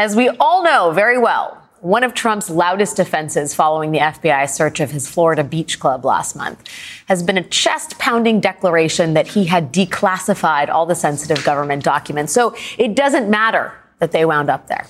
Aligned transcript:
As 0.00 0.16
we 0.16 0.30
all 0.40 0.64
know 0.64 0.92
very 0.92 1.18
well, 1.18 1.62
one 1.80 2.04
of 2.04 2.14
Trump's 2.14 2.48
loudest 2.48 2.96
defenses 2.96 3.54
following 3.54 3.92
the 3.92 3.98
FBI 3.98 4.48
search 4.48 4.80
of 4.80 4.92
his 4.92 5.06
Florida 5.06 5.44
beach 5.44 5.78
club 5.78 6.06
last 6.06 6.34
month 6.34 6.66
has 7.04 7.22
been 7.22 7.36
a 7.36 7.42
chest 7.42 7.98
pounding 7.98 8.40
declaration 8.40 9.12
that 9.12 9.26
he 9.26 9.44
had 9.44 9.74
declassified 9.74 10.70
all 10.70 10.86
the 10.86 10.94
sensitive 10.94 11.44
government 11.44 11.84
documents. 11.84 12.32
So 12.32 12.56
it 12.78 12.96
doesn't 12.96 13.28
matter 13.28 13.74
that 13.98 14.10
they 14.10 14.24
wound 14.24 14.48
up 14.48 14.68
there. 14.68 14.86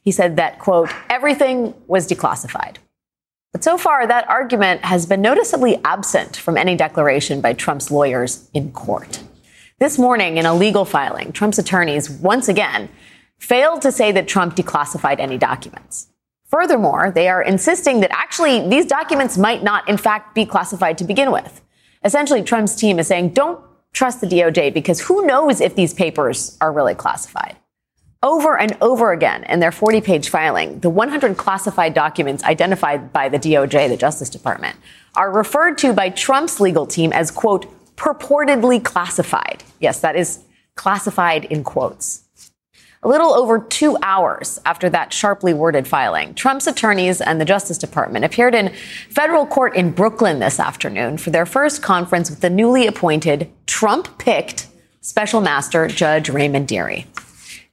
He 0.00 0.10
said 0.10 0.36
that, 0.36 0.60
quote, 0.60 0.88
everything 1.10 1.74
was 1.86 2.08
declassified. 2.08 2.76
But 3.52 3.62
so 3.62 3.76
far, 3.76 4.06
that 4.06 4.26
argument 4.30 4.86
has 4.86 5.04
been 5.04 5.20
noticeably 5.20 5.78
absent 5.84 6.38
from 6.38 6.56
any 6.56 6.74
declaration 6.74 7.42
by 7.42 7.52
Trump's 7.52 7.90
lawyers 7.90 8.48
in 8.54 8.72
court. 8.72 9.22
This 9.78 9.98
morning, 9.98 10.38
in 10.38 10.46
a 10.46 10.54
legal 10.54 10.86
filing, 10.86 11.32
Trump's 11.32 11.58
attorneys 11.58 12.08
once 12.08 12.48
again 12.48 12.88
failed 13.38 13.82
to 13.82 13.92
say 13.92 14.12
that 14.12 14.28
Trump 14.28 14.56
declassified 14.56 15.18
any 15.18 15.38
documents. 15.38 16.08
Furthermore, 16.46 17.10
they 17.10 17.28
are 17.28 17.42
insisting 17.42 18.00
that 18.00 18.12
actually 18.12 18.68
these 18.68 18.86
documents 18.86 19.36
might 19.36 19.62
not, 19.62 19.88
in 19.88 19.96
fact, 19.96 20.34
be 20.34 20.46
classified 20.46 20.98
to 20.98 21.04
begin 21.04 21.32
with. 21.32 21.60
Essentially, 22.04 22.42
Trump's 22.42 22.76
team 22.76 22.98
is 22.98 23.08
saying, 23.08 23.30
don't 23.30 23.60
trust 23.92 24.20
the 24.20 24.26
DOJ 24.26 24.72
because 24.74 25.00
who 25.00 25.26
knows 25.26 25.60
if 25.60 25.74
these 25.74 25.94
papers 25.94 26.56
are 26.60 26.72
really 26.72 26.94
classified. 26.94 27.56
Over 28.22 28.58
and 28.58 28.76
over 28.80 29.12
again 29.12 29.44
in 29.44 29.60
their 29.60 29.72
40 29.72 30.00
page 30.00 30.28
filing, 30.28 30.80
the 30.80 30.90
100 30.90 31.36
classified 31.36 31.92
documents 31.92 32.42
identified 32.44 33.12
by 33.12 33.28
the 33.28 33.38
DOJ, 33.38 33.88
the 33.88 33.96
Justice 33.96 34.30
Department, 34.30 34.76
are 35.14 35.30
referred 35.30 35.78
to 35.78 35.92
by 35.92 36.08
Trump's 36.08 36.60
legal 36.60 36.86
team 36.86 37.12
as, 37.12 37.30
quote, 37.30 37.66
purportedly 37.96 38.82
classified. 38.82 39.62
Yes, 39.78 40.00
that 40.00 40.16
is 40.16 40.40
classified 40.74 41.44
in 41.44 41.64
quotes. 41.64 42.23
A 43.04 43.08
little 43.08 43.34
over 43.34 43.58
two 43.58 43.98
hours 44.00 44.58
after 44.64 44.88
that 44.88 45.12
sharply 45.12 45.52
worded 45.52 45.86
filing, 45.86 46.32
Trump's 46.32 46.66
attorneys 46.66 47.20
and 47.20 47.38
the 47.38 47.44
Justice 47.44 47.76
Department 47.76 48.24
appeared 48.24 48.54
in 48.54 48.72
federal 49.10 49.44
court 49.44 49.76
in 49.76 49.90
Brooklyn 49.90 50.38
this 50.38 50.58
afternoon 50.58 51.18
for 51.18 51.28
their 51.28 51.44
first 51.44 51.82
conference 51.82 52.30
with 52.30 52.40
the 52.40 52.48
newly 52.48 52.86
appointed 52.86 53.50
Trump 53.66 54.16
picked 54.16 54.68
special 55.02 55.42
master 55.42 55.86
Judge 55.86 56.30
Raymond 56.30 56.66
Dearie. 56.66 57.06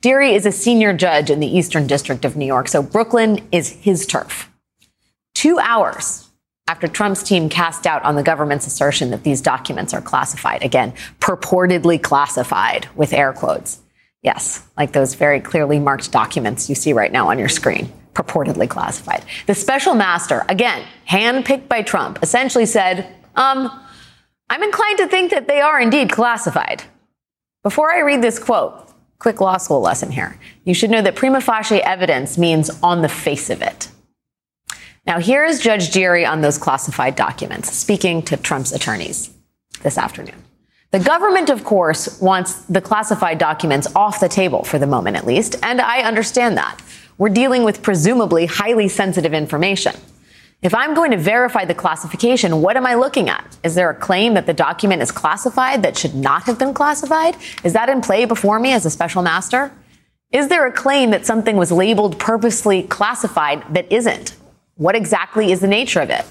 Dearie 0.02 0.36
is 0.36 0.46
a 0.46 0.52
senior 0.52 0.92
judge 0.92 1.30
in 1.30 1.40
the 1.40 1.48
Eastern 1.48 1.88
District 1.88 2.26
of 2.26 2.36
New 2.36 2.46
York, 2.46 2.68
so 2.68 2.84
Brooklyn 2.84 3.48
is 3.54 3.70
his 3.70 4.06
turf. 4.06 4.52
Two 5.34 5.59
hours 5.59 6.28
after 6.68 6.90
Trump's 6.90 7.24
team 7.24 7.48
cast 7.48 7.84
doubt 7.84 8.04
on 8.04 8.18
the 8.18 8.24
government's 8.24 8.68
assertion 8.68 9.12
that 9.12 9.24
these 9.24 9.40
documents 9.40 9.94
are 9.94 10.02
classified, 10.02 10.62
again, 10.62 10.94
purportedly 11.22 12.04
classified 12.04 12.90
with 12.98 13.14
air 13.14 13.32
quotes. 13.32 13.80
Yes, 14.22 14.64
like 14.78 14.92
those 14.92 15.16
very 15.16 15.40
clearly 15.40 15.80
marked 15.80 16.12
documents 16.12 16.70
you 16.70 16.76
see 16.76 16.94
right 16.94 17.12
now 17.12 17.30
on 17.30 17.40
your 17.40 17.50
screen, 17.50 17.92
purportedly 18.14 18.70
classified. 18.70 19.26
The 19.48 19.56
special 19.56 19.96
master, 19.96 20.46
again, 20.48 20.86
handpicked 21.10 21.68
by 21.68 21.82
Trump, 21.82 22.20
essentially 22.22 22.68
said, 22.68 23.16
um, 23.36 23.72
I'm 24.50 24.64
inclined 24.64 25.00
to 25.00 25.08
think 25.08 25.32
that 25.32 25.48
they 25.48 25.62
are 25.62 25.80
indeed 25.80 26.12
classified. 26.12 26.84
Before 27.64 27.92
I 27.92 28.02
read 28.02 28.22
this 28.22 28.38
quote, 28.38 28.92
quick 29.18 29.40
law 29.40 29.58
school 29.58 29.82
lesson 29.82 30.12
here. 30.12 30.40
You 30.66 30.74
should 30.74 30.90
know 30.90 31.02
that 31.02 31.16
prima 31.16 31.42
facie 31.42 31.82
evidence 31.82 32.38
means 32.38 32.70
on 32.84 33.02
the 33.02 33.10
face 33.10 33.50
of 33.50 33.62
it. 33.62 33.88
Now, 35.06 35.20
here 35.20 35.44
is 35.44 35.62
Judge 35.62 35.92
Dearie 35.92 36.26
on 36.26 36.42
those 36.42 36.58
classified 36.60 37.16
documents, 37.16 37.72
speaking 37.72 38.22
to 38.24 38.38
Trump's 38.38 38.72
attorneys 38.72 39.32
this 39.82 39.98
afternoon. 39.98 40.44
The 40.92 41.00
government, 41.00 41.50
of 41.50 41.64
course, 41.64 42.20
wants 42.20 42.64
the 42.64 42.81
classified 42.81 43.38
documents 43.38 43.88
off 43.95 44.20
the 44.20 44.28
table 44.28 44.66
for 44.66 44.78
the 44.78 44.86
moment, 44.86 45.16
at 45.16 45.25
least, 45.25 45.56
and 45.64 45.80
I 45.80 46.02
understand 46.02 46.58
that. 46.58 46.81
We're 47.17 47.30
dealing 47.30 47.64
with 47.64 47.81
presumably 47.81 48.45
highly 48.45 48.89
sensitive 48.89 49.34
information. 49.34 49.95
If 50.62 50.75
I'm 50.75 50.94
going 50.94 51.12
to 51.12 51.17
verify 51.17 51.64
the 51.64 51.73
classification, 51.73 52.62
what 52.62 52.75
am 52.75 52.86
I 52.86 52.95
looking 52.95 53.30
at? 53.30 53.58
Is 53.64 53.73
there 53.73 53.89
a 53.89 53.95
claim 53.95 54.34
that 54.34 54.47
the 54.47 54.53
document 54.53 55.01
is 55.01 55.13
classified 55.13 55.81
that 55.84 55.97
should 55.97 56.13
not 56.13 56.44
have 56.44 56.59
been 56.59 56.74
classified? 56.74 57.38
Is 57.63 57.72
that 57.72 57.88
in 57.88 58.01
play 58.01 58.25
before 58.25 58.59
me 58.59 58.74
as 58.74 58.85
a 58.85 58.90
special 58.90 59.22
master? 59.22 59.72
Is 60.34 60.50
there 60.50 60.68
a 60.68 60.74
claim 60.74 61.12
that 61.12 61.25
something 61.25 61.56
was 61.56 61.72
labeled 61.72 62.19
purposely 62.19 62.84
classified 62.84 63.63
that 63.74 63.90
isn't? 63.90 64.35
What 64.75 64.96
exactly 64.96 65.53
is 65.53 65.62
the 65.62 65.68
nature 65.68 66.01
of 66.01 66.09
it? 66.09 66.25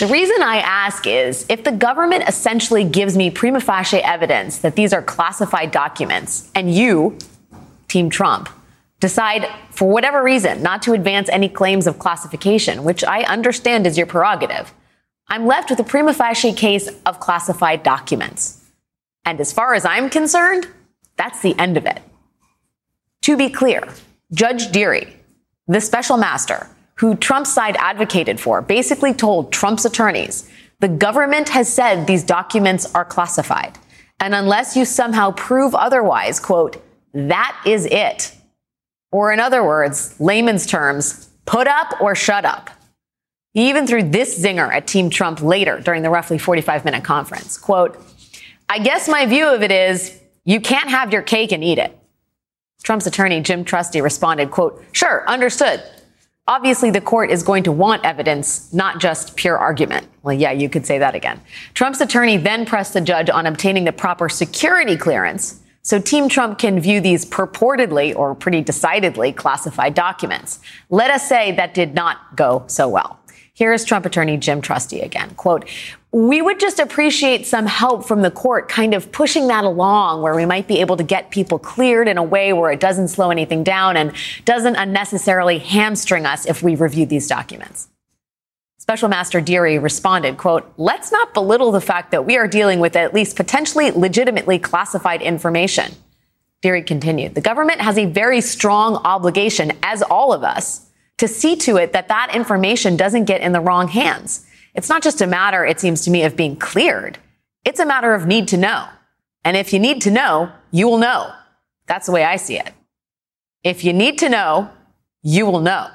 The 0.00 0.08
reason 0.08 0.42
I 0.42 0.56
ask 0.56 1.06
is 1.06 1.46
if 1.48 1.62
the 1.62 1.70
government 1.70 2.24
essentially 2.26 2.82
gives 2.82 3.16
me 3.16 3.30
prima 3.30 3.60
facie 3.60 3.98
evidence 3.98 4.58
that 4.58 4.74
these 4.74 4.92
are 4.92 5.00
classified 5.00 5.70
documents 5.70 6.50
and 6.52 6.74
you, 6.74 7.16
Team 7.86 8.10
Trump, 8.10 8.48
decide 8.98 9.46
for 9.70 9.88
whatever 9.88 10.20
reason 10.20 10.64
not 10.64 10.82
to 10.82 10.94
advance 10.94 11.28
any 11.28 11.48
claims 11.48 11.86
of 11.86 12.00
classification, 12.00 12.82
which 12.82 13.04
I 13.04 13.22
understand 13.22 13.86
is 13.86 13.96
your 13.96 14.08
prerogative, 14.08 14.74
I'm 15.28 15.46
left 15.46 15.70
with 15.70 15.78
a 15.78 15.84
prima 15.84 16.12
facie 16.12 16.52
case 16.52 16.88
of 17.06 17.20
classified 17.20 17.84
documents. 17.84 18.64
And 19.24 19.40
as 19.40 19.52
far 19.52 19.74
as 19.74 19.84
I'm 19.84 20.10
concerned, 20.10 20.66
that's 21.16 21.40
the 21.40 21.56
end 21.56 21.76
of 21.76 21.86
it. 21.86 22.02
To 23.22 23.36
be 23.36 23.48
clear, 23.48 23.88
Judge 24.32 24.72
Dearie, 24.72 25.14
the 25.68 25.80
special 25.80 26.16
master, 26.16 26.68
who 26.96 27.16
Trump's 27.16 27.52
side 27.52 27.76
advocated 27.78 28.40
for, 28.40 28.62
basically 28.62 29.12
told 29.12 29.52
Trump's 29.52 29.84
attorneys 29.84 30.50
the 30.80 30.88
government 30.88 31.48
has 31.50 31.72
said 31.72 32.06
these 32.06 32.24
documents 32.24 32.92
are 32.94 33.04
classified. 33.04 33.78
And 34.20 34.34
unless 34.34 34.76
you 34.76 34.84
somehow 34.84 35.30
prove 35.32 35.74
otherwise, 35.74 36.40
quote, 36.40 36.82
that 37.12 37.60
is 37.66 37.86
it. 37.86 38.34
Or 39.12 39.32
in 39.32 39.40
other 39.40 39.64
words, 39.64 40.18
layman's 40.20 40.66
terms, 40.66 41.30
put 41.46 41.68
up 41.68 42.00
or 42.00 42.14
shut 42.14 42.44
up. 42.44 42.70
He 43.52 43.68
even 43.68 43.86
threw 43.86 44.02
this 44.02 44.42
zinger 44.42 44.72
at 44.72 44.86
Team 44.86 45.10
Trump 45.10 45.40
later 45.40 45.78
during 45.78 46.02
the 46.02 46.10
roughly 46.10 46.38
45 46.38 46.84
minute 46.84 47.04
conference. 47.04 47.56
Quote, 47.56 47.96
I 48.68 48.80
guess 48.80 49.08
my 49.08 49.26
view 49.26 49.48
of 49.48 49.62
it 49.62 49.70
is 49.70 50.20
you 50.44 50.60
can't 50.60 50.90
have 50.90 51.12
your 51.12 51.22
cake 51.22 51.52
and 51.52 51.62
eat 51.62 51.78
it. 51.78 51.96
Trump's 52.82 53.06
attorney, 53.06 53.40
Jim 53.40 53.64
Trusty, 53.64 54.00
responded, 54.00 54.50
quote, 54.50 54.84
sure, 54.92 55.26
understood. 55.28 55.82
Obviously, 56.46 56.90
the 56.90 57.00
court 57.00 57.30
is 57.30 57.42
going 57.42 57.62
to 57.62 57.72
want 57.72 58.04
evidence, 58.04 58.70
not 58.72 59.00
just 59.00 59.34
pure 59.34 59.56
argument. 59.56 60.06
Well, 60.22 60.34
yeah, 60.34 60.52
you 60.52 60.68
could 60.68 60.84
say 60.84 60.98
that 60.98 61.14
again. 61.14 61.40
Trump's 61.72 62.02
attorney 62.02 62.36
then 62.36 62.66
pressed 62.66 62.92
the 62.92 63.00
judge 63.00 63.30
on 63.30 63.46
obtaining 63.46 63.84
the 63.84 63.92
proper 63.92 64.28
security 64.28 64.96
clearance 64.96 65.60
so 65.84 66.00
Team 66.00 66.30
Trump 66.30 66.58
can 66.58 66.80
view 66.80 67.02
these 67.02 67.26
purportedly 67.26 68.16
or 68.16 68.34
pretty 68.34 68.62
decidedly 68.62 69.32
classified 69.32 69.92
documents. 69.92 70.58
Let 70.88 71.10
us 71.10 71.28
say 71.28 71.52
that 71.52 71.74
did 71.74 71.94
not 71.94 72.36
go 72.36 72.64
so 72.68 72.88
well. 72.88 73.20
Here 73.52 73.70
is 73.72 73.84
Trump 73.84 74.06
attorney 74.06 74.38
Jim 74.38 74.62
Trusty 74.62 75.00
again. 75.00 75.34
Quote, 75.34 75.68
we 76.14 76.40
would 76.40 76.60
just 76.60 76.78
appreciate 76.78 77.44
some 77.44 77.66
help 77.66 78.06
from 78.06 78.22
the 78.22 78.30
court 78.30 78.68
kind 78.68 78.94
of 78.94 79.10
pushing 79.10 79.48
that 79.48 79.64
along 79.64 80.22
where 80.22 80.36
we 80.36 80.46
might 80.46 80.68
be 80.68 80.80
able 80.80 80.96
to 80.96 81.02
get 81.02 81.28
people 81.32 81.58
cleared 81.58 82.06
in 82.06 82.18
a 82.18 82.22
way 82.22 82.52
where 82.52 82.70
it 82.70 82.78
doesn't 82.78 83.08
slow 83.08 83.32
anything 83.32 83.64
down 83.64 83.96
and 83.96 84.12
doesn't 84.44 84.76
unnecessarily 84.76 85.58
hamstring 85.58 86.24
us 86.24 86.46
if 86.46 86.62
we 86.62 86.76
review 86.76 87.04
these 87.04 87.26
documents. 87.26 87.88
Special 88.78 89.08
Master 89.08 89.40
Dearie 89.40 89.80
responded, 89.80 90.36
quote, 90.36 90.72
let's 90.76 91.10
not 91.10 91.34
belittle 91.34 91.72
the 91.72 91.80
fact 91.80 92.12
that 92.12 92.24
we 92.24 92.36
are 92.36 92.46
dealing 92.46 92.78
with 92.78 92.94
at 92.94 93.12
least 93.12 93.34
potentially 93.34 93.90
legitimately 93.90 94.60
classified 94.60 95.20
information. 95.20 95.90
Dearie 96.62 96.84
continued, 96.84 97.34
the 97.34 97.40
government 97.40 97.80
has 97.80 97.98
a 97.98 98.06
very 98.06 98.40
strong 98.40 98.98
obligation, 98.98 99.72
as 99.82 100.00
all 100.00 100.32
of 100.32 100.44
us, 100.44 100.86
to 101.18 101.26
see 101.26 101.56
to 101.56 101.76
it 101.76 101.92
that 101.92 102.06
that 102.06 102.32
information 102.36 102.96
doesn't 102.96 103.24
get 103.24 103.40
in 103.40 103.50
the 103.50 103.60
wrong 103.60 103.88
hands. 103.88 104.46
It's 104.74 104.88
not 104.88 105.02
just 105.02 105.20
a 105.20 105.26
matter, 105.26 105.64
it 105.64 105.80
seems 105.80 106.02
to 106.02 106.10
me, 106.10 106.24
of 106.24 106.36
being 106.36 106.56
cleared. 106.56 107.18
It's 107.64 107.80
a 107.80 107.86
matter 107.86 108.12
of 108.14 108.26
need 108.26 108.48
to 108.48 108.56
know. 108.56 108.86
And 109.44 109.56
if 109.56 109.72
you 109.72 109.78
need 109.78 110.02
to 110.02 110.10
know, 110.10 110.52
you 110.70 110.88
will 110.88 110.98
know. 110.98 111.32
That's 111.86 112.06
the 112.06 112.12
way 112.12 112.24
I 112.24 112.36
see 112.36 112.58
it. 112.58 112.72
If 113.62 113.84
you 113.84 113.92
need 113.92 114.18
to 114.18 114.28
know, 114.28 114.70
you 115.22 115.46
will 115.46 115.60
know. 115.60 115.88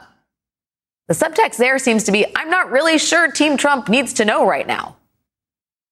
The 1.08 1.14
subtext 1.14 1.58
there 1.58 1.80
seems 1.80 2.04
to 2.06 2.12
be 2.12 2.26
I'm 2.36 2.50
not 2.50 2.72
really 2.72 2.98
sure 2.98 3.32
Team 3.32 3.58
Trump 3.58 3.90
needs 3.90 4.14
to 4.14 4.26
know 4.26 4.46
right 4.46 4.68
now. 4.68 4.96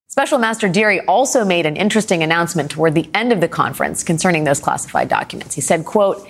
Special 0.07 0.39
Master 0.39 0.69
Dearie 0.69 1.01
also 1.01 1.44
made 1.44 1.65
an 1.65 1.75
interesting 1.75 2.23
announcement 2.23 2.71
toward 2.71 2.95
the 2.95 3.09
end 3.13 3.33
of 3.33 3.41
the 3.41 3.47
conference 3.47 4.03
concerning 4.03 4.45
those 4.45 4.59
classified 4.59 5.09
documents. 5.09 5.53
He 5.53 5.62
said, 5.62 5.85
quote, 5.85 6.27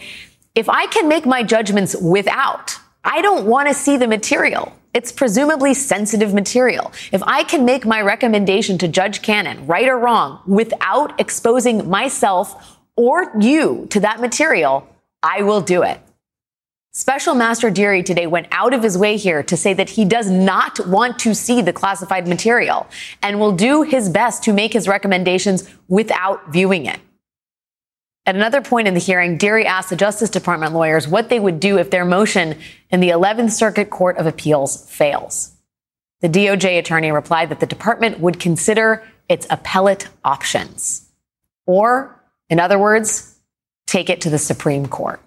if 0.56 0.68
I 0.68 0.88
can 0.88 1.08
make 1.08 1.26
my 1.26 1.44
judgments 1.44 1.96
without 1.96 2.80
I 3.10 3.22
don't 3.22 3.46
want 3.46 3.70
to 3.70 3.74
see 3.74 3.96
the 3.96 4.06
material. 4.06 4.74
It's 4.94 5.14
presumably 5.14 5.74
sensitive 5.74 6.34
material. 6.34 6.92
If 7.14 7.24
I 7.24 7.44
can 7.46 7.64
make 7.64 7.86
my 7.86 8.02
recommendation 8.02 8.78
to 8.80 8.88
Judge 8.90 9.22
Cannon, 9.22 9.66
right 9.66 9.88
or 9.88 9.98
wrong, 9.98 10.42
without 10.46 11.18
exposing 11.18 11.90
myself 11.90 12.78
or 12.98 13.32
you 13.40 13.88
to 13.92 14.02
that 14.02 14.20
material, 14.20 14.86
I 15.24 15.42
will 15.44 15.62
do 15.62 15.84
it. 15.84 16.02
Special 16.92 17.34
Master 17.34 17.70
Dearie 17.70 18.04
today 18.04 18.28
went 18.28 18.48
out 18.52 18.74
of 18.74 18.84
his 18.84 18.98
way 18.98 19.16
here 19.16 19.42
to 19.42 19.56
say 19.56 19.74
that 19.74 19.92
he 19.92 20.04
does 20.04 20.30
not 20.30 20.86
want 20.86 21.18
to 21.20 21.34
see 21.34 21.62
the 21.62 21.72
classified 21.72 22.28
material 22.28 22.88
and 23.22 23.40
will 23.40 23.54
do 23.54 23.84
his 23.84 24.10
best 24.10 24.44
to 24.44 24.52
make 24.52 24.74
his 24.74 24.88
recommendations 24.88 25.70
without 25.88 26.52
viewing 26.52 26.88
it. 26.88 27.00
At 28.28 28.36
another 28.36 28.60
point 28.60 28.90
in 28.90 28.94
the 28.94 29.00
hearing, 29.00 29.38
Dearie 29.38 29.66
asked 29.66 29.90
the 29.90 29.96
Justice 29.96 30.30
Department 30.30 30.74
lawyers 30.74 31.08
what 31.08 31.30
they 31.30 31.40
would 31.40 31.62
do 31.62 31.78
if 31.78 31.92
their 31.92 32.04
motion 32.04 32.60
in 32.90 33.00
the 33.00 33.08
11th 33.08 33.52
Circuit 33.52 33.90
Court 33.90 34.18
of 34.18 34.28
Appeals 34.28 34.86
fails. 34.90 35.56
The 36.20 36.28
DOJ 36.28 36.78
attorney 36.78 37.10
replied 37.14 37.48
that 37.50 37.62
the 37.62 37.66
department 37.66 38.20
would 38.20 38.38
consider 38.38 39.02
its 39.30 39.48
appellate 39.50 40.10
options. 40.26 41.10
Or, 41.66 42.22
in 42.50 42.60
other 42.60 42.78
words, 42.78 43.38
take 43.86 44.10
it 44.10 44.20
to 44.22 44.30
the 44.30 44.38
Supreme 44.38 44.88
Court. 44.88 45.22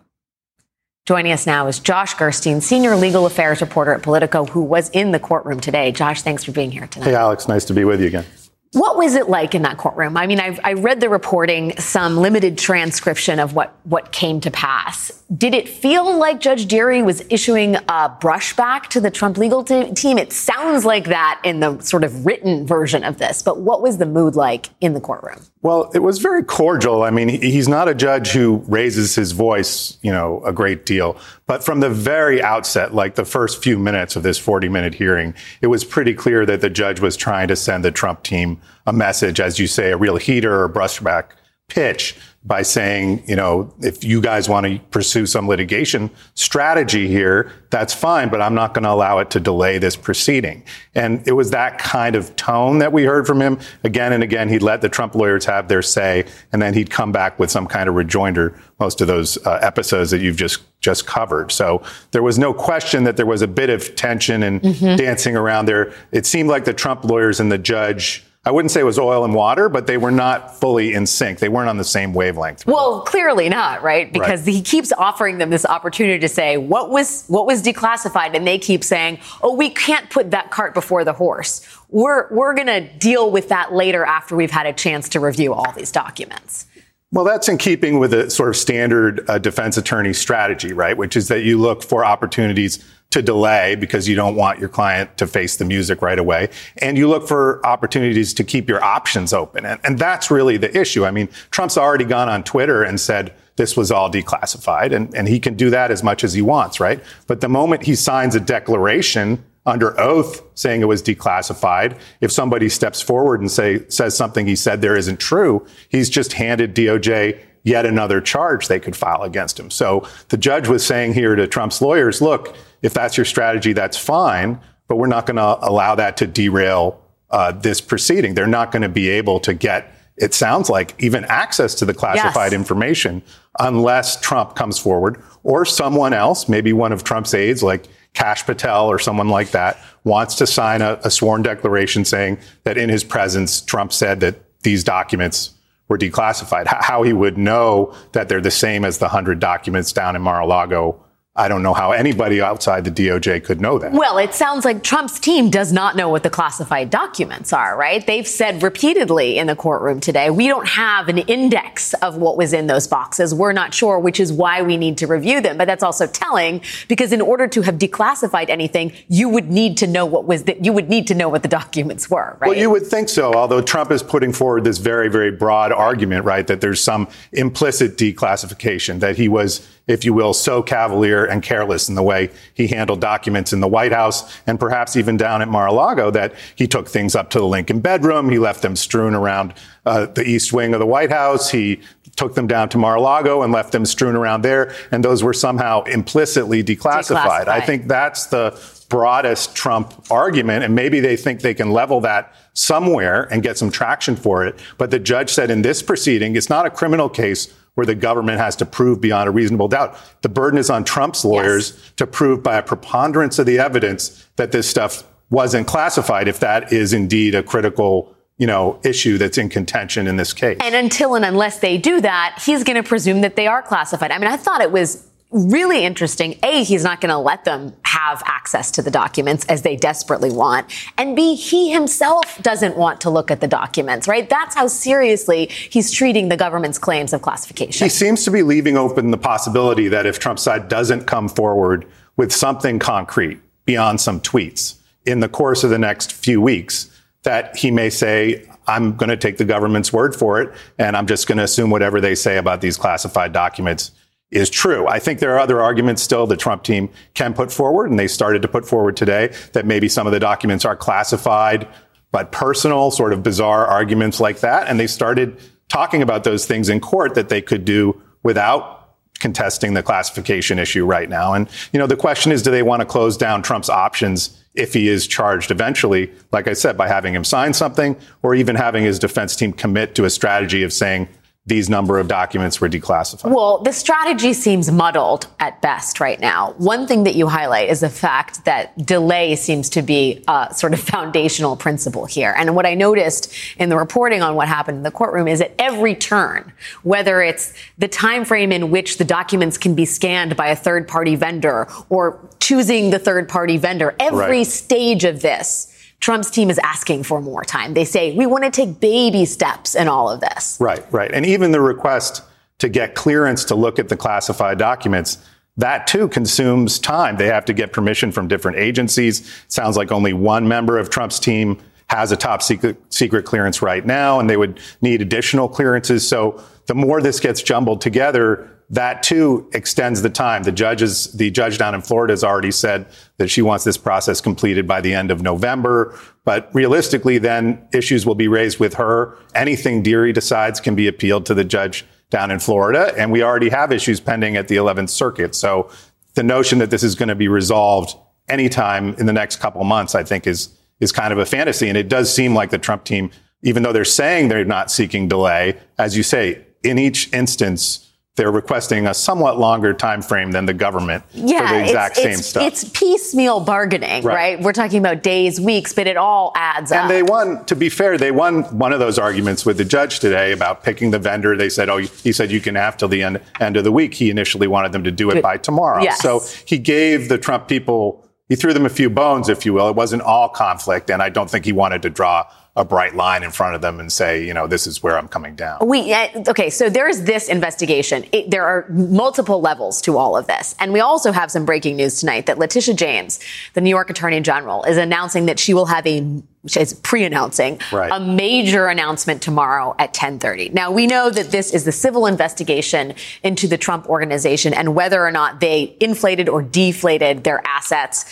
Joining 1.06 1.32
us 1.32 1.46
now 1.46 1.69
is 1.69 1.79
Josh 1.79 2.12
Gerstein, 2.12 2.61
senior 2.61 2.96
legal 2.96 3.25
affairs 3.25 3.62
reporter 3.62 3.94
at 3.94 4.03
Politico, 4.03 4.44
who 4.44 4.61
was 4.61 4.91
in 4.91 5.11
the 5.12 5.19
courtroom 5.19 5.61
today. 5.61 5.91
Josh, 5.91 6.20
thanks 6.20 6.44
for 6.44 6.53
being 6.53 6.70
here 6.70 6.87
tonight. 6.87 7.06
Hey, 7.06 7.14
Alex, 7.14 7.49
nice 7.49 7.64
to 7.64 7.73
be 7.73 7.85
with 7.85 8.03
you 8.03 8.08
again. 8.08 8.26
What 8.72 8.96
was 8.96 9.17
it 9.17 9.28
like 9.28 9.56
in 9.56 9.62
that 9.62 9.78
courtroom? 9.78 10.17
I 10.17 10.28
mean, 10.28 10.38
I've, 10.38 10.61
I 10.62 10.75
read 10.75 11.00
the 11.00 11.08
reporting, 11.08 11.76
some 11.78 12.17
limited 12.17 12.56
transcription 12.56 13.40
of 13.40 13.52
what, 13.52 13.75
what 13.82 14.12
came 14.12 14.40
to 14.43 14.50
pass. 14.52 15.11
Did 15.37 15.55
it 15.55 15.69
feel 15.69 16.17
like 16.17 16.38
Judge 16.38 16.67
Dearie 16.67 17.02
was 17.02 17.25
issuing 17.31 17.75
a 17.75 18.17
brushback 18.20 18.87
to 18.90 19.00
the 19.00 19.11
Trump 19.11 19.38
legal 19.38 19.64
t- 19.64 19.90
team? 19.94 20.19
It 20.19 20.32
sounds 20.32 20.84
like 20.84 21.06
that 21.06 21.40
in 21.43 21.58
the 21.58 21.81
sort 21.81 22.05
of 22.05 22.25
written 22.25 22.64
version 22.64 23.02
of 23.02 23.19
this, 23.19 23.43
but 23.43 23.61
what 23.61 23.82
was 23.82 23.99
the 23.99 24.06
mood 24.06 24.37
like 24.37 24.69
in 24.81 24.93
the 24.93 25.00
courtroom? 25.00 25.40
Well, 25.62 25.90
it 25.93 25.99
was 25.99 26.20
very 26.20 26.44
cordial. 26.44 27.02
I 27.02 27.11
mean, 27.11 27.28
he's 27.28 27.69
not 27.69 27.88
a 27.88 27.94
judge 27.94 28.31
who 28.31 28.62
raises 28.69 29.17
his 29.17 29.32
voice, 29.32 29.99
you 30.00 30.12
know, 30.12 30.43
a 30.44 30.52
great 30.52 30.87
deal. 30.87 31.17
But 31.50 31.64
from 31.64 31.81
the 31.81 31.91
very 31.91 32.41
outset, 32.41 32.94
like 32.94 33.17
the 33.17 33.25
first 33.25 33.61
few 33.61 33.76
minutes 33.76 34.14
of 34.14 34.23
this 34.23 34.38
40 34.38 34.69
minute 34.69 34.94
hearing, 34.94 35.35
it 35.61 35.67
was 35.67 35.82
pretty 35.85 36.14
clear 36.14 36.47
that 36.47 36.61
the 36.61 36.70
judge 36.70 37.00
was 37.00 37.17
trying 37.17 37.49
to 37.49 37.56
send 37.56 37.85
the 37.85 37.91
Trump 37.91 38.23
team 38.23 38.61
a 38.87 38.93
message, 38.93 39.41
as 39.41 39.58
you 39.58 39.67
say, 39.67 39.91
a 39.91 39.97
real 39.97 40.17
heater 40.17 40.62
or 40.62 40.69
brushback 40.69 41.31
pitch 41.67 42.17
by 42.42 42.62
saying, 42.62 43.22
you 43.26 43.37
know, 43.37 43.72
if 43.81 44.02
you 44.02 44.19
guys 44.22 44.48
want 44.48 44.64
to 44.64 44.78
pursue 44.90 45.26
some 45.26 45.46
litigation 45.46 46.10
strategy 46.34 47.06
here, 47.06 47.52
that's 47.69 47.92
fine, 47.92 48.31
but 48.31 48.40
I'm 48.40 48.54
not 48.54 48.72
going 48.72 48.84
to 48.84 48.90
allow 48.90 49.19
it 49.19 49.31
to 49.32 49.40
delay 49.40 49.76
this 49.76 49.94
proceeding. 49.94 50.64
And 50.94 51.26
it 51.28 51.32
was 51.32 51.50
that 51.50 51.76
kind 51.76 52.16
of 52.16 52.34
tone 52.37 52.78
that 52.78 52.94
we 52.94 53.04
heard 53.04 53.26
from 53.26 53.42
him 53.42 53.58
again 53.84 54.14
and 54.14 54.22
again. 54.22 54.48
He'd 54.48 54.62
let 54.62 54.81
the 54.81 54.88
Trump 54.88 55.14
lawyers 55.14 55.44
have 55.44 55.69
their 55.69 55.82
say, 55.82 56.25
and 56.50 56.62
then 56.62 56.72
he'd 56.72 56.88
come 56.88 57.12
back 57.12 57.38
with 57.38 57.50
some 57.50 57.66
kind 57.66 57.90
of 57.90 57.94
rejoinder. 57.94 58.58
Most 58.78 59.02
of 59.02 59.06
those 59.06 59.36
uh, 59.46 59.58
episodes 59.60 60.10
that 60.10 60.22
you've 60.22 60.36
just 60.36 60.62
just 60.81 61.06
covered. 61.06 61.52
So 61.52 61.82
there 62.12 62.22
was 62.22 62.38
no 62.38 62.54
question 62.54 63.04
that 63.04 63.19
there 63.19 63.26
was 63.26 63.43
a 63.43 63.46
bit 63.46 63.69
of 63.69 63.94
tension 63.96 64.43
and 64.43 64.62
mm-hmm. 64.62 64.96
dancing 64.96 65.36
around 65.36 65.66
there. 65.66 65.93
It 66.10 66.25
seemed 66.25 66.48
like 66.48 66.64
the 66.64 66.72
Trump 66.72 67.04
lawyers 67.04 67.38
and 67.38 67.52
the 67.52 67.58
judge 67.58 68.25
I 68.42 68.50
wouldn't 68.50 68.70
say 68.70 68.81
it 68.81 68.84
was 68.84 68.98
oil 68.98 69.22
and 69.26 69.34
water, 69.34 69.69
but 69.69 69.87
they 69.87 69.98
were 69.98 70.10
not 70.10 70.58
fully 70.58 70.94
in 70.94 71.06
sync. 71.06 71.40
They 71.40 71.50
weren't 71.50 71.69
on 71.69 71.76
the 71.76 71.84
same 71.84 72.14
wavelength. 72.14 72.66
Well, 72.66 73.02
clearly 73.02 73.50
not, 73.50 73.82
right? 73.82 74.10
Because 74.10 74.46
right. 74.46 74.54
he 74.54 74.62
keeps 74.62 74.92
offering 74.92 75.37
them 75.37 75.50
this 75.50 75.66
opportunity 75.66 76.19
to 76.20 76.28
say 76.28 76.56
what 76.56 76.88
was 76.88 77.26
what 77.26 77.44
was 77.44 77.62
declassified, 77.62 78.34
and 78.34 78.46
they 78.46 78.58
keep 78.58 78.82
saying, 78.82 79.19
"Oh, 79.42 79.54
we 79.54 79.69
can't 79.69 80.08
put 80.08 80.31
that 80.31 80.50
cart 80.50 80.72
before 80.72 81.04
the 81.04 81.12
horse. 81.12 81.66
We're 81.90 82.34
we're 82.34 82.54
going 82.54 82.69
to 82.69 82.81
deal 82.81 83.31
with 83.31 83.50
that 83.50 83.75
later 83.75 84.06
after 84.06 84.34
we've 84.37 84.50
had 84.50 84.64
a 84.64 84.72
chance 84.72 85.10
to 85.10 85.20
review 85.20 85.52
all 85.52 85.72
these 85.72 85.93
documents." 85.93 86.64
Well, 87.12 87.24
that's 87.24 87.48
in 87.48 87.58
keeping 87.58 87.98
with 87.98 88.14
a 88.14 88.30
sort 88.30 88.50
of 88.50 88.56
standard 88.56 89.28
uh, 89.28 89.38
defense 89.38 89.76
attorney 89.76 90.12
strategy, 90.12 90.72
right? 90.72 90.96
Which 90.96 91.16
is 91.16 91.26
that 91.26 91.42
you 91.42 91.58
look 91.58 91.82
for 91.82 92.04
opportunities 92.04 92.84
to 93.10 93.20
delay 93.20 93.74
because 93.74 94.08
you 94.08 94.14
don't 94.14 94.36
want 94.36 94.60
your 94.60 94.68
client 94.68 95.16
to 95.18 95.26
face 95.26 95.56
the 95.56 95.64
music 95.64 96.02
right 96.02 96.20
away. 96.20 96.48
And 96.78 96.96
you 96.96 97.08
look 97.08 97.26
for 97.26 97.64
opportunities 97.66 98.32
to 98.34 98.44
keep 98.44 98.68
your 98.68 98.82
options 98.84 99.32
open. 99.32 99.66
And, 99.66 99.80
and 99.82 99.98
that's 99.98 100.30
really 100.30 100.56
the 100.56 100.76
issue. 100.78 101.04
I 101.04 101.10
mean, 101.10 101.28
Trump's 101.50 101.76
already 101.76 102.04
gone 102.04 102.28
on 102.28 102.44
Twitter 102.44 102.84
and 102.84 103.00
said, 103.00 103.34
this 103.56 103.76
was 103.76 103.90
all 103.90 104.08
declassified 104.08 104.94
and, 104.94 105.12
and 105.14 105.26
he 105.26 105.40
can 105.40 105.54
do 105.54 105.68
that 105.70 105.90
as 105.90 106.04
much 106.04 106.22
as 106.22 106.32
he 106.32 106.40
wants, 106.40 106.78
right? 106.78 107.02
But 107.26 107.40
the 107.40 107.48
moment 107.48 107.82
he 107.82 107.96
signs 107.96 108.36
a 108.36 108.40
declaration 108.40 109.44
under 109.70 109.99
oath 109.99 110.43
saying 110.55 110.82
it 110.82 110.87
was 110.87 111.02
declassified, 111.02 111.99
if 112.20 112.32
somebody 112.32 112.69
steps 112.69 113.00
forward 113.00 113.40
and 113.40 113.50
say, 113.50 113.88
says 113.88 114.17
something 114.17 114.46
he 114.46 114.56
said 114.56 114.82
there 114.82 114.96
isn't 114.96 115.20
true, 115.20 115.64
he's 115.88 116.11
just 116.11 116.32
handed 116.34 116.75
DOJ 116.75 117.40
yet 117.62 117.87
another 117.87 118.20
charge 118.20 118.69
they 118.69 118.81
could 118.81 118.96
file 118.96 119.22
against 119.22 119.58
him. 119.58 119.70
So 119.70 120.06
the 120.28 120.37
judge 120.37 120.67
was 120.67 120.84
saying 120.84 121.14
here 121.14 121.37
to 121.37 121.46
Trump's 121.46 121.81
lawyers, 121.81 122.20
look, 122.20 122.56
if 122.82 122.93
that's 122.94 123.17
your 123.17 123.26
strategy, 123.26 123.72
that's 123.72 123.96
fine, 123.96 124.61
but 124.88 124.96
we're 124.96 125.06
not 125.06 125.26
going 125.26 125.37
to 125.37 125.58
allow 125.62 125.94
that 125.94 126.17
to 126.19 126.26
derail 126.26 127.00
uh, 127.31 127.52
this 127.52 127.81
proceeding. 127.81 128.34
They're 128.34 128.46
not 128.46 128.72
going 128.72 128.82
to 128.82 128.88
be 128.88 129.08
able 129.08 129.38
to 129.40 129.55
get, 129.55 129.94
it 130.17 130.34
sounds 130.34 130.69
like, 130.69 130.94
even 130.99 131.25
access 131.26 131.75
to 131.76 131.84
the 131.84 131.94
classified 131.94 132.52
yes. 132.52 132.58
information 132.58 133.22
unless 133.58 134.20
Trump 134.20 134.56
comes 134.56 134.78
forward 134.78 135.22
or 135.44 135.64
someone 135.64 136.12
else, 136.12 136.49
maybe 136.49 136.72
one 136.72 136.93
of 136.93 137.05
Trump's 137.05 137.34
aides 137.34 137.62
like 137.62 137.84
Kash 138.14 138.44
Patel 138.44 138.88
or 138.88 138.98
someone 138.98 139.28
like 139.28 139.52
that, 139.52 139.78
wants 140.04 140.34
to 140.36 140.46
sign 140.46 140.82
a, 140.82 140.98
a 141.04 141.10
sworn 141.10 141.42
declaration 141.42 142.04
saying 142.04 142.38
that 142.64 142.76
in 142.76 142.88
his 142.88 143.04
presence, 143.04 143.60
Trump 143.60 143.92
said 143.92 144.20
that 144.20 144.36
these 144.62 144.84
documents 144.84 145.52
were 145.88 145.98
declassified. 145.98 146.66
How 146.66 147.02
he 147.02 147.12
would 147.12 147.36
know 147.36 147.94
that 148.12 148.28
they're 148.28 148.40
the 148.40 148.50
same 148.50 148.84
as 148.84 148.98
the 148.98 149.06
100 149.06 149.38
documents 149.40 149.92
down 149.92 150.16
in 150.16 150.22
Mar-a-Lago 150.22 151.04
I 151.40 151.48
don't 151.48 151.62
know 151.62 151.72
how 151.72 151.92
anybody 151.92 152.42
outside 152.42 152.84
the 152.84 152.90
DOJ 152.90 153.42
could 153.42 153.62
know 153.62 153.78
that. 153.78 153.92
Well, 153.92 154.19
it 154.19 154.34
sounds 154.34 154.66
like 154.66 154.82
Trump's 154.82 155.19
team 155.19 155.48
does 155.48 155.72
not 155.72 155.96
know 155.96 156.10
what 156.10 156.22
the 156.22 156.28
classified 156.28 156.90
documents 156.90 157.50
are, 157.54 157.78
right? 157.78 158.06
They've 158.06 158.28
said 158.28 158.62
repeatedly 158.62 159.38
in 159.38 159.46
the 159.46 159.56
courtroom 159.56 160.00
today, 160.00 160.28
we 160.28 160.48
don't 160.48 160.69
have 160.69 161.08
an 161.08 161.16
index 161.16 161.94
of 161.94 162.19
what 162.19 162.37
was 162.37 162.52
in 162.52 162.66
those 162.66 162.87
boxes. 162.87 163.34
We're 163.34 163.54
not 163.54 163.72
sure, 163.72 163.98
which 163.98 164.20
is 164.20 164.31
why 164.31 164.60
we 164.60 164.76
need 164.76 164.98
to 164.98 165.06
review 165.06 165.40
them. 165.40 165.56
But 165.56 165.64
that's 165.64 165.82
also 165.82 166.06
telling 166.06 166.60
because 166.88 167.10
in 167.10 167.22
order 167.22 167.48
to 167.48 167.62
have 167.62 167.76
declassified 167.76 168.50
anything, 168.50 168.93
you 169.08 169.31
would 169.31 169.50
need 169.50 169.78
to 169.78 169.86
know 169.86 170.04
what 170.04 170.26
was 170.26 170.43
that 170.43 170.62
you 170.62 170.75
would 170.75 170.90
need 170.90 171.06
to 171.06 171.14
know 171.14 171.31
what 171.31 171.40
the 171.40 171.48
documents 171.48 172.10
were, 172.10 172.36
right? 172.38 172.48
Well, 172.48 172.58
you 172.58 172.69
would 172.69 172.86
think 172.86 173.08
so, 173.08 173.32
although 173.32 173.62
Trump 173.62 173.90
is 173.93 174.02
putting 174.02 174.34
forward 174.34 174.64
this 174.64 174.76
very, 174.76 175.08
very 175.08 175.31
broad 175.31 175.72
argument, 175.72 176.26
right, 176.26 176.46
that 176.46 176.60
there's 176.60 176.82
some 176.82 177.08
implicit 177.32 177.96
declassification, 177.96 179.00
that 179.00 179.16
he 179.16 179.26
was 179.26 179.66
if 179.90 180.04
you 180.04 180.14
will, 180.14 180.32
so 180.32 180.62
cavalier 180.62 181.25
and 181.25 181.42
careless 181.42 181.88
in 181.88 181.96
the 181.96 182.02
way 182.02 182.31
he 182.54 182.69
handled 182.69 183.00
documents 183.00 183.52
in 183.52 183.60
the 183.60 183.69
White 183.69 183.92
House 183.92 184.40
and 184.46 184.58
perhaps 184.58 184.96
even 184.96 185.16
down 185.16 185.42
at 185.42 185.48
Mar-a-Lago 185.48 186.10
that 186.12 186.34
he 186.54 186.66
took 186.69 186.88
things 186.88 187.14
up 187.16 187.31
to 187.31 187.38
the 187.40 187.46
Lincoln 187.46 187.81
bedroom. 187.81 188.31
He 188.31 188.38
left 188.38 188.62
them 188.62 188.76
strewn 188.76 189.14
around 189.14 189.52
uh, 189.84 190.06
the 190.06 190.22
east 190.22 190.52
wing 190.52 190.75
of 190.75 190.81
the 190.81 190.87
White 190.87 191.10
House. 191.10 191.50
He 191.50 191.81
took 192.16 192.34
them 192.34 192.46
down 192.46 192.69
to 192.69 192.78
Mar-a-Lago 192.78 193.42
and 193.42 193.52
left 193.52 193.72
them 193.72 193.84
strewn 193.84 194.14
around 194.14 194.42
there. 194.42 194.72
And 194.92 195.04
those 195.04 195.25
were 195.25 195.32
somehow 195.32 195.82
implicitly 195.84 196.62
declassified. 196.62 197.16
declassified. 197.16 197.48
I 197.48 197.60
think 197.60 197.88
that's 197.88 198.26
the 198.26 198.60
broadest 198.88 199.56
Trump 199.56 199.94
argument. 200.10 200.65
And 200.65 200.74
maybe 200.74 201.00
they 201.00 201.17
think 201.17 201.41
they 201.41 201.55
can 201.55 201.70
level 201.70 202.00
that 202.03 202.34
somewhere 202.53 203.22
and 203.32 203.43
get 203.43 203.56
some 203.56 203.70
traction 203.70 204.17
for 204.17 204.44
it. 204.44 204.58
But 204.79 204.91
the 204.91 204.98
judge 204.98 205.31
said 205.31 205.50
in 205.50 205.62
this 205.62 205.82
proceeding, 205.82 206.36
it's 206.36 206.50
not 206.50 206.67
a 206.67 206.70
criminal 206.70 207.08
case 207.08 207.53
where 207.74 207.86
the 207.86 207.94
government 207.94 208.39
has 208.39 208.56
to 208.56 208.67
prove 208.67 209.00
beyond 209.00 209.29
a 209.29 209.32
reasonable 209.32 209.69
doubt. 209.69 209.96
The 210.22 210.29
burden 210.29 210.58
is 210.58 210.70
on 210.70 210.84
Trump's 210.84 211.24
lawyers 211.24 211.72
yes. 211.72 211.93
to 211.96 212.06
prove 212.06 212.43
by 212.43 212.56
a 212.56 212.62
preponderance 212.62 213.39
of 213.39 213.46
the 213.46 213.58
evidence 213.58 214.27
that 214.36 214.53
this 214.53 214.69
stuff 214.69 215.05
wasn't 215.31 215.67
classified, 215.67 216.29
if 216.29 216.41
that 216.41 216.72
is 216.72 216.93
indeed 216.93 217.34
a 217.34 217.43
critical 217.43 218.15
you 218.41 218.46
know, 218.46 218.81
issue 218.84 219.19
that's 219.19 219.36
in 219.36 219.50
contention 219.50 220.06
in 220.06 220.17
this 220.17 220.32
case. 220.32 220.56
And 220.62 220.74
until 220.74 221.15
and 221.15 221.27
unless 221.27 221.58
they 221.58 221.77
do 221.77 222.00
that, 222.00 222.41
he's 222.43 222.65
going 222.65 222.82
to 222.82 222.89
presume 222.89 223.20
that 223.20 223.36
they 223.36 223.46
are 223.46 223.60
classified. 223.60 224.10
I 224.10 224.19
mean, 224.19 224.31
I 224.31 224.39
thought 224.39 224.62
it 224.62 224.72
was 224.72 225.09
really 225.31 225.84
interesting. 225.84 226.39
A, 226.43 226.65
he's 226.65 226.82
not 226.82 227.01
going 227.01 227.10
to 227.10 227.19
let 227.19 227.44
them 227.44 227.72
have 227.84 228.22
access 228.27 228.70
to 228.72 228.82
the 228.82 228.91
documents 228.91 229.44
as 229.46 229.63
they 229.63 229.77
desperately 229.77 230.31
want. 230.31 230.67
And 230.99 231.15
B, 231.15 231.34
he 231.34 231.70
himself 231.70 232.43
doesn't 232.43 232.77
want 232.77 233.01
to 233.03 233.10
look 233.10 233.31
at 233.31 233.41
the 233.41 233.46
documents, 233.49 234.08
right? 234.08 234.29
That's 234.29 234.55
how 234.55 234.67
seriously 234.67 235.46
he's 235.46 235.91
treating 235.91 236.29
the 236.29 236.37
government's 236.37 236.79
claims 236.79 237.13
of 237.13 237.22
classification. 237.22 237.84
He 237.84 237.91
seems 237.91 238.25
to 238.25 238.31
be 238.31 238.43
leaving 238.43 238.77
open 238.77 239.10
the 239.10 239.19
possibility 239.19 239.89
that 239.89 240.06
if 240.06 240.19
Trump's 240.19 240.43
side 240.43 240.69
doesn't 240.69 241.06
come 241.06 241.29
forward 241.29 241.87
with 242.17 242.32
something 242.32 242.79
concrete 242.79 243.41
beyond 243.65 244.01
some 244.01 244.20
tweets 244.20 244.77
in 245.06 245.20
the 245.20 245.29
course 245.29 245.63
of 245.63 245.70
the 245.70 245.79
next 245.79 246.13
few 246.13 246.41
weeks, 246.41 246.91
that 247.22 247.56
he 247.56 247.70
may 247.70 247.91
say, 247.91 248.46
I'm 248.67 248.96
going 248.96 249.10
to 249.10 249.17
take 249.17 249.37
the 249.37 249.44
government's 249.44 249.93
word 249.93 250.15
for 250.15 250.41
it, 250.41 250.55
and 250.79 250.96
I'm 250.96 251.06
just 251.06 251.27
going 251.27 251.39
to 251.39 251.44
assume 251.44 251.70
whatever 251.70 252.01
they 252.01 252.15
say 252.15 252.37
about 252.37 252.60
these 252.60 252.77
classified 252.77 253.32
documents 253.32 253.93
is 254.31 254.49
true. 254.49 254.87
I 254.87 254.99
think 254.99 255.19
there 255.19 255.34
are 255.34 255.39
other 255.39 255.60
arguments 255.60 256.03
still 256.03 256.27
the 256.27 256.37
Trump 256.37 256.63
team 256.63 256.89
can 257.15 257.34
put 257.34 257.53
forward, 257.53 257.91
and 257.91 257.99
they 257.99 258.06
started 258.06 258.43
to 258.43 258.49
put 258.49 258.67
forward 258.67 258.96
today 258.96 259.34
that 259.53 259.67
maybe 259.67 259.89
some 259.89 260.06
of 260.06 260.13
the 260.13 260.20
documents 260.20 260.65
are 260.65 260.77
classified, 260.77 261.67
but 262.13 262.31
personal, 262.32 262.91
sort 262.91 263.13
of 263.13 263.22
bizarre 263.22 263.67
arguments 263.67 264.20
like 264.20 264.41
that. 264.41 264.69
And 264.69 264.79
they 264.79 264.87
started 264.87 265.37
talking 265.69 266.03
about 266.03 266.25
those 266.25 266.46
things 266.46 266.69
in 266.69 266.81
court 266.81 267.15
that 267.15 267.29
they 267.29 267.43
could 267.43 267.65
do 267.65 268.01
without 268.22 268.77
contesting 269.19 269.75
the 269.75 269.82
classification 269.82 270.58
issue 270.58 270.84
right 270.84 271.08
now. 271.08 271.34
And, 271.34 271.49
you 271.72 271.79
know, 271.79 271.87
the 271.87 271.96
question 271.96 272.32
is, 272.32 272.43
do 272.43 272.51
they 272.51 272.63
want 272.63 272.81
to 272.81 272.87
close 272.87 273.17
down 273.17 273.43
Trump's 273.43 273.69
options 273.69 274.37
if 274.55 274.72
he 274.72 274.89
is 274.89 275.06
charged 275.06 275.51
eventually, 275.51 276.10
like 276.32 276.49
I 276.49 276.55
said, 276.55 276.77
by 276.77 276.89
having 276.89 277.15
him 277.15 277.22
sign 277.22 277.53
something 277.53 277.96
or 278.22 278.34
even 278.34 278.56
having 278.56 278.82
his 278.82 278.99
defense 278.99 279.37
team 279.37 279.53
commit 279.53 279.94
to 279.96 280.05
a 280.05 280.10
strategy 280.10 280.63
of 280.63 280.72
saying, 280.72 281.08
these 281.47 281.70
number 281.70 281.99
of 281.99 282.06
documents 282.06 282.61
were 282.61 282.69
declassified. 282.69 283.35
Well, 283.35 283.59
the 283.59 283.73
strategy 283.73 284.35
seems 284.35 284.70
muddled 284.70 285.27
at 285.41 285.63
best 285.63 285.99
right 285.99 286.20
now. 286.20 286.55
One 286.59 286.87
thing 286.87 287.05
that 287.05 287.15
you 287.15 287.29
highlight 287.29 287.70
is 287.70 287.81
the 287.81 287.89
fact 287.89 288.44
that 288.44 288.77
delay 288.87 289.35
seems 289.37 289.70
to 289.70 289.82
be 289.82 290.23
a 290.29 290.49
sort 290.55 290.75
of 290.75 290.81
foundational 290.81 291.56
principle 291.56 292.05
here. 292.05 292.35
And 292.37 292.55
what 292.55 292.67
I 292.67 292.75
noticed 292.75 293.32
in 293.56 293.70
the 293.70 293.77
reporting 293.79 294.20
on 294.20 294.35
what 294.35 294.49
happened 294.49 294.77
in 294.79 294.82
the 294.82 294.91
courtroom 294.91 295.27
is 295.29 295.41
at 295.41 295.55
every 295.59 295.94
turn, 295.94 296.53
whether 296.82 297.23
it's 297.23 297.55
the 297.79 297.89
time 297.89 298.27
frame 298.27 298.53
in 298.53 298.70
which 298.70 298.99
the 298.99 299.05
documents 299.05 299.56
can 299.56 299.75
be 299.75 299.87
scanned 299.87 300.37
by 300.37 300.49
a 300.49 300.56
third 300.56 300.87
party 300.87 301.17
vendor 301.17 301.67
or 301.89 302.20
choosing 302.39 302.91
the 302.91 302.99
third 302.99 303.31
party 303.31 303.56
vendor, 303.56 303.97
every 303.99 304.39
right. 304.39 304.47
stage 304.47 305.05
of 305.05 305.23
this 305.23 305.75
Trump's 306.00 306.30
team 306.30 306.50
is 306.50 306.58
asking 306.60 307.02
for 307.02 307.20
more 307.20 307.44
time. 307.44 307.74
They 307.74 307.84
say, 307.84 308.12
we 308.16 308.26
want 308.26 308.44
to 308.44 308.50
take 308.50 308.80
baby 308.80 309.24
steps 309.26 309.74
in 309.74 309.86
all 309.86 310.10
of 310.10 310.20
this. 310.20 310.56
Right, 310.58 310.84
right. 310.92 311.10
And 311.12 311.26
even 311.26 311.52
the 311.52 311.60
request 311.60 312.22
to 312.58 312.69
get 312.69 312.94
clearance 312.94 313.44
to 313.44 313.54
look 313.54 313.78
at 313.78 313.88
the 313.88 313.96
classified 313.96 314.58
documents, 314.58 315.19
that 315.56 315.86
too 315.86 316.08
consumes 316.08 316.78
time. 316.78 317.16
They 317.16 317.26
have 317.26 317.44
to 317.46 317.52
get 317.52 317.72
permission 317.72 318.12
from 318.12 318.28
different 318.28 318.58
agencies. 318.58 319.30
Sounds 319.48 319.76
like 319.76 319.92
only 319.92 320.14
one 320.14 320.48
member 320.48 320.78
of 320.78 320.88
Trump's 320.88 321.19
team 321.19 321.58
has 321.91 322.13
a 322.13 322.17
top 322.17 322.41
secret, 322.41 322.77
secret 322.91 323.25
clearance 323.25 323.63
right 323.63 323.85
now, 323.85 324.20
and 324.20 324.31
they 324.31 324.37
would 324.37 324.61
need 324.81 325.03
additional 325.03 325.49
clearances. 325.49 326.06
So 326.06 326.41
the 326.67 326.75
more 326.77 327.03
this 327.03 327.19
gets 327.19 327.43
jumbled 327.43 327.81
together, 327.81 328.49
that 328.70 329.03
too 329.03 329.51
extends 329.53 330.01
the 330.01 330.09
time. 330.09 330.44
The 330.44 330.53
judges, 330.53 331.13
the 331.15 331.32
judge 331.32 331.59
down 331.59 331.75
in 331.75 331.82
Florida 331.82 332.13
has 332.13 332.23
already 332.23 332.53
said 332.53 332.87
that 333.17 333.27
she 333.27 333.43
wants 333.43 333.65
this 333.65 333.77
process 333.77 334.20
completed 334.20 334.69
by 334.69 334.81
the 334.81 334.94
end 334.94 335.11
of 335.11 335.20
November. 335.23 335.99
But 336.25 336.49
realistically, 336.55 337.19
then 337.19 337.67
issues 337.75 338.06
will 338.06 338.15
be 338.15 338.29
raised 338.29 338.61
with 338.61 338.75
her. 338.75 339.19
Anything 339.35 339.82
Dearie 339.82 340.13
decides 340.13 340.61
can 340.61 340.77
be 340.77 340.87
appealed 340.87 341.27
to 341.27 341.35
the 341.35 341.43
judge 341.43 341.85
down 342.11 342.31
in 342.31 342.39
Florida. 342.39 342.94
And 342.97 343.11
we 343.11 343.25
already 343.25 343.49
have 343.49 343.73
issues 343.73 343.99
pending 343.99 344.37
at 344.37 344.47
the 344.47 344.55
11th 344.55 344.91
Circuit. 344.91 345.35
So 345.35 345.69
the 346.15 346.23
notion 346.23 346.61
that 346.61 346.70
this 346.70 346.85
is 346.85 346.94
going 346.94 347.09
to 347.09 347.17
be 347.17 347.27
resolved 347.27 347.97
anytime 348.29 348.94
in 348.94 349.06
the 349.06 349.13
next 349.13 349.41
couple 349.41 349.65
months, 349.65 349.97
I 349.97 350.05
think 350.05 350.29
is, 350.29 350.51
is 350.81 350.93
kind 350.93 351.13
of 351.13 351.19
a 351.19 351.27
fantasy. 351.27 351.69
And 351.69 351.79
it 351.79 351.89
does 351.89 352.13
seem 352.13 352.34
like 352.34 352.51
the 352.51 352.58
Trump 352.58 352.84
team, 352.84 353.10
even 353.43 353.63
though 353.63 353.72
they're 353.72 353.84
saying 353.84 354.29
they're 354.29 354.44
not 354.44 354.70
seeking 354.70 355.08
delay, 355.08 355.58
as 355.79 355.96
you 355.96 356.03
say, 356.03 356.44
in 356.63 356.79
each 356.79 357.13
instance, 357.13 357.87
they're 358.17 358.31
requesting 358.31 358.87
a 358.87 358.93
somewhat 358.93 359.39
longer 359.39 359.72
time 359.72 360.03
frame 360.03 360.32
than 360.32 360.44
the 360.44 360.53
government 360.53 361.05
yeah, 361.13 361.46
for 361.46 361.55
the 361.55 361.63
exact 361.63 361.96
it's, 361.96 362.03
same 362.03 362.13
it's, 362.13 362.27
stuff. 362.27 362.43
It's 362.43 362.65
piecemeal 362.69 363.41
bargaining, 363.41 364.05
right. 364.05 364.37
right. 364.37 364.41
We're 364.41 364.53
talking 364.53 364.79
about 364.79 365.03
days, 365.03 365.41
weeks, 365.41 365.72
but 365.72 365.87
it 365.87 365.96
all 365.96 366.32
adds 366.34 366.70
and 366.70 366.81
up. 366.81 366.84
And 366.84 366.91
they 366.91 367.03
won, 367.03 367.44
to 367.46 367.56
be 367.56 367.70
fair, 367.70 367.96
they 367.96 368.10
won 368.10 368.43
one 368.58 368.72
of 368.75 368.79
those 368.79 368.99
arguments 368.99 369.46
with 369.46 369.56
the 369.56 369.65
judge 369.65 370.01
today 370.01 370.32
about 370.32 370.63
picking 370.65 370.91
the 370.91 370.99
vendor. 370.99 371.34
They 371.34 371.49
said, 371.49 371.70
oh, 371.70 371.79
he 371.79 372.13
said 372.13 372.31
you 372.31 372.41
can 372.41 372.56
have 372.56 372.77
till 372.77 372.89
the 372.89 373.03
end, 373.03 373.20
end 373.39 373.56
of 373.56 373.65
the 373.65 373.72
week. 373.72 373.94
He 373.94 374.10
initially 374.10 374.49
wanted 374.49 374.72
them 374.72 374.84
to 374.84 374.91
do 374.91 375.10
it 375.10 375.22
by 375.22 375.39
tomorrow. 375.39 375.82
Yes. 375.82 376.03
So 376.03 376.20
he 376.44 376.58
gave 376.58 377.08
the 377.08 377.17
Trump 377.17 377.49
people, 377.49 378.06
he 378.31 378.37
threw 378.37 378.55
them 378.55 378.65
a 378.65 378.70
few 378.70 378.89
bones, 378.89 379.29
if 379.29 379.44
you 379.44 379.53
will. 379.53 379.69
It 379.69 379.75
wasn't 379.75 380.03
all 380.03 380.29
conflict. 380.29 380.89
And 380.89 381.03
I 381.03 381.08
don't 381.08 381.29
think 381.29 381.44
he 381.44 381.53
wanted 381.53 381.82
to 381.82 381.91
draw 381.91 382.27
a 382.60 382.64
bright 382.64 382.94
line 382.94 383.22
in 383.22 383.31
front 383.31 383.55
of 383.55 383.62
them 383.62 383.81
and 383.81 383.90
say, 383.90 384.24
you 384.24 384.34
know, 384.34 384.46
this 384.46 384.67
is 384.67 384.82
where 384.82 384.98
I'm 384.98 385.08
coming 385.08 385.34
down. 385.34 385.67
We 385.67 385.94
okay, 386.29 386.50
so 386.50 386.69
there 386.69 386.88
is 386.88 387.05
this 387.05 387.29
investigation. 387.29 388.05
It, 388.12 388.31
there 388.31 388.44
are 388.44 388.67
multiple 388.69 389.40
levels 389.40 389.81
to 389.82 389.96
all 389.96 390.14
of 390.14 390.26
this, 390.26 390.55
and 390.60 390.72
we 390.72 390.81
also 390.81 391.10
have 391.10 391.31
some 391.31 391.46
breaking 391.46 391.76
news 391.76 391.98
tonight 391.98 392.26
that 392.26 392.38
Letitia 392.38 392.74
James, 392.74 393.19
the 393.55 393.62
New 393.62 393.70
York 393.70 393.88
Attorney 393.88 394.20
General, 394.20 394.62
is 394.64 394.76
announcing 394.76 395.24
that 395.26 395.38
she 395.38 395.55
will 395.55 395.67
have 395.67 395.86
a 395.86 396.22
is 396.56 396.72
pre-announcing 396.72 397.60
right. 397.70 397.90
a 397.93 398.00
major 398.00 398.67
announcement 398.67 399.20
tomorrow 399.20 399.74
at 399.79 399.93
10:30. 399.93 400.52
Now 400.52 400.70
we 400.70 400.86
know 400.86 401.10
that 401.10 401.31
this 401.31 401.52
is 401.52 401.64
the 401.64 401.72
civil 401.72 402.06
investigation 402.06 402.94
into 403.22 403.48
the 403.48 403.58
Trump 403.58 403.86
organization 403.88 404.55
and 404.55 404.74
whether 404.74 405.05
or 405.05 405.10
not 405.10 405.40
they 405.40 405.76
inflated 405.81 406.29
or 406.29 406.43
deflated 406.43 407.24
their 407.24 407.43
assets 407.46 408.05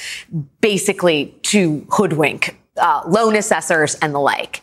basically 0.61 1.35
to 1.43 1.87
hoodwink 1.90 2.58
uh, 2.79 3.03
loan 3.07 3.37
assessors 3.37 3.95
and 3.97 4.15
the 4.15 4.21
like. 4.21 4.63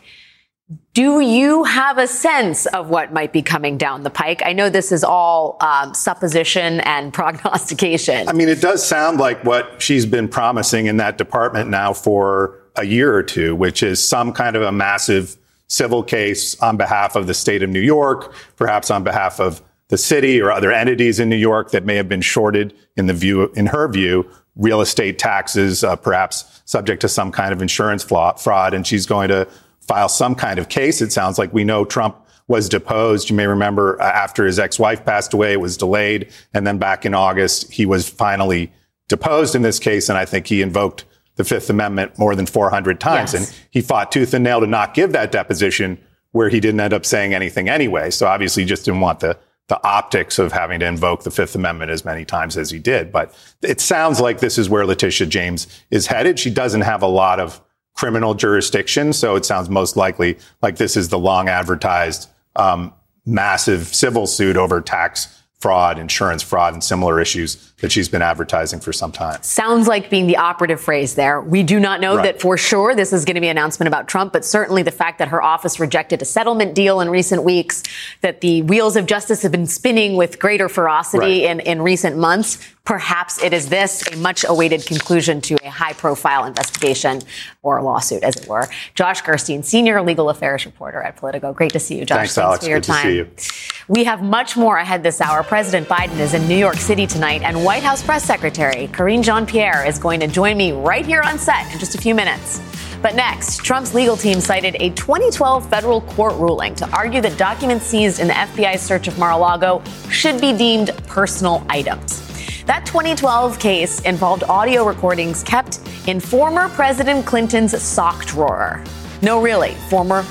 Do 0.94 1.20
you 1.20 1.62
have 1.62 1.96
a 1.96 2.08
sense 2.08 2.66
of 2.66 2.88
what 2.88 3.12
might 3.12 3.32
be 3.32 3.40
coming 3.40 3.78
down 3.78 4.02
the 4.02 4.10
pike? 4.10 4.42
I 4.44 4.52
know 4.52 4.68
this 4.68 4.90
is 4.90 5.04
all 5.04 5.58
um, 5.60 5.94
supposition 5.94 6.80
and 6.80 7.12
prognostication. 7.14 8.28
I 8.28 8.32
mean, 8.32 8.48
it 8.48 8.60
does 8.60 8.84
sound 8.86 9.18
like 9.18 9.44
what 9.44 9.80
she's 9.80 10.06
been 10.06 10.26
promising 10.26 10.86
in 10.86 10.96
that 10.96 11.18
department 11.18 11.70
now 11.70 11.92
for 11.92 12.58
a 12.74 12.84
year 12.84 13.14
or 13.14 13.22
two, 13.22 13.54
which 13.54 13.82
is 13.82 14.02
some 14.02 14.32
kind 14.32 14.56
of 14.56 14.62
a 14.62 14.72
massive 14.72 15.36
civil 15.68 16.02
case 16.02 16.60
on 16.60 16.76
behalf 16.76 17.16
of 17.16 17.26
the 17.26 17.34
state 17.34 17.62
of 17.62 17.70
New 17.70 17.80
York, 17.80 18.34
perhaps 18.56 18.90
on 18.90 19.04
behalf 19.04 19.40
of 19.40 19.62
the 19.88 19.98
city 19.98 20.40
or 20.40 20.50
other 20.50 20.72
entities 20.72 21.20
in 21.20 21.28
New 21.28 21.36
York 21.36 21.70
that 21.70 21.84
may 21.84 21.94
have 21.94 22.08
been 22.08 22.20
shorted 22.20 22.74
in 22.96 23.06
the 23.06 23.14
view, 23.14 23.52
in 23.54 23.66
her 23.66 23.88
view, 23.88 24.28
real 24.56 24.80
estate 24.80 25.18
taxes, 25.18 25.84
uh, 25.84 25.94
perhaps 25.96 26.55
subject 26.66 27.00
to 27.00 27.08
some 27.08 27.32
kind 27.32 27.52
of 27.52 27.62
insurance 27.62 28.04
fraud. 28.04 28.74
And 28.74 28.86
she's 28.86 29.06
going 29.06 29.28
to 29.28 29.48
file 29.80 30.08
some 30.08 30.34
kind 30.34 30.58
of 30.58 30.68
case. 30.68 31.00
It 31.00 31.12
sounds 31.12 31.38
like 31.38 31.52
we 31.54 31.64
know 31.64 31.84
Trump 31.84 32.16
was 32.48 32.68
deposed. 32.68 33.30
You 33.30 33.36
may 33.36 33.46
remember 33.46 34.00
uh, 34.00 34.04
after 34.04 34.44
his 34.46 34.58
ex-wife 34.58 35.04
passed 35.04 35.32
away, 35.32 35.52
it 35.52 35.60
was 35.60 35.76
delayed. 35.76 36.30
And 36.52 36.66
then 36.66 36.78
back 36.78 37.06
in 37.06 37.14
August, 37.14 37.72
he 37.72 37.86
was 37.86 38.08
finally 38.08 38.72
deposed 39.08 39.54
in 39.54 39.62
this 39.62 39.78
case. 39.78 40.08
And 40.08 40.18
I 40.18 40.24
think 40.24 40.46
he 40.46 40.62
invoked 40.62 41.04
the 41.36 41.44
Fifth 41.44 41.70
Amendment 41.70 42.18
more 42.18 42.34
than 42.34 42.46
400 42.46 43.00
times. 43.00 43.32
Yes. 43.32 43.48
And 43.48 43.62
he 43.70 43.80
fought 43.80 44.12
tooth 44.12 44.34
and 44.34 44.44
nail 44.44 44.60
to 44.60 44.66
not 44.66 44.94
give 44.94 45.12
that 45.12 45.32
deposition 45.32 45.98
where 46.32 46.48
he 46.48 46.60
didn't 46.60 46.80
end 46.80 46.92
up 46.92 47.06
saying 47.06 47.34
anything 47.34 47.68
anyway. 47.68 48.10
So 48.10 48.26
obviously 48.26 48.62
he 48.62 48.68
just 48.68 48.84
didn't 48.84 49.00
want 49.00 49.20
the 49.20 49.38
the 49.68 49.82
optics 49.84 50.38
of 50.38 50.52
having 50.52 50.80
to 50.80 50.86
invoke 50.86 51.24
the 51.24 51.30
Fifth 51.30 51.54
Amendment 51.54 51.90
as 51.90 52.04
many 52.04 52.24
times 52.24 52.56
as 52.56 52.70
he 52.70 52.78
did. 52.78 53.10
But 53.10 53.34
it 53.62 53.80
sounds 53.80 54.20
like 54.20 54.38
this 54.38 54.58
is 54.58 54.70
where 54.70 54.86
Letitia 54.86 55.26
James 55.26 55.66
is 55.90 56.06
headed. 56.06 56.38
She 56.38 56.50
doesn't 56.50 56.82
have 56.82 57.02
a 57.02 57.08
lot 57.08 57.40
of 57.40 57.60
criminal 57.94 58.34
jurisdiction, 58.34 59.12
so 59.12 59.34
it 59.34 59.44
sounds 59.44 59.68
most 59.68 59.96
likely 59.96 60.38
like 60.62 60.76
this 60.76 60.96
is 60.96 61.08
the 61.08 61.18
long 61.18 61.48
advertised 61.48 62.28
um, 62.54 62.92
massive 63.24 63.88
civil 63.88 64.26
suit 64.26 64.56
over 64.56 64.80
tax 64.80 65.42
fraud, 65.58 65.98
insurance 65.98 66.42
fraud, 66.42 66.74
and 66.74 66.84
similar 66.84 67.20
issues 67.20 67.72
that 67.80 67.92
she's 67.92 68.08
been 68.08 68.22
advertising 68.22 68.80
for 68.80 68.92
some 68.92 69.12
time. 69.12 69.42
Sounds 69.42 69.86
like 69.86 70.08
being 70.08 70.26
the 70.26 70.38
operative 70.38 70.80
phrase 70.80 71.14
there. 71.14 71.40
We 71.40 71.62
do 71.62 71.78
not 71.78 72.00
know 72.00 72.16
right. 72.16 72.22
that 72.22 72.40
for 72.40 72.56
sure 72.56 72.94
this 72.94 73.12
is 73.12 73.24
going 73.24 73.34
to 73.34 73.40
be 73.40 73.48
an 73.48 73.56
announcement 73.56 73.88
about 73.88 74.08
Trump, 74.08 74.32
but 74.32 74.44
certainly 74.44 74.82
the 74.82 74.90
fact 74.90 75.18
that 75.18 75.28
her 75.28 75.42
office 75.42 75.78
rejected 75.78 76.22
a 76.22 76.24
settlement 76.24 76.74
deal 76.74 77.00
in 77.00 77.10
recent 77.10 77.44
weeks, 77.44 77.82
that 78.22 78.40
the 78.40 78.62
wheels 78.62 78.96
of 78.96 79.04
justice 79.06 79.42
have 79.42 79.52
been 79.52 79.66
spinning 79.66 80.16
with 80.16 80.38
greater 80.38 80.68
ferocity 80.70 81.44
right. 81.44 81.50
in, 81.50 81.60
in 81.60 81.82
recent 81.82 82.16
months, 82.16 82.58
Perhaps 82.86 83.42
it 83.42 83.52
is 83.52 83.68
this, 83.68 84.06
a 84.12 84.16
much 84.16 84.44
awaited 84.48 84.86
conclusion 84.86 85.40
to 85.40 85.56
a 85.66 85.70
high 85.70 85.92
profile 85.92 86.44
investigation 86.44 87.20
or 87.64 87.82
lawsuit, 87.82 88.22
as 88.22 88.36
it 88.36 88.46
were. 88.46 88.68
Josh 88.94 89.22
Gerstein, 89.22 89.64
senior 89.64 90.00
legal 90.02 90.30
affairs 90.30 90.64
reporter 90.64 91.02
at 91.02 91.16
Politico. 91.16 91.52
Great 91.52 91.72
to 91.72 91.80
see 91.80 91.98
you, 91.98 92.04
Josh. 92.04 92.18
Thanks, 92.18 92.34
Thanks 92.36 92.46
Alex. 92.46 92.64
for 92.64 92.70
your 92.70 92.78
Good 92.78 92.86
time. 92.86 93.02
To 93.02 93.10
see 93.10 93.16
you. 93.16 93.82
We 93.88 94.04
have 94.04 94.22
much 94.22 94.56
more 94.56 94.76
ahead 94.76 95.02
this 95.02 95.20
hour. 95.20 95.42
President 95.42 95.88
Biden 95.88 96.20
is 96.20 96.32
in 96.32 96.46
New 96.46 96.56
York 96.56 96.76
City 96.76 97.08
tonight, 97.08 97.42
and 97.42 97.64
White 97.66 97.82
House 97.82 98.00
press 98.00 98.24
secretary 98.24 98.86
Karine 98.92 99.24
Jean 99.24 99.44
Pierre 99.44 99.84
is 99.84 99.98
going 99.98 100.20
to 100.20 100.28
join 100.28 100.56
me 100.56 100.70
right 100.70 101.04
here 101.04 101.20
on 101.20 101.36
set 101.36 101.68
in 101.72 101.80
just 101.80 101.96
a 101.96 101.98
few 101.98 102.14
minutes. 102.14 102.60
But 103.02 103.16
next, 103.16 103.64
Trump's 103.64 103.92
legal 103.92 104.16
team 104.16 104.40
cited 104.40 104.76
a 104.78 104.90
2012 104.90 105.68
federal 105.68 106.00
court 106.02 106.34
ruling 106.34 106.76
to 106.76 106.88
argue 106.90 107.20
that 107.22 107.36
documents 107.36 107.84
seized 107.84 108.20
in 108.20 108.28
the 108.28 108.34
FBI's 108.34 108.82
search 108.82 109.08
of 109.08 109.18
Mar 109.18 109.32
a 109.32 109.36
Lago 109.36 109.82
should 110.12 110.40
be 110.40 110.56
deemed 110.56 110.96
personal 111.08 111.66
items. 111.68 112.22
That 112.66 112.86
2012 112.86 113.58
case 113.58 114.00
involved 114.02 114.44
audio 114.44 114.86
recordings 114.86 115.42
kept 115.42 115.80
in 116.06 116.20
former 116.20 116.68
President 116.68 117.26
Clinton's 117.26 117.82
sock 117.82 118.26
drawer. 118.26 118.80
No, 119.22 119.42
really, 119.42 119.74
former 119.90 120.22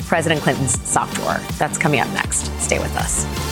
President 0.00 0.42
Clinton's 0.42 0.78
sock 0.86 1.10
drawer. 1.12 1.40
That's 1.56 1.78
coming 1.78 2.00
up 2.00 2.08
next. 2.08 2.52
Stay 2.60 2.78
with 2.78 2.94
us. 2.96 3.51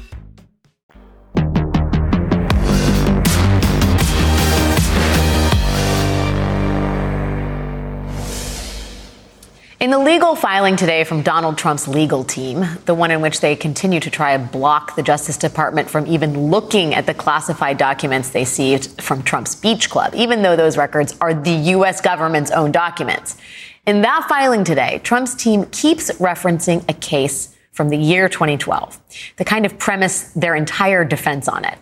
In 9.81 9.89
the 9.89 9.97
legal 9.97 10.35
filing 10.35 10.75
today 10.75 11.03
from 11.03 11.23
Donald 11.23 11.57
Trump's 11.57 11.87
legal 11.87 12.23
team, 12.23 12.67
the 12.85 12.93
one 12.93 13.09
in 13.09 13.19
which 13.19 13.41
they 13.41 13.55
continue 13.55 13.99
to 13.99 14.11
try 14.11 14.37
to 14.37 14.43
block 14.43 14.95
the 14.95 15.01
Justice 15.01 15.37
Department 15.37 15.89
from 15.89 16.05
even 16.05 16.51
looking 16.51 16.93
at 16.93 17.07
the 17.07 17.15
classified 17.15 17.79
documents 17.79 18.29
they 18.29 18.45
seized 18.45 19.01
from 19.01 19.23
Trump's 19.23 19.55
Beach 19.55 19.89
Club, 19.89 20.13
even 20.13 20.43
though 20.43 20.55
those 20.55 20.77
records 20.77 21.17
are 21.19 21.33
the 21.33 21.71
U.S. 21.73 21.99
government's 21.99 22.51
own 22.51 22.71
documents. 22.71 23.37
In 23.87 24.03
that 24.03 24.27
filing 24.29 24.63
today, 24.63 25.01
Trump's 25.03 25.33
team 25.33 25.65
keeps 25.71 26.11
referencing 26.19 26.87
a 26.87 26.93
case 26.93 27.55
from 27.71 27.89
the 27.89 27.97
year 27.97 28.29
2012, 28.29 29.01
the 29.37 29.45
kind 29.45 29.65
of 29.65 29.79
premise 29.79 30.25
their 30.33 30.53
entire 30.53 31.03
defense 31.03 31.47
on 31.47 31.65
it. 31.65 31.79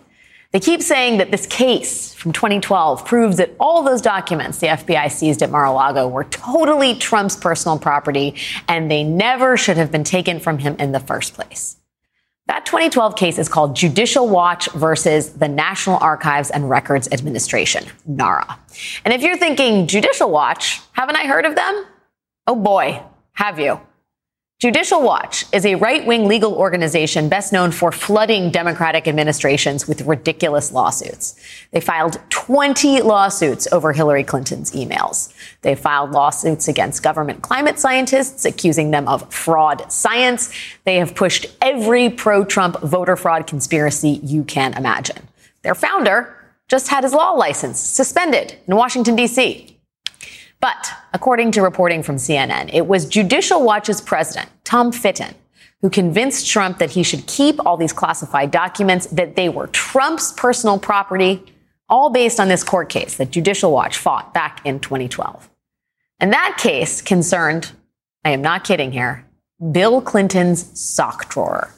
They 0.52 0.58
keep 0.58 0.82
saying 0.82 1.18
that 1.18 1.30
this 1.30 1.46
case 1.46 2.12
from 2.12 2.32
2012 2.32 3.04
proves 3.04 3.36
that 3.36 3.54
all 3.60 3.84
those 3.84 4.02
documents 4.02 4.58
the 4.58 4.66
FBI 4.66 5.10
seized 5.10 5.42
at 5.42 5.50
Mar-a-Lago 5.50 6.08
were 6.08 6.24
totally 6.24 6.96
Trump's 6.96 7.36
personal 7.36 7.78
property 7.78 8.34
and 8.66 8.90
they 8.90 9.04
never 9.04 9.56
should 9.56 9.76
have 9.76 9.92
been 9.92 10.02
taken 10.02 10.40
from 10.40 10.58
him 10.58 10.74
in 10.80 10.90
the 10.90 10.98
first 10.98 11.34
place. 11.34 11.76
That 12.48 12.66
2012 12.66 13.14
case 13.14 13.38
is 13.38 13.48
called 13.48 13.76
Judicial 13.76 14.28
Watch 14.28 14.68
versus 14.72 15.34
the 15.34 15.46
National 15.46 15.98
Archives 15.98 16.50
and 16.50 16.68
Records 16.68 17.08
Administration, 17.12 17.84
NARA. 18.06 18.58
And 19.04 19.14
if 19.14 19.22
you're 19.22 19.36
thinking 19.36 19.86
Judicial 19.86 20.32
Watch, 20.32 20.80
haven't 20.90 21.14
I 21.14 21.28
heard 21.28 21.44
of 21.44 21.54
them? 21.54 21.86
Oh 22.48 22.56
boy, 22.56 23.00
have 23.34 23.60
you? 23.60 23.80
Judicial 24.60 25.00
Watch 25.00 25.46
is 25.54 25.64
a 25.64 25.76
right 25.76 26.04
wing 26.04 26.28
legal 26.28 26.52
organization 26.52 27.30
best 27.30 27.50
known 27.50 27.72
for 27.72 27.90
flooding 27.90 28.50
Democratic 28.50 29.08
administrations 29.08 29.88
with 29.88 30.02
ridiculous 30.02 30.70
lawsuits. 30.70 31.34
They 31.70 31.80
filed 31.80 32.20
20 32.28 33.00
lawsuits 33.00 33.66
over 33.72 33.94
Hillary 33.94 34.22
Clinton's 34.22 34.72
emails. 34.72 35.32
They 35.62 35.74
filed 35.74 36.10
lawsuits 36.10 36.68
against 36.68 37.02
government 37.02 37.40
climate 37.40 37.78
scientists, 37.78 38.44
accusing 38.44 38.90
them 38.90 39.08
of 39.08 39.32
fraud 39.32 39.90
science. 39.90 40.52
They 40.84 40.96
have 40.96 41.14
pushed 41.14 41.46
every 41.62 42.10
pro 42.10 42.44
Trump 42.44 42.78
voter 42.82 43.16
fraud 43.16 43.46
conspiracy 43.46 44.20
you 44.22 44.44
can 44.44 44.74
imagine. 44.74 45.26
Their 45.62 45.74
founder 45.74 46.36
just 46.68 46.88
had 46.88 47.04
his 47.04 47.14
law 47.14 47.30
license 47.30 47.80
suspended 47.80 48.58
in 48.66 48.76
Washington, 48.76 49.16
D.C. 49.16 49.79
But 50.60 50.92
according 51.12 51.52
to 51.52 51.62
reporting 51.62 52.02
from 52.02 52.16
CNN, 52.16 52.70
it 52.72 52.86
was 52.86 53.06
Judicial 53.06 53.64
Watch's 53.64 54.00
president, 54.00 54.50
Tom 54.64 54.92
Fitton, 54.92 55.34
who 55.80 55.88
convinced 55.88 56.48
Trump 56.48 56.78
that 56.78 56.90
he 56.90 57.02
should 57.02 57.26
keep 57.26 57.64
all 57.64 57.76
these 57.76 57.92
classified 57.92 58.50
documents, 58.50 59.06
that 59.06 59.36
they 59.36 59.48
were 59.48 59.68
Trump's 59.68 60.32
personal 60.32 60.78
property, 60.78 61.42
all 61.88 62.10
based 62.10 62.38
on 62.38 62.48
this 62.48 62.62
court 62.62 62.90
case 62.90 63.16
that 63.16 63.30
Judicial 63.30 63.72
Watch 63.72 63.96
fought 63.96 64.34
back 64.34 64.60
in 64.64 64.78
2012. 64.80 65.48
And 66.20 66.32
that 66.32 66.58
case 66.58 67.00
concerned, 67.00 67.72
I 68.24 68.30
am 68.30 68.42
not 68.42 68.64
kidding 68.64 68.92
here, 68.92 69.26
Bill 69.72 70.02
Clinton's 70.02 70.78
sock 70.78 71.30
drawer. 71.30 71.74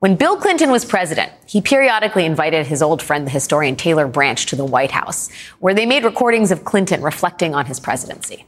When 0.00 0.14
Bill 0.14 0.36
Clinton 0.36 0.70
was 0.70 0.84
president, 0.84 1.32
he 1.44 1.60
periodically 1.60 2.24
invited 2.24 2.68
his 2.68 2.82
old 2.82 3.02
friend, 3.02 3.26
the 3.26 3.32
historian 3.32 3.74
Taylor 3.74 4.06
Branch, 4.06 4.46
to 4.46 4.54
the 4.54 4.64
White 4.64 4.92
House, 4.92 5.28
where 5.58 5.74
they 5.74 5.86
made 5.86 6.04
recordings 6.04 6.52
of 6.52 6.64
Clinton 6.64 7.02
reflecting 7.02 7.52
on 7.52 7.66
his 7.66 7.80
presidency. 7.80 8.46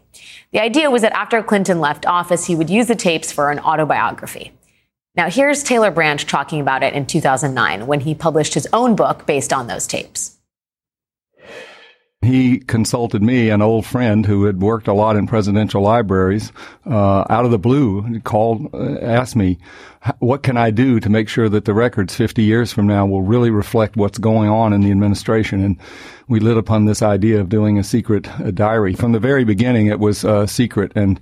The 0.52 0.62
idea 0.62 0.92
was 0.92 1.02
that 1.02 1.12
after 1.12 1.42
Clinton 1.42 1.80
left 1.80 2.06
office, 2.06 2.46
he 2.46 2.54
would 2.54 2.70
use 2.70 2.86
the 2.86 2.94
tapes 2.94 3.32
for 3.32 3.50
an 3.50 3.58
autobiography. 3.58 4.52
Now, 5.16 5.28
here's 5.28 5.64
Taylor 5.64 5.90
Branch 5.90 6.24
talking 6.24 6.60
about 6.60 6.84
it 6.84 6.94
in 6.94 7.04
2009 7.04 7.88
when 7.88 7.98
he 7.98 8.14
published 8.14 8.54
his 8.54 8.68
own 8.72 8.94
book 8.94 9.26
based 9.26 9.52
on 9.52 9.66
those 9.66 9.88
tapes. 9.88 10.38
He 12.22 12.58
consulted 12.58 13.22
me, 13.22 13.48
an 13.48 13.62
old 13.62 13.86
friend 13.86 14.26
who 14.26 14.44
had 14.44 14.60
worked 14.60 14.88
a 14.88 14.92
lot 14.92 15.16
in 15.16 15.26
presidential 15.26 15.80
libraries, 15.80 16.52
uh, 16.84 17.24
out 17.30 17.46
of 17.46 17.50
the 17.50 17.58
blue, 17.58 18.20
called, 18.20 18.68
uh, 18.74 18.98
asked 18.98 19.36
me, 19.36 19.56
what 20.18 20.42
can 20.42 20.58
I 20.58 20.70
do 20.70 21.00
to 21.00 21.08
make 21.08 21.30
sure 21.30 21.48
that 21.48 21.64
the 21.64 21.72
records 21.72 22.14
50 22.14 22.42
years 22.42 22.74
from 22.74 22.86
now 22.86 23.06
will 23.06 23.22
really 23.22 23.48
reflect 23.48 23.96
what's 23.96 24.18
going 24.18 24.50
on 24.50 24.74
in 24.74 24.82
the 24.82 24.90
administration? 24.90 25.64
And 25.64 25.78
we 26.28 26.40
lit 26.40 26.58
upon 26.58 26.84
this 26.84 27.00
idea 27.00 27.40
of 27.40 27.48
doing 27.48 27.78
a 27.78 27.84
secret 27.84 28.28
uh, 28.38 28.50
diary. 28.50 28.92
From 28.92 29.12
the 29.12 29.18
very 29.18 29.44
beginning, 29.44 29.86
it 29.86 29.98
was 29.98 30.22
uh, 30.22 30.46
secret. 30.46 30.92
And 30.94 31.18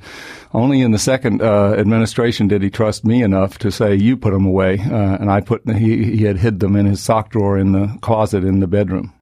only 0.53 0.81
in 0.81 0.91
the 0.91 0.99
second 0.99 1.41
administration 1.41 2.49
did 2.49 2.61
he 2.61 2.71
trust 2.71 3.05
me 3.05 3.23
enough 3.23 3.59
to 3.59 3.71
say, 3.71 3.95
you 3.95 4.17
put 4.17 4.33
them 4.33 4.47
away. 4.47 4.79
And 4.79 5.31
I 5.31 5.43
put, 5.43 5.63
he, 5.69 6.17
he 6.17 6.25
had 6.25 6.39
hid 6.39 6.59
them 6.59 6.75
in 6.75 6.87
his 6.87 7.01
sock 7.01 7.31
drawer 7.31 7.57
in 7.57 7.71
the 7.71 7.97
closet 8.01 8.43
in 8.43 8.59
the 8.59 8.67
bedroom. 8.67 9.13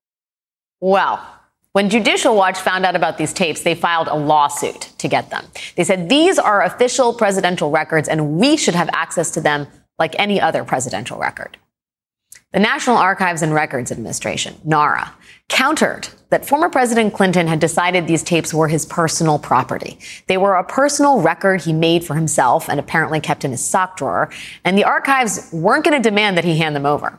Well, 0.81 1.36
when 1.77 1.91
Judicial 1.91 2.35
Watch 2.35 2.59
found 2.59 2.87
out 2.87 2.97
about 2.97 3.19
these 3.19 3.35
tapes, 3.35 3.61
they 3.61 3.75
filed 3.75 4.09
a 4.09 4.15
lawsuit 4.15 4.95
to 4.97 5.09
get 5.09 5.29
them. 5.29 5.45
They 5.75 5.85
said 5.85 6.09
these 6.09 6.39
are 6.39 6.63
official 6.63 7.13
presidential 7.13 7.71
records 7.71 8.09
and 8.09 8.39
we 8.39 8.57
should 8.57 8.75
have 8.75 8.89
access 8.95 9.31
to 9.33 9.43
them 9.43 9.67
like 9.99 10.17
any 10.19 10.41
other 10.41 10.65
presidential 10.65 11.19
record. 11.19 11.59
The 12.55 12.61
National 12.61 12.97
Archives 12.97 13.43
and 13.43 13.53
Records 13.53 13.93
Administration, 13.93 14.55
NARA, 14.65 15.13
countered 15.51 16.09
that 16.31 16.47
former 16.47 16.71
President 16.71 17.13
Clinton 17.13 17.47
had 17.47 17.61
decided 17.61 18.07
these 18.07 18.23
tapes 18.23 18.55
were 18.55 18.69
his 18.69 18.87
personal 18.87 19.39
property. 19.39 19.99
They 20.29 20.39
were 20.39 20.55
a 20.55 20.65
personal 20.65 21.21
record 21.21 21.61
he 21.61 21.75
made 21.75 22.07
for 22.07 22.15
himself 22.15 22.71
and 22.71 22.81
apparently 22.81 23.21
kept 23.21 23.45
in 23.45 23.51
his 23.51 23.63
sock 23.63 23.99
drawer, 23.99 24.31
and 24.65 24.79
the 24.79 24.85
archives 24.85 25.51
weren't 25.53 25.85
going 25.85 26.03
to 26.03 26.09
demand 26.09 26.39
that 26.39 26.45
he 26.45 26.57
hand 26.57 26.75
them 26.75 26.87
over. 26.87 27.19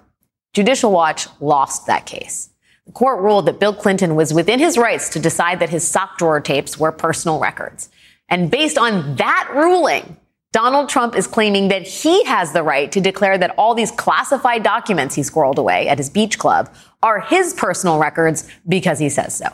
Judicial 0.55 0.91
Watch 0.91 1.27
lost 1.39 1.85
that 1.85 2.07
case. 2.07 2.49
Court 2.93 3.21
ruled 3.21 3.45
that 3.45 3.59
Bill 3.59 3.73
Clinton 3.73 4.15
was 4.15 4.33
within 4.33 4.59
his 4.59 4.77
rights 4.77 5.09
to 5.09 5.19
decide 5.19 5.59
that 5.59 5.69
his 5.69 5.87
sock 5.87 6.17
drawer 6.17 6.39
tapes 6.39 6.79
were 6.79 6.91
personal 6.91 7.39
records. 7.39 7.89
And 8.29 8.51
based 8.51 8.77
on 8.77 9.15
that 9.15 9.49
ruling, 9.53 10.17
Donald 10.53 10.89
Trump 10.89 11.15
is 11.15 11.27
claiming 11.27 11.67
that 11.67 11.85
he 11.85 12.23
has 12.23 12.53
the 12.53 12.63
right 12.63 12.91
to 12.91 13.01
declare 13.01 13.37
that 13.37 13.53
all 13.57 13.75
these 13.75 13.91
classified 13.91 14.63
documents 14.63 15.15
he 15.15 15.21
squirreled 15.21 15.57
away 15.57 15.87
at 15.87 15.97
his 15.97 16.09
beach 16.09 16.39
club 16.39 16.73
are 17.03 17.19
his 17.19 17.53
personal 17.53 17.99
records 17.99 18.49
because 18.67 18.99
he 18.99 19.09
says 19.09 19.35
so. 19.35 19.47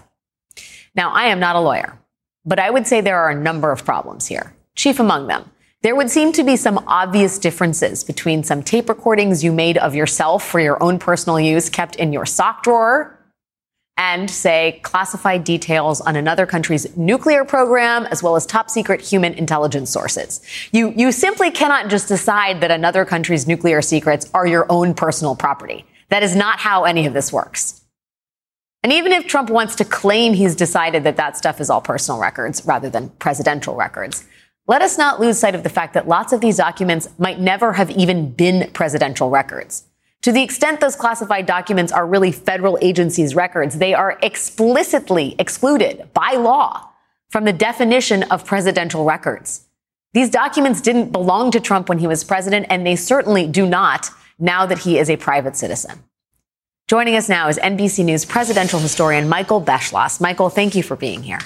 Now, 0.96 1.12
I 1.12 1.26
am 1.26 1.40
not 1.40 1.56
a 1.56 1.60
lawyer, 1.60 1.98
but 2.46 2.60
I 2.60 2.70
would 2.70 2.86
say 2.86 3.02
there 3.02 3.20
are 3.20 3.32
a 3.32 3.36
number 3.36 3.72
of 3.72 3.84
problems 3.84 4.28
here. 4.28 4.56
Chief 4.76 5.00
among 5.00 5.28
them, 5.28 5.50
there 5.82 5.96
would 5.96 6.10
seem 6.10 6.32
to 6.34 6.44
be 6.44 6.56
some 6.56 6.78
obvious 6.88 7.38
differences 7.40 8.04
between 8.04 8.44
some 8.44 8.64
tape 8.64 8.88
recordings 8.88 9.44
you 9.44 9.52
made 9.52 9.78
of 9.80 9.96
yourself 9.96 10.48
for 10.48 10.60
your 10.60 10.82
own 10.82 11.00
personal 11.00 11.40
use 11.40 11.70
kept 11.70 11.98
in 11.98 12.14
your 12.14 12.26
sock 12.26 12.64
drawer 12.64 13.20
and 13.98 14.30
say 14.30 14.80
classified 14.84 15.44
details 15.44 16.02
on 16.02 16.16
another 16.16 16.46
country's 16.46 16.96
nuclear 16.98 17.46
program 17.46 18.06
as 18.08 18.24
well 18.24 18.36
as 18.36 18.46
top 18.46 18.70
secret 18.70 19.02
human 19.02 19.34
intelligence 19.36 19.90
sources. 19.90 20.42
You, 20.72 20.94
you 20.96 21.12
simply 21.12 21.52
cannot 21.52 21.90
just 21.90 22.08
decide 22.08 22.62
that 22.62 22.72
another 22.72 23.06
country's 23.06 23.48
nuclear 23.48 23.82
secrets 23.82 24.30
are 24.34 24.48
your 24.48 24.66
own 24.70 24.94
personal 24.94 25.36
property. 25.36 25.86
That 26.10 26.24
is 26.24 26.36
not 26.36 26.60
how 26.60 26.86
any 26.86 27.06
of 27.06 27.14
this 27.14 27.32
works. 27.32 27.82
And 28.84 28.92
even 28.92 29.14
if 29.14 29.28
Trump 29.28 29.50
wants 29.50 29.76
to 29.76 29.86
claim 29.86 30.34
he's 30.34 30.56
decided 30.56 31.04
that 31.06 31.18
that 31.18 31.38
stuff 31.38 31.62
is 31.62 31.70
all 31.70 31.82
personal 31.82 32.20
records 32.20 32.66
rather 32.66 32.90
than 32.90 33.10
presidential 33.12 33.76
records, 33.76 34.26
let 34.68 34.82
us 34.82 34.98
not 34.98 35.20
lose 35.20 35.40
sight 35.40 35.56
of 35.56 35.64
the 35.64 35.70
fact 35.70 35.94
that 35.94 36.08
lots 36.08 36.34
of 36.34 36.42
these 36.42 36.58
documents 36.58 37.08
might 37.18 37.40
never 37.40 37.74
have 37.74 37.92
even 37.92 38.32
been 38.32 38.70
presidential 38.72 39.30
records. 39.30 39.86
To 40.24 40.32
the 40.32 40.42
extent 40.42 40.80
those 40.80 40.96
classified 40.96 41.46
documents 41.46 41.92
are 41.92 42.08
really 42.08 42.32
federal 42.32 42.78
agencies' 42.82 43.36
records, 43.36 43.78
they 43.78 43.94
are 43.94 44.18
explicitly 44.24 45.36
excluded 45.38 46.10
by 46.14 46.32
law 46.32 46.90
from 47.30 47.44
the 47.44 47.52
definition 47.52 48.24
of 48.24 48.46
presidential 48.46 49.04
records. 49.04 49.66
These 50.14 50.30
documents 50.30 50.80
didn't 50.80 51.12
belong 51.12 51.52
to 51.52 51.60
Trump 51.60 51.90
when 51.90 51.98
he 52.00 52.08
was 52.08 52.24
president, 52.24 52.68
and 52.70 52.88
they 52.88 52.96
certainly 52.96 53.48
do 53.48 53.66
not 53.66 54.10
now 54.40 54.66
that 54.66 54.80
he 54.80 54.98
is 54.98 55.10
a 55.10 55.18
private 55.18 55.58
citizen. 55.58 56.02
Joining 56.88 57.16
us 57.16 57.28
now 57.28 57.50
is 57.50 57.58
NBC 57.58 58.06
News 58.06 58.24
presidential 58.24 58.80
historian 58.80 59.28
Michael 59.28 59.62
Beschloss. 59.62 60.22
Michael, 60.22 60.50
thank 60.50 60.74
you 60.74 60.84
for 60.84 60.96
being 60.96 61.22
here. 61.24 61.40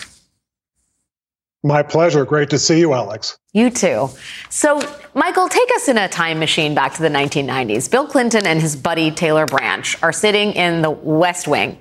My 1.68 1.84
pleasure. 1.84 2.26
Great 2.26 2.50
to 2.52 2.58
see 2.58 2.80
you, 2.80 2.94
Alex. 2.94 3.38
You 3.54 3.70
too. 3.70 4.10
So, 4.50 4.82
Michael, 5.14 5.50
take 5.50 5.70
us 5.76 5.88
in 5.88 5.98
a 5.98 6.08
time 6.08 6.40
machine 6.40 6.74
back 6.74 6.94
to 6.96 7.02
the 7.02 7.10
1990s. 7.10 7.92
Bill 7.92 8.08
Clinton 8.08 8.48
and 8.48 8.62
his 8.62 8.76
buddy 8.76 9.12
Taylor 9.12 9.46
Branch 9.46 10.02
are 10.02 10.14
sitting 10.14 10.54
in 10.54 10.82
the 10.82 10.92
West 10.92 11.48
Wing 11.48 11.78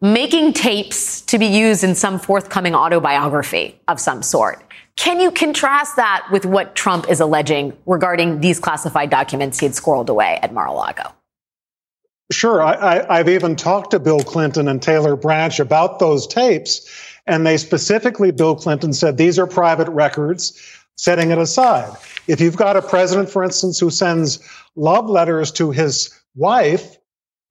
making 0.00 0.54
tapes 0.54 1.20
to 1.20 1.38
be 1.38 1.46
used 1.46 1.84
in 1.84 1.94
some 1.94 2.18
forthcoming 2.18 2.74
autobiography 2.74 3.78
of 3.88 4.00
some 4.00 4.22
sort. 4.22 4.62
Can 4.96 5.20
you 5.20 5.30
contrast 5.30 5.96
that 5.96 6.26
with 6.30 6.44
what 6.44 6.74
Trump 6.74 7.08
is 7.10 7.20
alleging 7.20 7.76
regarding 7.86 8.40
these 8.40 8.58
classified 8.58 9.10
documents 9.10 9.58
he 9.60 9.66
had 9.66 9.74
squirreled 9.74 10.08
away 10.08 10.38
at 10.42 10.52
Mar-a-Lago? 10.52 11.12
Sure. 12.32 12.62
I, 12.62 13.16
have 13.16 13.28
even 13.28 13.56
talked 13.56 13.90
to 13.90 13.98
Bill 13.98 14.20
Clinton 14.20 14.68
and 14.68 14.80
Taylor 14.80 15.16
Branch 15.16 15.58
about 15.58 15.98
those 15.98 16.28
tapes, 16.28 16.88
and 17.30 17.46
they 17.46 17.56
specifically, 17.58 18.32
Bill 18.32 18.56
Clinton 18.56 18.92
said, 18.92 19.16
these 19.16 19.38
are 19.38 19.46
private 19.46 19.88
records, 19.90 20.60
setting 20.96 21.30
it 21.30 21.38
aside. 21.38 21.96
If 22.26 22.40
you've 22.40 22.56
got 22.56 22.76
a 22.76 22.82
president, 22.82 23.30
for 23.30 23.44
instance, 23.44 23.78
who 23.78 23.88
sends 23.88 24.40
love 24.74 25.08
letters 25.08 25.52
to 25.52 25.70
his 25.70 26.10
wife, 26.34 26.98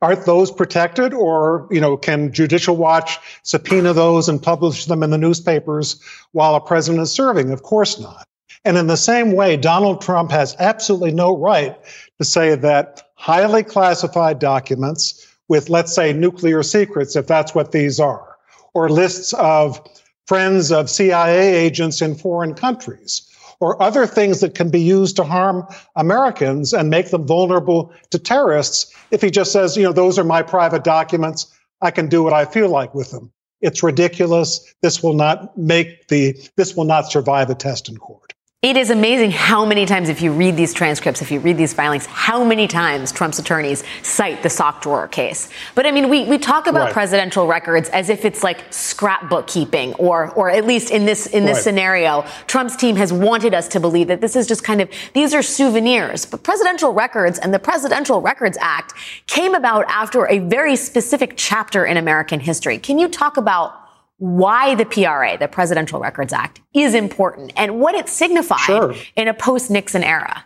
aren't 0.01 0.25
those 0.25 0.51
protected? 0.51 1.13
Or 1.13 1.65
you 1.71 1.79
know 1.79 1.95
can 1.95 2.33
judicial 2.33 2.75
watch 2.75 3.19
subpoena 3.43 3.93
those 3.93 4.27
and 4.27 4.43
publish 4.43 4.85
them 4.85 5.01
in 5.01 5.11
the 5.11 5.17
newspapers 5.17 6.01
while 6.33 6.55
a 6.55 6.61
president 6.61 7.01
is 7.01 7.11
serving? 7.11 7.51
Of 7.51 7.63
course 7.63 7.97
not. 7.99 8.25
And 8.65 8.77
in 8.77 8.87
the 8.87 8.97
same 8.97 9.31
way 9.31 9.55
donald 9.55 10.01
trump 10.01 10.31
has 10.31 10.55
absolutely 10.59 11.11
no 11.11 11.37
right 11.37 11.77
to 12.17 12.25
say 12.25 12.55
that 12.55 13.09
highly 13.15 13.63
classified 13.63 14.39
documents 14.39 15.25
with 15.47 15.69
let's 15.69 15.93
say 15.95 16.11
nuclear 16.13 16.63
secrets 16.63 17.15
if 17.15 17.27
that's 17.27 17.55
what 17.55 17.71
these 17.71 17.99
are 17.99 18.28
or 18.73 18.89
lists 18.89 19.33
of 19.33 19.81
friends 20.27 20.71
of 20.71 20.89
cia 20.89 21.55
agents 21.55 22.01
in 22.01 22.15
foreign 22.15 22.53
countries 22.53 23.25
or 23.59 23.81
other 23.81 24.05
things 24.05 24.39
that 24.39 24.55
can 24.55 24.69
be 24.69 24.79
used 24.79 25.15
to 25.17 25.23
harm 25.23 25.65
Americans 25.95 26.73
and 26.73 26.89
make 26.89 27.09
them 27.09 27.25
vulnerable 27.25 27.93
to 28.09 28.19
terrorists 28.19 28.93
if 29.11 29.21
he 29.21 29.29
just 29.29 29.51
says, 29.51 29.75
you 29.75 29.83
know, 29.83 29.91
those 29.91 30.17
are 30.17 30.23
my 30.23 30.41
private 30.41 30.83
documents. 30.83 31.53
I 31.81 31.91
can 31.91 32.07
do 32.07 32.23
what 32.23 32.33
I 32.33 32.45
feel 32.45 32.69
like 32.69 32.93
with 32.93 33.11
them. 33.11 33.31
It's 33.61 33.83
ridiculous. 33.83 34.73
This 34.81 35.03
will 35.03 35.13
not 35.13 35.57
make 35.57 36.07
the, 36.07 36.39
this 36.55 36.75
will 36.75 36.85
not 36.85 37.11
survive 37.11 37.49
a 37.49 37.55
test 37.55 37.89
in 37.89 37.97
court. 37.97 38.33
It 38.61 38.75
is 38.75 38.89
amazing 38.89 39.31
how 39.31 39.65
many 39.65 39.85
times, 39.85 40.09
if 40.09 40.21
you 40.21 40.33
read 40.33 40.57
these 40.57 40.73
transcripts, 40.73 41.21
if 41.21 41.31
you 41.31 41.39
read 41.39 41.55
these 41.55 41.73
filings, 41.73 42.05
how 42.05 42.43
many 42.43 42.67
times 42.67 43.09
Trump's 43.13 43.39
attorneys 43.39 43.85
cite 44.03 44.43
the 44.43 44.49
sock 44.49 44.81
drawer 44.81 45.07
case. 45.07 45.47
But 45.75 45.85
I 45.85 45.91
mean, 45.91 46.09
we, 46.09 46.25
we 46.25 46.37
talk 46.37 46.67
about 46.67 46.87
right. 46.87 46.91
presidential 46.93 47.47
records 47.47 47.87
as 47.87 48.09
if 48.09 48.25
it's 48.25 48.43
like 48.43 48.65
scrapbook 48.69 49.47
keeping, 49.47 49.93
or 49.93 50.31
or 50.31 50.49
at 50.49 50.65
least 50.65 50.91
in 50.91 51.05
this 51.05 51.25
in 51.27 51.45
this 51.45 51.55
right. 51.55 51.63
scenario, 51.63 52.25
Trump's 52.47 52.75
team 52.75 52.97
has 52.97 53.13
wanted 53.13 53.53
us 53.53 53.69
to 53.69 53.79
believe 53.79 54.09
that 54.09 54.19
this 54.19 54.35
is 54.35 54.45
just 54.45 54.61
kind 54.61 54.81
of 54.81 54.89
these 55.13 55.33
are 55.33 55.41
souvenirs. 55.41 56.25
But 56.25 56.43
presidential 56.43 56.91
records 56.91 57.39
and 57.39 57.53
the 57.53 57.59
Presidential 57.59 58.19
Records 58.19 58.57
Act 58.59 58.93
came 59.27 59.55
about 59.55 59.85
after 59.87 60.27
a 60.27 60.39
very 60.39 60.75
specific 60.75 61.35
chapter 61.37 61.85
in 61.85 61.95
American 61.95 62.41
history. 62.41 62.77
Can 62.77 62.99
you 62.99 63.07
talk 63.07 63.37
about 63.37 63.88
why 64.19 64.75
the 64.75 64.85
PRA, 64.85 65.37
the 65.37 65.47
Presidential 65.47 65.99
Records 65.99 66.33
Act, 66.33 66.61
is 66.73 66.93
important 66.93 67.53
and 67.55 67.79
what 67.79 67.95
it 67.95 68.07
signified 68.07 68.59
sure. 68.59 68.95
in 69.15 69.27
a 69.27 69.33
post 69.33 69.71
Nixon 69.71 70.03
era. 70.03 70.45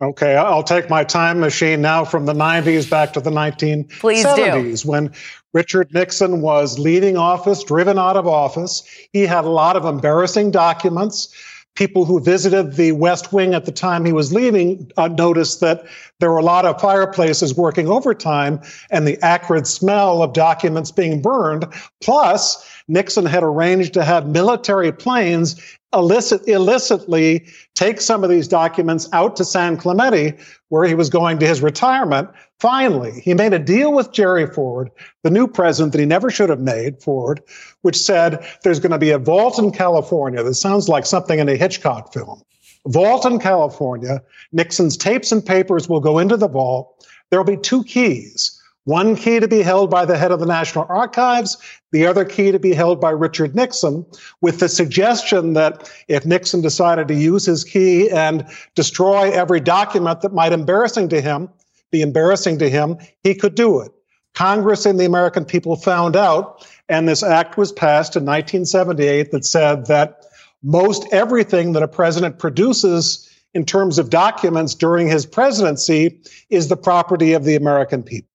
Okay, 0.00 0.36
I'll 0.36 0.62
take 0.62 0.88
my 0.88 1.02
time 1.02 1.40
machine 1.40 1.82
now 1.82 2.04
from 2.04 2.26
the 2.26 2.32
90s 2.32 2.88
back 2.88 3.14
to 3.14 3.20
the 3.20 3.30
1970s 3.30 4.84
when 4.84 5.12
Richard 5.52 5.92
Nixon 5.92 6.40
was 6.40 6.78
leaving 6.78 7.16
office, 7.16 7.64
driven 7.64 7.98
out 7.98 8.16
of 8.16 8.28
office. 8.28 8.84
He 9.12 9.22
had 9.22 9.44
a 9.44 9.48
lot 9.50 9.74
of 9.74 9.84
embarrassing 9.84 10.52
documents 10.52 11.34
people 11.78 12.04
who 12.04 12.18
visited 12.18 12.72
the 12.72 12.90
West 12.90 13.32
Wing 13.32 13.54
at 13.54 13.64
the 13.64 13.70
time 13.70 14.04
he 14.04 14.12
was 14.12 14.32
leaving 14.32 14.90
uh, 14.96 15.06
noticed 15.06 15.60
that 15.60 15.84
there 16.18 16.28
were 16.28 16.38
a 16.38 16.42
lot 16.42 16.64
of 16.64 16.80
fireplaces 16.80 17.54
working 17.54 17.86
overtime 17.86 18.60
and 18.90 19.06
the 19.06 19.16
acrid 19.22 19.64
smell 19.64 20.20
of 20.20 20.32
documents 20.32 20.90
being 20.90 21.22
burned. 21.22 21.64
Plus, 22.00 22.68
Nixon 22.88 23.26
had 23.26 23.44
arranged 23.44 23.94
to 23.94 24.02
have 24.02 24.26
military 24.26 24.90
planes 24.90 25.78
illicit, 25.92 26.46
illicitly 26.48 27.46
take 27.74 28.00
some 28.00 28.24
of 28.24 28.30
these 28.30 28.48
documents 28.48 29.08
out 29.12 29.36
to 29.36 29.44
San 29.44 29.76
Clemente, 29.76 30.36
where 30.70 30.84
he 30.84 30.94
was 30.94 31.08
going 31.08 31.38
to 31.38 31.46
his 31.46 31.62
retirement. 31.62 32.28
Finally, 32.60 33.20
he 33.20 33.34
made 33.34 33.52
a 33.52 33.58
deal 33.58 33.92
with 33.92 34.12
Jerry 34.12 34.46
Ford, 34.46 34.90
the 35.22 35.30
new 35.30 35.46
president 35.46 35.92
that 35.92 36.00
he 36.00 36.06
never 36.06 36.28
should 36.28 36.50
have 36.50 36.60
made, 36.60 37.00
Ford, 37.00 37.40
which 37.82 37.96
said 37.96 38.44
there's 38.64 38.80
going 38.80 38.92
to 38.92 38.98
be 38.98 39.10
a 39.10 39.18
vault 39.18 39.58
in 39.58 39.70
California. 39.70 40.42
This 40.42 40.60
sounds 40.60 40.88
like 40.88 41.06
something 41.06 41.38
in 41.38 41.48
a 41.48 41.56
Hitchcock 41.56 42.12
film. 42.12 42.42
Vault 42.86 43.24
in 43.24 43.38
California. 43.38 44.22
Nixon's 44.50 44.96
tapes 44.96 45.30
and 45.30 45.44
papers 45.44 45.88
will 45.88 46.00
go 46.00 46.18
into 46.18 46.36
the 46.36 46.48
vault. 46.48 47.06
There'll 47.30 47.44
be 47.44 47.56
two 47.56 47.84
keys. 47.84 48.60
One 48.84 49.16
key 49.16 49.38
to 49.38 49.46
be 49.46 49.60
held 49.60 49.90
by 49.90 50.06
the 50.06 50.16
head 50.16 50.32
of 50.32 50.40
the 50.40 50.46
National 50.46 50.86
Archives, 50.88 51.58
the 51.92 52.06
other 52.06 52.24
key 52.24 52.50
to 52.52 52.58
be 52.58 52.72
held 52.72 53.00
by 53.00 53.10
Richard 53.10 53.54
Nixon, 53.54 54.06
with 54.40 54.60
the 54.60 54.68
suggestion 54.68 55.52
that 55.52 55.92
if 56.08 56.24
Nixon 56.24 56.62
decided 56.62 57.06
to 57.08 57.14
use 57.14 57.44
his 57.44 57.64
key 57.64 58.10
and 58.10 58.46
destroy 58.74 59.30
every 59.30 59.60
document 59.60 60.22
that 60.22 60.32
might 60.32 60.52
embarrassing 60.52 61.10
to 61.10 61.20
him, 61.20 61.50
be 61.90 62.02
embarrassing 62.02 62.58
to 62.58 62.68
him, 62.68 62.96
he 63.22 63.34
could 63.34 63.54
do 63.54 63.80
it. 63.80 63.92
Congress 64.34 64.86
and 64.86 65.00
the 65.00 65.04
American 65.04 65.44
people 65.44 65.76
found 65.76 66.14
out, 66.14 66.66
and 66.88 67.08
this 67.08 67.22
act 67.22 67.56
was 67.56 67.72
passed 67.72 68.14
in 68.14 68.24
1978 68.24 69.30
that 69.32 69.44
said 69.44 69.86
that 69.86 70.24
most 70.62 71.06
everything 71.12 71.72
that 71.72 71.82
a 71.82 71.88
president 71.88 72.38
produces 72.38 73.28
in 73.54 73.64
terms 73.64 73.98
of 73.98 74.10
documents 74.10 74.74
during 74.74 75.08
his 75.08 75.26
presidency 75.26 76.20
is 76.50 76.68
the 76.68 76.76
property 76.76 77.32
of 77.32 77.44
the 77.44 77.56
American 77.56 78.02
people 78.02 78.28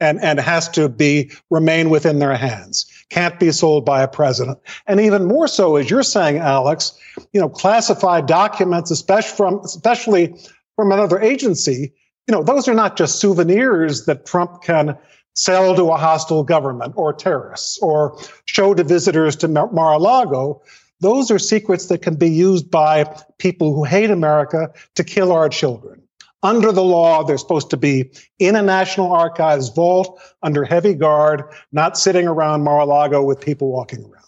and, 0.00 0.20
and 0.20 0.40
has 0.40 0.68
to 0.70 0.88
be 0.88 1.30
remain 1.50 1.90
within 1.90 2.18
their 2.18 2.36
hands. 2.36 2.86
Can't 3.10 3.38
be 3.38 3.52
sold 3.52 3.84
by 3.84 4.02
a 4.02 4.08
president. 4.08 4.58
And 4.86 5.00
even 5.00 5.26
more 5.26 5.48
so, 5.48 5.76
as 5.76 5.90
you're 5.90 6.02
saying, 6.02 6.38
Alex, 6.38 6.98
you 7.32 7.40
know, 7.40 7.48
classified 7.48 8.26
documents, 8.26 8.90
especially 8.90 9.36
from, 9.36 9.60
especially 9.60 10.34
from 10.76 10.92
another 10.92 11.20
agency, 11.20 11.92
you 12.30 12.36
know, 12.36 12.44
those 12.44 12.68
are 12.68 12.74
not 12.74 12.96
just 12.96 13.18
souvenirs 13.18 14.04
that 14.04 14.24
Trump 14.24 14.62
can 14.62 14.96
sell 15.34 15.74
to 15.74 15.90
a 15.90 15.96
hostile 15.96 16.44
government 16.44 16.94
or 16.96 17.12
terrorists 17.12 17.76
or 17.82 18.16
show 18.44 18.72
to 18.72 18.84
visitors 18.84 19.34
to 19.34 19.48
Mar-a-Lago. 19.48 20.62
Those 21.00 21.32
are 21.32 21.40
secrets 21.40 21.86
that 21.86 22.02
can 22.02 22.14
be 22.14 22.30
used 22.30 22.70
by 22.70 23.12
people 23.38 23.74
who 23.74 23.82
hate 23.82 24.12
America 24.12 24.72
to 24.94 25.02
kill 25.02 25.32
our 25.32 25.48
children 25.48 26.00
under 26.42 26.72
the 26.72 26.84
law, 26.84 27.22
they're 27.22 27.36
supposed 27.36 27.68
to 27.70 27.76
be 27.76 28.10
in 28.38 28.56
a 28.56 28.62
National 28.62 29.12
Archives 29.12 29.68
vault 29.68 30.18
under 30.42 30.64
heavy 30.64 30.94
guard, 30.94 31.42
not 31.72 31.98
sitting 31.98 32.26
around 32.26 32.62
Mar-a-Lago 32.62 33.22
with 33.22 33.40
people 33.40 33.70
walking 33.70 34.02
around. 34.04 34.19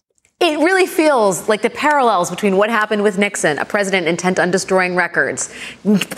It 0.43 0.59
really 0.59 0.87
feels 0.87 1.49
like 1.49 1.63
the 1.63 1.71
parallels 1.71 2.29
between 2.29 2.57
what 2.57 2.69
happened 2.69 3.05
with 3.05 3.17
Nixon, 3.17 3.61
a 3.61 3.65
president 3.65 4.09
intent 4.09 4.41
on 4.41 4.51
destroying 4.51 4.97
records, 4.97 5.55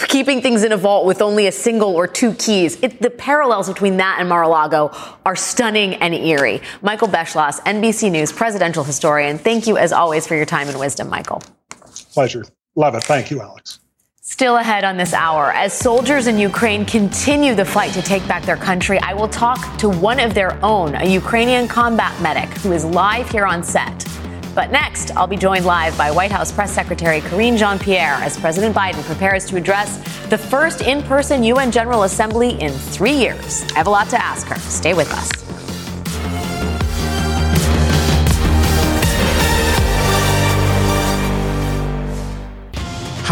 keeping 0.09 0.41
things 0.41 0.65
in 0.65 0.73
a 0.73 0.79
vault 0.79 1.05
with 1.05 1.21
only 1.21 1.47
a 1.47 1.53
single 1.53 1.95
or 1.95 2.07
two 2.07 2.33
keys. 2.33 2.83
It, 2.83 3.03
the 3.03 3.11
parallels 3.11 3.69
between 3.69 3.99
that 3.99 4.17
and 4.21 4.27
Mar-a-Lago 4.27 4.93
are 5.27 5.37
stunning 5.37 5.97
and 5.97 6.15
eerie. 6.15 6.63
Michael 6.81 7.09
Beschloss, 7.09 7.61
NBC 7.65 8.11
News 8.11 8.33
presidential 8.33 8.83
historian. 8.83 9.37
Thank 9.37 9.67
you, 9.67 9.77
as 9.77 9.93
always, 9.93 10.27
for 10.27 10.37
your 10.37 10.47
time 10.47 10.71
and 10.71 10.81
wisdom, 10.81 11.11
Michael. 11.11 11.43
Pleasure. 12.15 12.47
Love 12.77 12.95
it. 12.95 13.05
Thank 13.05 13.31
you, 13.31 13.43
Alex. 13.43 13.81
Still 14.35 14.57
ahead 14.57 14.83
on 14.83 14.97
this 14.97 15.15
hour, 15.15 15.53
as 15.53 15.73
soldiers 15.73 16.27
in 16.27 16.39
Ukraine 16.39 16.85
continue 16.85 17.55
the 17.55 17.65
fight 17.65 17.93
to 17.93 18.03
take 18.03 18.27
back 18.27 18.43
their 18.43 18.57
country, 18.57 18.99
I 18.99 19.15
will 19.15 19.29
talk 19.29 19.79
to 19.79 19.89
one 19.89 20.19
of 20.19 20.35
their 20.35 20.59
own, 20.65 20.97
a 20.97 21.05
Ukrainian 21.05 21.69
combat 21.69 22.21
medic 22.21 22.49
who 22.59 22.73
is 22.73 22.85
live 22.85 23.31
here 23.31 23.47
on 23.47 23.63
set. 23.63 24.05
But 24.53 24.73
next, 24.73 25.13
I'll 25.13 25.29
be 25.29 25.37
joined 25.37 25.67
live 25.67 25.97
by 25.97 26.11
White 26.11 26.33
House 26.33 26.51
Press 26.51 26.73
Secretary 26.73 27.21
Karine 27.21 27.57
Jean 27.57 27.79
Pierre 27.79 28.15
as 28.15 28.37
President 28.37 28.75
Biden 28.75 29.05
prepares 29.05 29.45
to 29.51 29.57
address 29.57 29.99
the 30.31 30.37
first 30.37 30.81
in 30.81 31.01
person 31.05 31.45
UN 31.45 31.71
General 31.71 32.03
Assembly 32.03 32.61
in 32.61 32.73
three 32.73 33.15
years. 33.15 33.63
I 33.71 33.79
have 33.79 33.87
a 33.87 33.91
lot 33.91 34.09
to 34.09 34.21
ask 34.21 34.49
her. 34.49 34.57
Stay 34.59 34.95
with 34.95 35.13
us. 35.13 35.44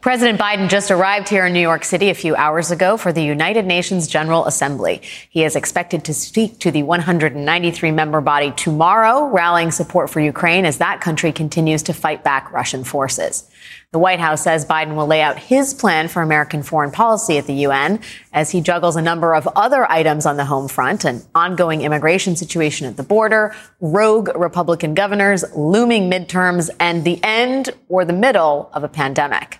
President 0.00 0.40
Biden 0.40 0.70
just 0.70 0.90
arrived 0.90 1.28
here 1.28 1.44
in 1.44 1.52
New 1.52 1.60
York 1.60 1.84
City 1.84 2.08
a 2.08 2.14
few 2.14 2.34
hours 2.34 2.70
ago 2.70 2.96
for 2.96 3.12
the 3.12 3.22
United 3.22 3.66
Nations 3.66 4.08
General 4.08 4.46
Assembly. 4.46 5.02
He 5.28 5.44
is 5.44 5.56
expected 5.56 6.06
to 6.06 6.14
speak 6.14 6.58
to 6.60 6.70
the 6.70 6.82
193 6.84 7.90
member 7.90 8.22
body 8.22 8.50
tomorrow, 8.52 9.26
rallying 9.26 9.70
support 9.70 10.08
for 10.08 10.20
Ukraine 10.20 10.64
as 10.64 10.78
that 10.78 11.02
country 11.02 11.32
continues 11.32 11.82
to 11.82 11.92
fight 11.92 12.24
back 12.24 12.50
Russian 12.50 12.82
forces. 12.82 13.49
The 13.92 13.98
White 13.98 14.20
House 14.20 14.42
says 14.42 14.64
Biden 14.64 14.94
will 14.94 15.06
lay 15.06 15.20
out 15.20 15.38
his 15.38 15.74
plan 15.74 16.08
for 16.08 16.22
American 16.22 16.62
foreign 16.62 16.90
policy 16.90 17.38
at 17.38 17.46
the 17.46 17.54
UN 17.54 18.00
as 18.32 18.50
he 18.50 18.60
juggles 18.60 18.96
a 18.96 19.02
number 19.02 19.34
of 19.34 19.48
other 19.56 19.90
items 19.90 20.26
on 20.26 20.36
the 20.36 20.44
home 20.44 20.68
front 20.68 21.04
an 21.04 21.22
ongoing 21.34 21.82
immigration 21.82 22.36
situation 22.36 22.86
at 22.86 22.96
the 22.96 23.02
border, 23.02 23.54
rogue 23.80 24.28
Republican 24.36 24.94
governors, 24.94 25.44
looming 25.56 26.10
midterms, 26.10 26.70
and 26.78 27.04
the 27.04 27.18
end 27.24 27.70
or 27.88 28.04
the 28.04 28.12
middle 28.12 28.70
of 28.72 28.84
a 28.84 28.88
pandemic. 28.88 29.58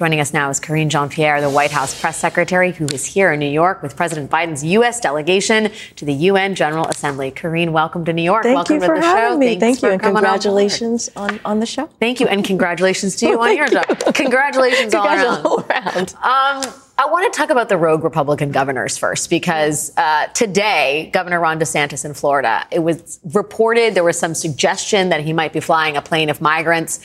Joining 0.00 0.20
us 0.20 0.32
now 0.32 0.48
is 0.48 0.58
Karine 0.58 0.88
Jean 0.88 1.10
Pierre, 1.10 1.42
the 1.42 1.50
White 1.50 1.72
House 1.72 2.00
press 2.00 2.16
secretary, 2.16 2.72
who 2.72 2.86
is 2.86 3.04
here 3.04 3.32
in 3.32 3.38
New 3.38 3.50
York 3.50 3.82
with 3.82 3.96
President 3.96 4.30
Biden's 4.30 4.64
U.S. 4.64 4.98
delegation 4.98 5.70
to 5.96 6.06
the 6.06 6.14
UN 6.14 6.54
General 6.54 6.86
Assembly. 6.86 7.30
Karine, 7.30 7.72
welcome 7.72 8.06
to 8.06 8.14
New 8.14 8.22
York. 8.22 8.44
Thank 8.44 8.54
welcome 8.54 8.76
you 8.76 8.80
for 8.80 8.94
to 8.94 9.00
the 9.02 9.06
having 9.06 9.32
show. 9.32 9.38
me. 9.38 9.60
Thanks 9.60 9.80
Thank 9.80 9.82
you, 9.82 9.88
and 9.90 10.00
congratulations 10.00 11.10
on, 11.16 11.32
on, 11.32 11.40
on 11.44 11.60
the 11.60 11.66
show. 11.66 11.84
Thank 12.00 12.18
you, 12.18 12.28
and 12.28 12.42
congratulations 12.42 13.14
to 13.16 13.26
you 13.28 13.38
on 13.42 13.54
your 13.54 13.68
job. 13.68 13.84
Congratulations, 14.14 14.94
all 14.94 15.06
around. 15.06 15.44
all 15.44 15.60
around. 15.64 16.14
Um, 16.14 16.72
I 16.96 17.06
want 17.06 17.30
to 17.30 17.38
talk 17.38 17.50
about 17.50 17.68
the 17.68 17.76
rogue 17.76 18.02
Republican 18.02 18.52
governors 18.52 18.96
first 18.96 19.28
because 19.28 19.92
uh, 19.98 20.28
today, 20.28 21.10
Governor 21.12 21.40
Ron 21.40 21.60
DeSantis 21.60 22.06
in 22.06 22.14
Florida, 22.14 22.66
it 22.70 22.78
was 22.78 23.20
reported 23.34 23.94
there 23.94 24.04
was 24.04 24.18
some 24.18 24.34
suggestion 24.34 25.10
that 25.10 25.20
he 25.20 25.34
might 25.34 25.52
be 25.52 25.60
flying 25.60 25.98
a 25.98 26.02
plane 26.02 26.30
of 26.30 26.40
migrants 26.40 27.00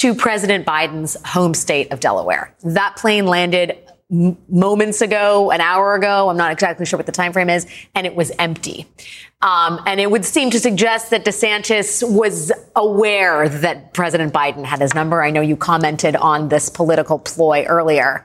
to 0.00 0.14
President 0.14 0.64
Biden's 0.64 1.14
home 1.26 1.52
state 1.52 1.92
of 1.92 2.00
Delaware. 2.00 2.54
That 2.62 2.96
plane 2.96 3.26
landed 3.26 3.76
m- 4.10 4.38
moments 4.48 5.02
ago, 5.02 5.50
an 5.50 5.60
hour 5.60 5.94
ago. 5.94 6.30
I'm 6.30 6.38
not 6.38 6.52
exactly 6.52 6.86
sure 6.86 6.96
what 6.96 7.04
the 7.04 7.12
time 7.12 7.34
frame 7.34 7.50
is, 7.50 7.66
and 7.94 8.06
it 8.06 8.16
was 8.16 8.32
empty. 8.38 8.86
Um, 9.42 9.78
and 9.84 10.00
it 10.00 10.10
would 10.10 10.24
seem 10.24 10.48
to 10.52 10.58
suggest 10.58 11.10
that 11.10 11.26
DeSantis 11.26 12.02
was 12.10 12.50
aware 12.74 13.46
that 13.46 13.92
President 13.92 14.32
Biden 14.32 14.64
had 14.64 14.80
his 14.80 14.94
number. 14.94 15.22
I 15.22 15.30
know 15.30 15.42
you 15.42 15.54
commented 15.54 16.16
on 16.16 16.48
this 16.48 16.70
political 16.70 17.18
ploy 17.18 17.64
earlier. 17.64 18.24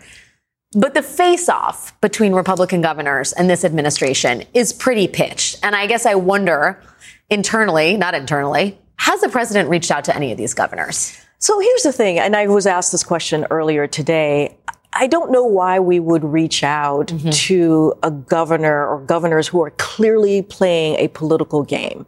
But 0.78 0.94
the 0.94 1.02
face 1.02 1.50
off 1.50 2.00
between 2.00 2.32
Republican 2.32 2.80
governors 2.80 3.34
and 3.34 3.50
this 3.50 3.66
administration 3.66 4.44
is 4.54 4.72
pretty 4.72 5.10
pitched. 5.10 5.60
And 5.62 5.76
I 5.76 5.88
guess 5.88 6.06
I 6.06 6.16
wonder 6.16 6.82
internally, 7.30 7.98
not 7.98 8.14
internally, 8.14 8.78
has 8.96 9.20
the 9.20 9.28
president 9.28 9.70
reached 9.70 9.92
out 9.92 10.06
to 10.06 10.16
any 10.16 10.32
of 10.32 10.38
these 10.38 10.54
governors? 10.54 11.22
So 11.40 11.60
here's 11.60 11.84
the 11.84 11.92
thing, 11.92 12.20
and 12.20 12.36
I 12.36 12.48
was 12.48 12.66
asked 12.66 12.92
this 12.92 13.04
question 13.04 13.46
earlier 13.50 13.88
today. 13.88 14.58
I 14.98 15.08
don't 15.08 15.30
know 15.30 15.44
why 15.44 15.80
we 15.80 16.00
would 16.00 16.24
reach 16.24 16.64
out 16.64 17.08
mm-hmm. 17.08 17.30
to 17.30 17.94
a 18.02 18.10
governor 18.10 18.88
or 18.88 19.02
governors 19.02 19.50
who 19.50 19.62
are 19.62 19.72
clearly 19.72 20.42
playing 20.42 20.96
a 20.96 21.10
political 21.10 21.64
game, 21.64 22.06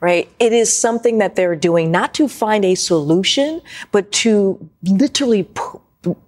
right? 0.00 0.28
It 0.40 0.52
is 0.52 0.76
something 0.76 1.18
that 1.18 1.36
they're 1.36 1.54
doing 1.54 1.92
not 1.92 2.12
to 2.14 2.26
find 2.26 2.64
a 2.64 2.74
solution, 2.74 3.62
but 3.92 4.10
to 4.12 4.68
literally 4.82 5.44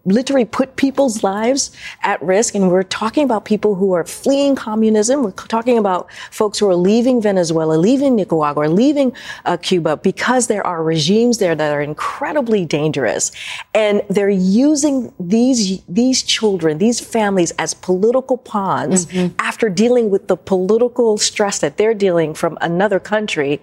literally 0.04 0.44
put 0.44 0.76
people's 0.76 1.22
lives 1.22 1.70
at 2.02 2.20
risk. 2.22 2.54
And 2.54 2.70
we're 2.70 2.82
talking 2.82 3.24
about 3.24 3.44
people 3.44 3.74
who 3.74 3.92
are 3.92 4.04
fleeing 4.04 4.54
communism. 4.54 5.22
We're 5.22 5.32
talking 5.32 5.78
about 5.78 6.10
folks 6.30 6.58
who 6.58 6.68
are 6.68 6.76
leaving 6.76 7.20
Venezuela, 7.20 7.74
leaving 7.74 8.16
Nicaragua, 8.16 8.66
leaving 8.68 9.12
uh, 9.44 9.56
Cuba 9.56 9.96
because 9.96 10.46
there 10.46 10.66
are 10.66 10.82
regimes 10.82 11.38
there 11.38 11.54
that 11.54 11.72
are 11.72 11.82
incredibly 11.82 12.64
dangerous. 12.64 13.32
And 13.74 14.02
they're 14.08 14.28
using 14.30 15.12
these, 15.18 15.82
these 15.88 16.22
children, 16.22 16.78
these 16.78 17.00
families 17.00 17.50
as 17.52 17.74
political 17.74 18.36
pawns 18.36 19.06
mm-hmm. 19.06 19.34
after 19.38 19.68
dealing 19.68 20.10
with 20.10 20.28
the 20.28 20.36
political 20.36 21.18
stress 21.18 21.58
that 21.60 21.76
they're 21.76 21.94
dealing 21.94 22.34
from 22.34 22.58
another 22.60 23.00
country. 23.00 23.60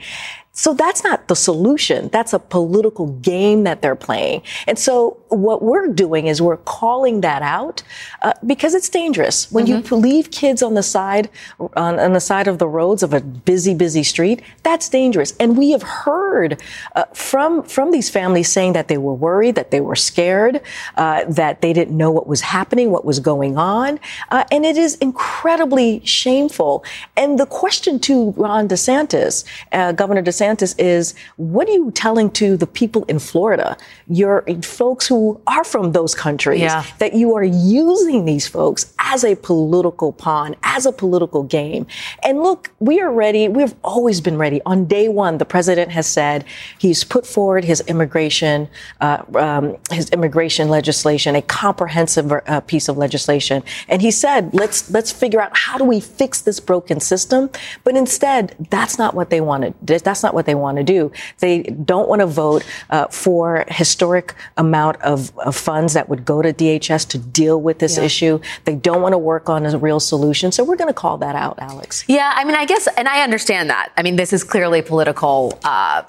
So 0.55 0.75
that's 0.75 1.03
not 1.03 1.27
the 1.29 1.35
solution. 1.35 2.09
That's 2.09 2.31
a 2.31 2.37
political 2.37 3.07
game 3.07 3.63
that 3.63 3.81
they're 3.81 3.95
playing. 3.95 4.43
And 4.67 4.77
so 4.77 5.17
what 5.29 5.63
we're 5.63 5.87
doing 5.87 6.27
is 6.27 6.43
we're 6.43 6.57
calling 6.57 7.21
that 7.21 7.41
out 7.41 7.81
uh, 8.21 8.33
because 8.45 8.75
it's 8.75 8.87
dangerous. 8.87 9.51
When 9.51 9.65
mm-hmm. 9.65 9.95
you 9.95 9.99
leave 9.99 10.29
kids 10.29 10.61
on 10.61 10.75
the 10.75 10.83
side, 10.83 11.31
on, 11.59 11.99
on, 11.99 12.13
the 12.13 12.19
side 12.19 12.47
of 12.47 12.59
the 12.59 12.67
roads 12.67 13.01
of 13.01 13.15
a 13.15 13.19
busy, 13.19 13.73
busy 13.73 14.03
street, 14.03 14.43
that's 14.61 14.89
dangerous. 14.89 15.35
And 15.39 15.57
we 15.57 15.71
have 15.71 15.81
heard 15.81 16.61
uh, 16.95 17.05
from, 17.15 17.63
from 17.63 17.89
these 17.89 18.11
families 18.11 18.47
saying 18.47 18.73
that 18.73 18.89
they 18.89 18.99
were 18.99 19.15
worried, 19.15 19.55
that 19.55 19.71
they 19.71 19.81
were 19.81 19.95
scared, 19.95 20.61
uh, 20.97 21.25
that 21.29 21.61
they 21.61 21.73
didn't 21.73 21.97
know 21.97 22.11
what 22.11 22.27
was 22.27 22.41
happening, 22.41 22.91
what 22.91 23.05
was 23.05 23.19
going 23.19 23.57
on. 23.57 23.99
Uh, 24.29 24.43
and 24.51 24.65
it 24.65 24.77
is 24.77 24.95
incredibly 24.97 26.05
shameful. 26.05 26.85
And 27.17 27.39
the 27.39 27.47
question 27.47 27.99
to 28.01 28.31
Ron 28.37 28.67
DeSantis, 28.67 29.45
uh, 29.71 29.93
Governor 29.93 30.21
DeSantis, 30.21 30.42
DeSantis 30.43 30.75
is 30.77 31.15
what 31.38 31.67
are 31.69 31.73
you 31.73 31.91
telling 31.91 32.29
to 32.32 32.58
the 32.58 32.67
people 32.67 33.03
in 33.06 33.19
Florida, 33.19 33.77
your 34.08 34.43
folks 34.62 35.08
who 35.08 35.39
are 35.47 35.63
from 35.63 35.91
those 35.91 36.15
countries, 36.15 36.62
yeah. 36.62 36.86
that 36.99 37.13
you 37.13 37.36
are 37.36 37.43
using 37.43 38.25
these 38.25 38.47
folks 38.47 38.93
as 38.99 39.23
a 39.23 39.36
political 39.36 40.12
pawn, 40.12 40.56
as 40.63 40.86
a 40.86 40.91
political 40.91 41.43
game? 41.43 41.86
And 42.23 42.41
look, 42.41 42.71
we 42.79 42.99
are 43.01 43.12
ready. 43.12 43.47
We've 43.47 43.75
always 43.84 44.21
been 44.21 44.38
ready. 44.38 44.62
On 44.65 44.86
day 44.86 45.08
one, 45.08 45.38
the 45.38 45.45
president 45.45 45.91
has 45.91 46.08
said 46.08 46.45
he's 46.79 47.03
put 47.03 47.25
forward 47.25 47.63
his 47.63 47.82
immigration, 47.82 48.67
uh, 49.01 49.23
um, 49.36 49.77
his 49.91 50.10
immigration 50.10 50.69
legislation, 50.69 51.36
a 51.36 51.41
comprehensive 51.41 52.32
uh, 52.32 52.60
piece 52.62 52.89
of 52.89 52.97
legislation, 52.97 53.63
and 53.88 54.01
he 54.01 54.12
said, 54.12 54.53
let's 54.53 54.89
let's 54.91 55.12
figure 55.12 55.41
out 55.41 55.56
how 55.56 55.77
do 55.77 55.84
we 55.84 55.99
fix 55.99 56.41
this 56.41 56.60
broken 56.60 56.99
system. 56.99 57.49
But 57.84 57.95
instead, 57.95 58.56
that's 58.69 58.97
not 58.97 59.13
what 59.13 59.29
they 59.29 59.41
wanted. 59.41 59.73
That's 59.82 60.23
not 60.23 60.33
not 60.34 60.36
what 60.36 60.46
they 60.46 60.56
want 60.56 60.78
to 60.78 60.84
do. 60.84 61.12
They 61.39 61.63
don't 61.63 62.10
want 62.10 62.22
to 62.22 62.26
vote 62.26 62.65
uh, 62.89 63.08
for 63.08 63.65
historic 63.67 64.36
amount 64.58 65.02
of, 65.02 65.38
of, 65.39 65.56
funds 65.56 65.93
that 65.93 66.10
would 66.10 66.26
go 66.26 66.41
to 66.41 66.52
DHS 66.52 67.08
to 67.10 67.17
deal 67.17 67.62
with 67.62 67.80
this 67.80 67.98
yeah. 67.98 68.04
issue. 68.04 68.39
They 68.65 68.76
don't 68.76 69.02
want 69.02 69.13
to 69.13 69.17
work 69.17 69.50
on 69.50 69.65
a 69.65 69.78
real 69.78 70.00
solution. 70.00 70.52
So 70.52 70.63
we're 70.63 70.76
going 70.76 70.89
to 70.89 70.93
call 70.93 71.17
that 71.19 71.36
out, 71.36 71.60
Alex. 71.60 72.04
Yeah, 72.08 72.34
I 72.36 72.43
mean, 72.43 72.56
I 72.56 72.65
guess, 72.65 72.88
and 72.98 73.08
I 73.08 73.22
understand 73.24 73.69
that. 73.69 73.91
I 73.96 74.04
mean, 74.04 74.15
this 74.15 74.34
is 74.34 74.43
clearly 74.43 74.82
political. 74.82 75.58
Uh, 75.63 76.04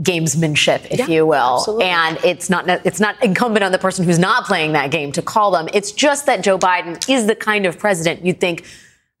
gamesmanship, 0.00 0.86
if 0.92 1.00
yeah, 1.00 1.06
you 1.08 1.26
will. 1.26 1.56
Absolutely. 1.56 1.86
And 1.86 2.18
it's 2.24 2.48
not 2.48 2.68
it's 2.86 3.00
not 3.00 3.20
incumbent 3.20 3.64
on 3.64 3.72
the 3.72 3.80
person 3.80 4.04
who's 4.04 4.20
not 4.20 4.44
playing 4.44 4.74
that 4.74 4.92
game 4.92 5.10
to 5.10 5.22
call 5.22 5.50
them. 5.50 5.68
It's 5.74 5.90
just 5.90 6.26
that 6.26 6.44
Joe 6.44 6.56
Biden 6.56 7.08
is 7.08 7.26
the 7.26 7.34
kind 7.34 7.66
of 7.66 7.80
president 7.80 8.24
you'd 8.24 8.40
think 8.40 8.64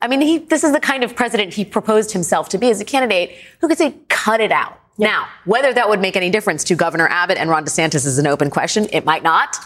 I 0.00 0.08
mean, 0.08 0.20
he, 0.20 0.38
this 0.38 0.62
is 0.62 0.72
the 0.72 0.80
kind 0.80 1.02
of 1.02 1.16
president 1.16 1.54
he 1.54 1.64
proposed 1.64 2.12
himself 2.12 2.48
to 2.50 2.58
be 2.58 2.70
as 2.70 2.80
a 2.80 2.84
candidate 2.84 3.36
who 3.60 3.68
could 3.68 3.78
say, 3.78 3.94
cut 4.08 4.40
it 4.40 4.52
out. 4.52 4.80
Yep. 4.98 5.10
Now, 5.10 5.28
whether 5.44 5.72
that 5.72 5.88
would 5.88 6.00
make 6.00 6.16
any 6.16 6.28
difference 6.28 6.64
to 6.64 6.74
Governor 6.74 7.08
Abbott 7.08 7.38
and 7.38 7.48
Ron 7.48 7.64
DeSantis 7.64 8.04
is 8.04 8.18
an 8.18 8.26
open 8.26 8.50
question. 8.50 8.88
It 8.92 9.04
might 9.04 9.22
not. 9.22 9.56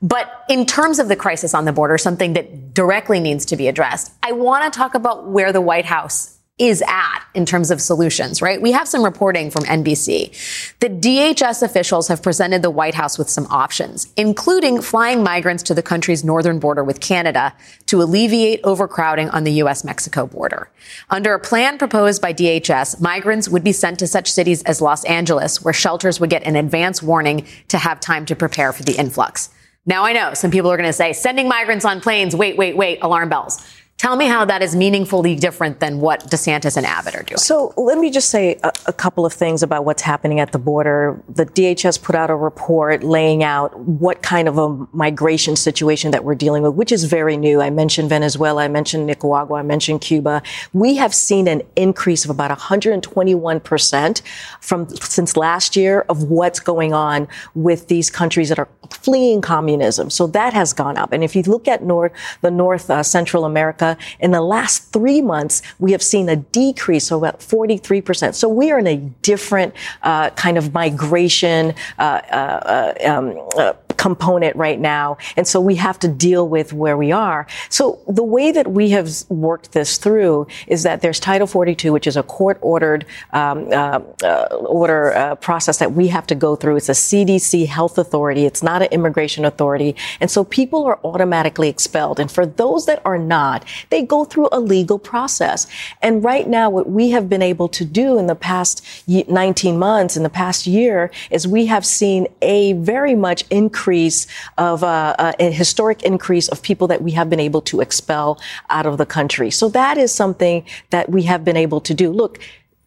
But 0.00 0.44
in 0.48 0.64
terms 0.64 0.98
of 0.98 1.08
the 1.08 1.16
crisis 1.16 1.52
on 1.52 1.66
the 1.66 1.72
border, 1.72 1.98
something 1.98 2.32
that 2.34 2.72
directly 2.72 3.20
needs 3.20 3.44
to 3.46 3.56
be 3.56 3.68
addressed, 3.68 4.12
I 4.22 4.32
want 4.32 4.70
to 4.70 4.76
talk 4.76 4.94
about 4.94 5.28
where 5.28 5.52
the 5.52 5.60
White 5.60 5.84
House 5.84 6.37
is 6.58 6.82
at 6.86 7.20
in 7.34 7.46
terms 7.46 7.70
of 7.70 7.80
solutions, 7.80 8.42
right? 8.42 8.60
We 8.60 8.72
have 8.72 8.88
some 8.88 9.04
reporting 9.04 9.50
from 9.50 9.62
NBC. 9.64 10.76
The 10.80 10.88
DHS 10.88 11.62
officials 11.62 12.08
have 12.08 12.22
presented 12.22 12.62
the 12.62 12.70
White 12.70 12.94
House 12.94 13.16
with 13.16 13.30
some 13.30 13.46
options, 13.46 14.12
including 14.16 14.82
flying 14.82 15.22
migrants 15.22 15.62
to 15.64 15.74
the 15.74 15.82
country's 15.82 16.24
northern 16.24 16.58
border 16.58 16.82
with 16.82 17.00
Canada 17.00 17.54
to 17.86 18.02
alleviate 18.02 18.60
overcrowding 18.64 19.30
on 19.30 19.44
the 19.44 19.52
U.S. 19.52 19.84
Mexico 19.84 20.26
border. 20.26 20.68
Under 21.10 21.34
a 21.34 21.40
plan 21.40 21.78
proposed 21.78 22.20
by 22.20 22.32
DHS, 22.32 23.00
migrants 23.00 23.48
would 23.48 23.62
be 23.62 23.72
sent 23.72 23.98
to 24.00 24.06
such 24.06 24.30
cities 24.30 24.62
as 24.64 24.80
Los 24.80 25.04
Angeles, 25.04 25.62
where 25.62 25.74
shelters 25.74 26.18
would 26.18 26.30
get 26.30 26.42
an 26.44 26.56
advance 26.56 27.02
warning 27.02 27.46
to 27.68 27.78
have 27.78 28.00
time 28.00 28.26
to 28.26 28.34
prepare 28.34 28.72
for 28.72 28.82
the 28.82 28.98
influx. 28.98 29.50
Now 29.86 30.04
I 30.04 30.12
know 30.12 30.34
some 30.34 30.50
people 30.50 30.70
are 30.70 30.76
going 30.76 30.88
to 30.88 30.92
say 30.92 31.12
sending 31.12 31.48
migrants 31.48 31.84
on 31.84 32.00
planes, 32.00 32.36
wait, 32.36 32.56
wait, 32.58 32.76
wait, 32.76 32.98
alarm 33.00 33.28
bells. 33.28 33.64
Tell 33.98 34.14
me 34.14 34.26
how 34.26 34.44
that 34.44 34.62
is 34.62 34.76
meaningfully 34.76 35.34
different 35.34 35.80
than 35.80 35.98
what 35.98 36.30
DeSantis 36.30 36.76
and 36.76 36.86
Abbott 36.86 37.16
are 37.16 37.24
doing. 37.24 37.38
So 37.38 37.74
let 37.76 37.98
me 37.98 38.10
just 38.10 38.30
say 38.30 38.56
a, 38.62 38.72
a, 38.86 38.92
couple 38.92 39.26
of 39.26 39.32
things 39.32 39.60
about 39.60 39.84
what's 39.84 40.02
happening 40.02 40.38
at 40.38 40.52
the 40.52 40.58
border. 40.58 41.20
The 41.28 41.44
DHS 41.44 42.00
put 42.00 42.14
out 42.14 42.30
a 42.30 42.36
report 42.36 43.02
laying 43.02 43.42
out 43.42 43.76
what 43.76 44.22
kind 44.22 44.46
of 44.46 44.56
a 44.56 44.86
migration 44.92 45.56
situation 45.56 46.12
that 46.12 46.22
we're 46.22 46.36
dealing 46.36 46.62
with, 46.62 46.74
which 46.74 46.92
is 46.92 47.04
very 47.04 47.36
new. 47.36 47.60
I 47.60 47.70
mentioned 47.70 48.08
Venezuela, 48.08 48.62
I 48.62 48.68
mentioned 48.68 49.04
Nicaragua, 49.04 49.58
I 49.58 49.62
mentioned 49.62 50.00
Cuba. 50.00 50.42
We 50.72 50.94
have 50.94 51.12
seen 51.12 51.48
an 51.48 51.62
increase 51.74 52.24
of 52.24 52.30
about 52.30 52.56
121% 52.56 54.22
from 54.60 54.88
since 54.90 55.36
last 55.36 55.74
year 55.74 56.06
of 56.08 56.22
what's 56.22 56.60
going 56.60 56.92
on 56.92 57.26
with 57.56 57.88
these 57.88 58.10
countries 58.10 58.48
that 58.50 58.60
are 58.60 58.68
fleeing 58.90 59.40
communism. 59.40 60.08
So 60.10 60.26
that 60.28 60.52
has 60.52 60.72
gone 60.72 60.96
up. 60.96 61.12
And 61.12 61.24
if 61.24 61.34
you 61.34 61.42
look 61.42 61.68
at 61.68 61.82
North, 61.82 62.12
the 62.42 62.50
North 62.50 62.90
uh, 62.90 63.02
Central 63.02 63.44
America, 63.44 63.87
in 64.20 64.30
the 64.30 64.40
last 64.40 64.92
three 64.92 65.20
months, 65.20 65.62
we 65.78 65.92
have 65.92 66.02
seen 66.02 66.28
a 66.28 66.36
decrease 66.36 67.10
of 67.10 67.18
about 67.18 67.40
43%. 67.40 68.34
So 68.34 68.48
we 68.48 68.70
are 68.70 68.78
in 68.78 68.86
a 68.86 68.96
different 69.22 69.74
uh, 70.02 70.30
kind 70.30 70.58
of 70.58 70.72
migration 70.74 71.74
uh, 71.98 72.02
uh, 72.02 72.94
uh 73.04 73.08
um, 73.08 73.48
uh, 73.56 73.72
component 73.98 74.56
right 74.56 74.80
now. 74.80 75.18
And 75.36 75.46
so 75.46 75.60
we 75.60 75.74
have 75.74 75.98
to 75.98 76.08
deal 76.08 76.48
with 76.48 76.72
where 76.72 76.96
we 76.96 77.12
are. 77.12 77.46
So 77.68 77.98
the 78.06 78.22
way 78.22 78.52
that 78.52 78.70
we 78.70 78.90
have 78.90 79.10
worked 79.28 79.72
this 79.72 79.98
through 79.98 80.46
is 80.68 80.84
that 80.84 81.02
there's 81.02 81.20
Title 81.20 81.46
42, 81.46 81.92
which 81.92 82.06
is 82.06 82.16
a 82.16 82.22
court 82.22 82.58
ordered 82.62 83.04
um, 83.32 83.68
uh, 83.72 84.00
uh, 84.22 84.46
order 84.66 85.12
uh, 85.14 85.34
process 85.34 85.78
that 85.78 85.92
we 85.92 86.08
have 86.08 86.26
to 86.28 86.34
go 86.34 86.56
through. 86.56 86.76
It's 86.76 86.88
a 86.88 86.92
CDC 86.92 87.66
health 87.66 87.98
authority. 87.98 88.46
It's 88.46 88.62
not 88.62 88.82
an 88.82 88.88
immigration 88.92 89.44
authority. 89.44 89.96
And 90.20 90.30
so 90.30 90.44
people 90.44 90.84
are 90.84 91.00
automatically 91.04 91.68
expelled. 91.68 92.20
And 92.20 92.30
for 92.30 92.46
those 92.46 92.86
that 92.86 93.02
are 93.04 93.18
not, 93.18 93.64
they 93.90 94.02
go 94.02 94.24
through 94.24 94.48
a 94.52 94.60
legal 94.60 94.98
process. 94.98 95.66
And 96.00 96.22
right 96.22 96.46
now, 96.46 96.70
what 96.70 96.88
we 96.88 97.10
have 97.10 97.28
been 97.28 97.42
able 97.42 97.68
to 97.70 97.84
do 97.84 98.16
in 98.18 98.28
the 98.28 98.36
past 98.36 98.86
19 99.08 99.76
months, 99.76 100.16
in 100.16 100.22
the 100.22 100.30
past 100.30 100.68
year, 100.68 101.10
is 101.30 101.48
we 101.48 101.66
have 101.66 101.84
seen 101.84 102.28
a 102.42 102.74
very 102.74 103.16
much 103.16 103.44
increase 103.50 103.87
increase 103.88 104.26
of 104.58 104.84
uh, 104.84 105.14
uh, 105.18 105.32
a 105.38 105.50
historic 105.50 106.02
increase 106.02 106.48
of 106.48 106.60
people 106.60 106.86
that 106.88 107.00
we 107.00 107.12
have 107.12 107.30
been 107.30 107.40
able 107.40 107.62
to 107.62 107.80
expel 107.80 108.38
out 108.68 108.84
of 108.84 108.98
the 108.98 109.06
country. 109.06 109.50
So 109.50 109.70
that 109.70 109.96
is 109.96 110.12
something 110.12 110.62
that 110.90 111.08
we 111.08 111.22
have 111.22 111.42
been 111.42 111.56
able 111.56 111.80
to 111.80 111.94
do. 111.94 112.12
Look, 112.12 112.38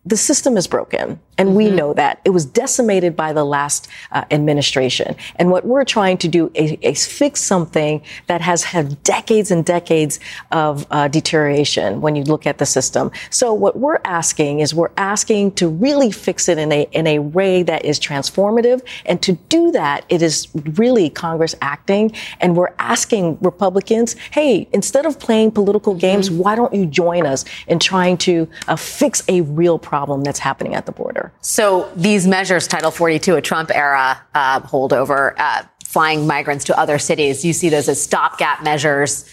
the 0.05 0.17
system 0.17 0.57
is 0.57 0.67
broken. 0.67 1.19
And 1.41 1.49
mm-hmm. 1.49 1.57
we 1.57 1.71
know 1.71 1.91
that. 1.95 2.21
It 2.23 2.29
was 2.29 2.45
decimated 2.45 3.15
by 3.15 3.33
the 3.33 3.43
last 3.43 3.87
uh, 4.11 4.25
administration. 4.29 5.15
And 5.37 5.49
what 5.49 5.65
we're 5.65 5.83
trying 5.85 6.19
to 6.19 6.27
do 6.27 6.51
is, 6.53 6.77
is, 6.81 7.07
fix 7.07 7.41
something 7.41 8.03
that 8.27 8.41
has 8.41 8.63
had 8.63 9.01
decades 9.01 9.49
and 9.49 9.65
decades 9.65 10.19
of 10.51 10.85
uh, 10.91 11.07
deterioration 11.07 11.99
when 11.99 12.15
you 12.15 12.23
look 12.25 12.45
at 12.45 12.59
the 12.59 12.65
system. 12.67 13.09
So 13.31 13.53
what 13.53 13.79
we're 13.79 14.01
asking 14.05 14.59
is 14.59 14.75
we're 14.75 14.91
asking 14.97 15.53
to 15.53 15.67
really 15.67 16.11
fix 16.11 16.47
it 16.47 16.59
in 16.59 16.71
a, 16.71 16.87
in 16.91 17.07
a 17.07 17.17
way 17.17 17.63
that 17.63 17.85
is 17.85 17.99
transformative. 17.99 18.83
And 19.07 19.19
to 19.23 19.33
do 19.49 19.71
that, 19.71 20.05
it 20.09 20.21
is 20.21 20.47
really 20.53 21.09
Congress 21.09 21.55
acting. 21.61 22.11
And 22.39 22.55
we're 22.55 22.73
asking 22.77 23.39
Republicans, 23.41 24.15
hey, 24.29 24.67
instead 24.73 25.07
of 25.07 25.19
playing 25.19 25.53
political 25.53 25.95
games, 25.95 26.29
mm-hmm. 26.29 26.37
why 26.37 26.55
don't 26.55 26.73
you 26.73 26.85
join 26.85 27.25
us 27.25 27.45
in 27.65 27.79
trying 27.79 28.17
to 28.17 28.47
uh, 28.67 28.75
fix 28.75 29.23
a 29.27 29.41
real 29.41 29.79
problem 29.79 30.23
that's 30.23 30.39
happening 30.39 30.75
at 30.75 30.85
the 30.85 30.91
border? 30.91 31.30
So 31.41 31.91
these 31.95 32.27
measures, 32.27 32.67
Title 32.67 32.91
42, 32.91 33.35
a 33.35 33.41
Trump 33.41 33.71
era 33.73 34.21
uh, 34.35 34.59
holdover, 34.61 35.33
uh, 35.37 35.63
flying 35.85 36.27
migrants 36.27 36.65
to 36.65 36.77
other 36.77 36.99
cities, 36.99 37.43
you 37.43 37.53
see 37.53 37.69
those 37.69 37.89
as 37.89 38.01
stopgap 38.01 38.63
measures. 38.63 39.29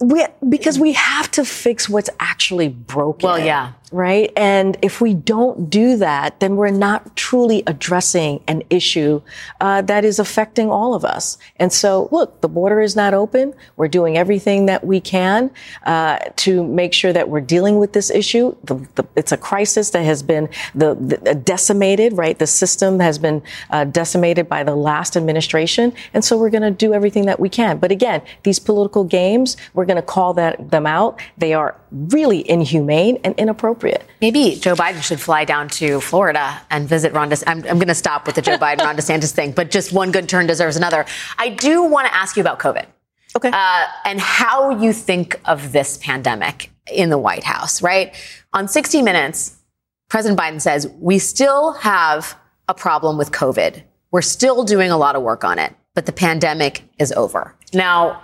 We, 0.00 0.26
because 0.48 0.78
we 0.78 0.92
have 0.94 1.30
to 1.32 1.44
fix 1.44 1.88
what's 1.88 2.10
actually 2.18 2.68
broken. 2.68 3.28
Well, 3.28 3.38
yeah 3.38 3.72
right? 3.92 4.32
And 4.36 4.76
if 4.82 5.00
we 5.00 5.14
don't 5.14 5.68
do 5.68 5.96
that, 5.98 6.40
then 6.40 6.56
we're 6.56 6.70
not 6.70 7.14
truly 7.14 7.62
addressing 7.66 8.42
an 8.48 8.62
issue 8.70 9.20
uh, 9.60 9.82
that 9.82 10.04
is 10.04 10.18
affecting 10.18 10.70
all 10.70 10.94
of 10.94 11.04
us. 11.04 11.38
And 11.56 11.72
so, 11.72 12.08
look, 12.10 12.40
the 12.40 12.48
border 12.48 12.80
is 12.80 12.96
not 12.96 13.14
open. 13.14 13.54
We're 13.76 13.88
doing 13.88 14.16
everything 14.16 14.66
that 14.66 14.84
we 14.84 15.00
can 15.00 15.50
uh, 15.84 16.18
to 16.36 16.64
make 16.64 16.94
sure 16.94 17.12
that 17.12 17.28
we're 17.28 17.40
dealing 17.40 17.78
with 17.78 17.92
this 17.92 18.10
issue. 18.10 18.56
The, 18.64 18.74
the, 18.94 19.06
it's 19.14 19.32
a 19.32 19.36
crisis 19.36 19.90
that 19.90 20.04
has 20.04 20.22
been 20.22 20.48
the, 20.74 20.94
decimated, 21.44 22.14
right? 22.14 22.38
The 22.38 22.46
system 22.46 23.00
has 23.00 23.18
been 23.18 23.42
uh, 23.70 23.84
decimated 23.84 24.48
by 24.48 24.64
the 24.64 24.74
last 24.74 25.16
administration, 25.16 25.92
and 26.14 26.24
so 26.24 26.38
we're 26.38 26.50
going 26.50 26.62
to 26.62 26.70
do 26.70 26.94
everything 26.94 27.26
that 27.26 27.38
we 27.38 27.48
can. 27.48 27.78
But 27.78 27.92
again, 27.92 28.22
these 28.42 28.58
political 28.58 29.04
games, 29.04 29.56
we're 29.74 29.84
going 29.84 29.96
to 29.96 30.02
call 30.02 30.34
that 30.34 30.70
them 30.70 30.86
out. 30.86 31.20
They 31.36 31.52
are 31.52 31.76
really 31.90 32.48
inhumane 32.48 33.18
and 33.22 33.34
inappropriate. 33.38 33.81
Maybe 34.20 34.56
Joe 34.56 34.74
Biden 34.74 35.02
should 35.02 35.20
fly 35.20 35.44
down 35.44 35.68
to 35.70 36.00
Florida 36.00 36.60
and 36.70 36.88
visit 36.88 37.12
Ron 37.12 37.30
DeSantis. 37.30 37.44
I'm, 37.46 37.58
I'm 37.58 37.78
going 37.78 37.88
to 37.88 37.94
stop 37.94 38.26
with 38.26 38.36
the 38.36 38.42
Joe 38.42 38.56
Biden, 38.56 38.78
Ron 38.78 38.96
DeSantis 38.96 39.32
thing, 39.32 39.52
but 39.52 39.70
just 39.70 39.92
one 39.92 40.12
good 40.12 40.28
turn 40.28 40.46
deserves 40.46 40.76
another. 40.76 41.04
I 41.38 41.50
do 41.50 41.82
want 41.82 42.06
to 42.06 42.14
ask 42.14 42.36
you 42.36 42.40
about 42.40 42.58
COVID. 42.58 42.86
Okay. 43.36 43.50
Uh, 43.52 43.86
and 44.04 44.20
how 44.20 44.78
you 44.78 44.92
think 44.92 45.40
of 45.46 45.72
this 45.72 45.98
pandemic 45.98 46.70
in 46.92 47.10
the 47.10 47.18
White 47.18 47.44
House, 47.44 47.82
right? 47.82 48.14
On 48.52 48.68
60 48.68 49.02
Minutes, 49.02 49.58
President 50.08 50.38
Biden 50.38 50.60
says, 50.60 50.88
we 50.98 51.18
still 51.18 51.72
have 51.72 52.36
a 52.68 52.74
problem 52.74 53.16
with 53.16 53.32
COVID. 53.32 53.82
We're 54.10 54.22
still 54.22 54.62
doing 54.62 54.90
a 54.90 54.96
lot 54.96 55.16
of 55.16 55.22
work 55.22 55.44
on 55.44 55.58
it, 55.58 55.74
but 55.94 56.06
the 56.06 56.12
pandemic 56.12 56.82
is 56.98 57.12
over. 57.12 57.54
Now, 57.72 58.22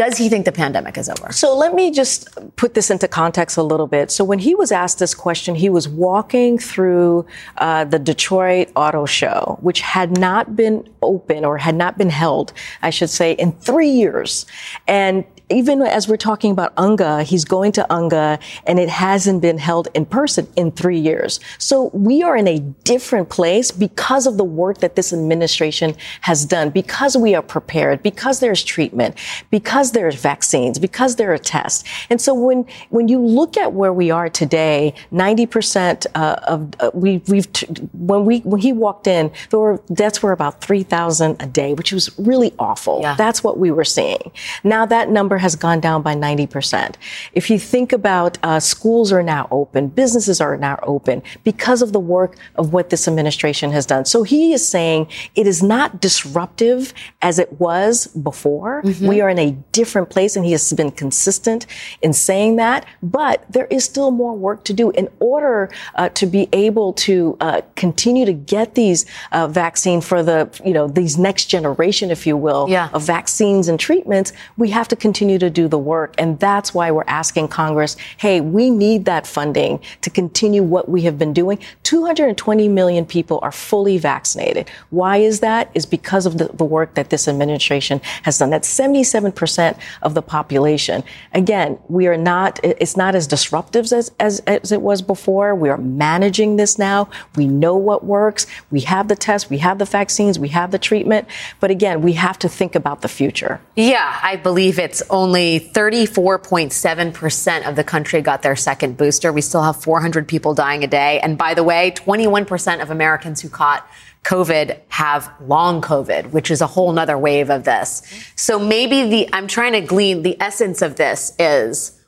does 0.00 0.16
he 0.16 0.30
think 0.30 0.46
the 0.46 0.52
pandemic 0.52 0.96
is 0.96 1.10
over? 1.10 1.30
So 1.30 1.54
let 1.54 1.74
me 1.74 1.90
just 1.90 2.26
put 2.56 2.72
this 2.72 2.90
into 2.90 3.06
context 3.06 3.58
a 3.58 3.62
little 3.62 3.86
bit. 3.86 4.10
So 4.10 4.24
when 4.24 4.38
he 4.38 4.54
was 4.54 4.72
asked 4.72 4.98
this 4.98 5.14
question, 5.14 5.54
he 5.54 5.68
was 5.68 5.86
walking 5.90 6.58
through 6.58 7.26
uh, 7.58 7.84
the 7.84 7.98
Detroit 7.98 8.70
Auto 8.74 9.04
Show, 9.04 9.58
which 9.60 9.82
had 9.82 10.16
not 10.16 10.56
been 10.56 10.88
open 11.02 11.44
or 11.44 11.58
had 11.58 11.74
not 11.74 11.98
been 11.98 12.08
held, 12.08 12.54
I 12.80 12.88
should 12.88 13.10
say, 13.10 13.32
in 13.32 13.52
three 13.52 13.90
years. 13.90 14.46
And 14.88 15.26
even 15.50 15.82
as 15.82 16.08
we're 16.08 16.16
talking 16.16 16.52
about 16.52 16.74
UNGA, 16.76 17.24
he's 17.24 17.44
going 17.44 17.72
to 17.72 17.86
UNGA 17.90 18.40
and 18.66 18.78
it 18.78 18.88
hasn't 18.88 19.42
been 19.42 19.58
held 19.58 19.88
in 19.94 20.06
person 20.06 20.46
in 20.56 20.70
three 20.70 20.98
years. 20.98 21.40
So 21.58 21.90
we 21.92 22.22
are 22.22 22.36
in 22.36 22.46
a 22.46 22.60
different 22.84 23.28
place 23.28 23.70
because 23.70 24.26
of 24.26 24.36
the 24.36 24.44
work 24.44 24.78
that 24.78 24.96
this 24.96 25.12
administration 25.12 25.96
has 26.22 26.44
done, 26.44 26.70
because 26.70 27.16
we 27.16 27.34
are 27.34 27.42
prepared, 27.42 28.02
because 28.02 28.40
there's 28.40 28.62
treatment, 28.62 29.16
because 29.50 29.92
there's 29.92 30.14
vaccines, 30.14 30.78
because 30.78 31.16
there 31.16 31.32
are 31.32 31.38
tests. 31.38 31.84
And 32.08 32.20
so 32.20 32.32
when, 32.32 32.66
when 32.90 33.08
you 33.08 33.20
look 33.20 33.56
at 33.56 33.72
where 33.72 33.92
we 33.92 34.10
are 34.10 34.28
today, 34.28 34.94
90% 35.12 36.06
uh, 36.14 36.36
of, 36.44 36.72
uh, 36.80 36.90
we, 36.94 37.22
we've, 37.26 37.52
t- 37.52 37.66
when 37.92 38.24
we, 38.24 38.38
when 38.40 38.60
he 38.60 38.72
walked 38.72 39.06
in, 39.06 39.32
there 39.50 39.58
were, 39.58 39.82
deaths 39.92 40.22
were 40.22 40.32
about 40.32 40.60
3,000 40.60 41.42
a 41.42 41.46
day, 41.46 41.74
which 41.74 41.92
was 41.92 42.16
really 42.18 42.54
awful. 42.58 43.00
Yeah. 43.02 43.14
That's 43.16 43.42
what 43.42 43.58
we 43.58 43.70
were 43.70 43.84
seeing. 43.84 44.30
Now 44.62 44.86
that 44.86 45.08
number 45.08 45.39
has 45.40 45.56
gone 45.56 45.80
down 45.80 46.02
by 46.02 46.14
90%. 46.14 46.94
If 47.32 47.50
you 47.50 47.58
think 47.58 47.92
about 47.92 48.38
uh, 48.42 48.60
schools 48.60 49.12
are 49.12 49.22
now 49.22 49.48
open, 49.50 49.88
businesses 49.88 50.40
are 50.40 50.56
now 50.56 50.78
open 50.82 51.22
because 51.44 51.82
of 51.82 51.92
the 51.92 52.00
work 52.00 52.36
of 52.56 52.72
what 52.72 52.90
this 52.90 53.08
administration 53.08 53.72
has 53.72 53.86
done. 53.86 54.04
So 54.04 54.22
he 54.22 54.52
is 54.52 54.66
saying 54.66 55.08
it 55.34 55.46
is 55.46 55.62
not 55.62 56.00
disruptive 56.00 56.92
as 57.22 57.38
it 57.38 57.60
was 57.60 58.06
before. 58.08 58.82
Mm-hmm. 58.82 59.06
We 59.06 59.20
are 59.20 59.28
in 59.28 59.38
a 59.38 59.52
different 59.72 60.10
place 60.10 60.36
and 60.36 60.44
he 60.44 60.52
has 60.52 60.72
been 60.72 60.90
consistent 60.90 61.66
in 62.02 62.12
saying 62.12 62.56
that, 62.56 62.86
but 63.02 63.44
there 63.50 63.66
is 63.66 63.84
still 63.84 64.10
more 64.10 64.34
work 64.34 64.64
to 64.64 64.72
do 64.72 64.90
in 64.90 65.08
order 65.18 65.70
uh, 65.94 66.08
to 66.10 66.26
be 66.26 66.48
able 66.52 66.92
to 66.94 67.36
uh, 67.40 67.60
continue 67.76 68.24
to 68.26 68.32
get 68.32 68.74
these 68.74 69.06
uh, 69.32 69.46
vaccine 69.48 70.00
for 70.00 70.22
the, 70.22 70.48
you 70.64 70.72
know, 70.72 70.88
these 70.88 71.18
next 71.18 71.46
generation, 71.46 72.10
if 72.10 72.26
you 72.26 72.36
will, 72.36 72.66
yeah. 72.68 72.90
of 72.92 73.02
vaccines 73.02 73.68
and 73.68 73.78
treatments. 73.78 74.32
We 74.56 74.70
have 74.70 74.88
to 74.88 74.96
continue 74.96 75.29
continue 75.30 75.38
to 75.38 75.50
do 75.50 75.68
the 75.68 75.78
work. 75.78 76.14
And 76.18 76.38
that's 76.40 76.74
why 76.74 76.90
we're 76.90 77.04
asking 77.06 77.48
Congress, 77.48 77.96
hey, 78.18 78.40
we 78.40 78.70
need 78.70 79.04
that 79.04 79.26
funding 79.26 79.80
to 80.00 80.10
continue 80.10 80.62
what 80.62 80.88
we 80.88 81.02
have 81.02 81.18
been 81.18 81.32
doing. 81.32 81.58
220 81.84 82.68
million 82.68 83.04
people 83.04 83.38
are 83.42 83.52
fully 83.52 83.98
vaccinated. 83.98 84.68
Why 84.90 85.18
is 85.18 85.40
that? 85.40 85.70
Is 85.74 85.86
because 85.86 86.26
of 86.26 86.38
the, 86.38 86.46
the 86.46 86.64
work 86.64 86.94
that 86.94 87.10
this 87.10 87.28
administration 87.28 88.00
has 88.22 88.38
done. 88.38 88.50
That's 88.50 88.68
77% 88.68 89.78
of 90.02 90.14
the 90.14 90.22
population. 90.22 91.04
Again, 91.32 91.78
we 91.88 92.06
are 92.06 92.16
not, 92.16 92.58
it's 92.62 92.96
not 92.96 93.14
as 93.14 93.26
disruptive 93.26 93.92
as, 93.92 94.10
as, 94.18 94.40
as 94.46 94.72
it 94.72 94.82
was 94.82 95.02
before. 95.02 95.54
We 95.54 95.68
are 95.68 95.78
managing 95.78 96.56
this 96.56 96.78
now. 96.78 97.08
We 97.36 97.46
know 97.46 97.76
what 97.76 98.04
works. 98.04 98.46
We 98.70 98.80
have 98.80 99.08
the 99.08 99.16
tests. 99.16 99.50
We 99.50 99.58
have 99.58 99.78
the 99.78 99.84
vaccines. 99.84 100.38
We 100.38 100.48
have 100.48 100.70
the 100.70 100.78
treatment. 100.78 101.28
But 101.60 101.70
again, 101.70 102.02
we 102.02 102.14
have 102.14 102.38
to 102.40 102.48
think 102.48 102.74
about 102.74 103.02
the 103.02 103.08
future. 103.08 103.60
Yeah, 103.76 104.18
I 104.22 104.36
believe 104.36 104.78
it's 104.78 105.02
only 105.20 105.60
34.7% 105.60 107.68
of 107.68 107.76
the 107.76 107.84
country 107.84 108.22
got 108.22 108.40
their 108.40 108.56
second 108.56 108.96
booster. 108.96 109.30
We 109.32 109.42
still 109.42 109.62
have 109.62 109.82
400 109.82 110.26
people 110.26 110.54
dying 110.54 110.82
a 110.82 110.86
day. 110.86 111.20
And 111.20 111.36
by 111.36 111.52
the 111.52 111.62
way, 111.62 111.90
21% 111.90 112.80
of 112.80 112.90
Americans 112.90 113.42
who 113.42 113.50
caught 113.50 113.86
COVID 114.24 114.80
have 114.88 115.30
long 115.46 115.82
COVID, 115.82 116.30
which 116.30 116.50
is 116.50 116.62
a 116.62 116.66
whole 116.66 116.90
nother 116.92 117.18
wave 117.18 117.50
of 117.50 117.64
this. 117.64 118.02
So 118.34 118.58
maybe 118.58 119.10
the, 119.10 119.28
I'm 119.34 119.46
trying 119.46 119.72
to 119.72 119.82
glean 119.82 120.22
the 120.22 120.40
essence 120.40 120.80
of 120.80 120.96
this 120.96 121.34
is 121.38 122.00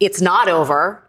it's 0.00 0.22
not 0.22 0.48
over. 0.48 1.02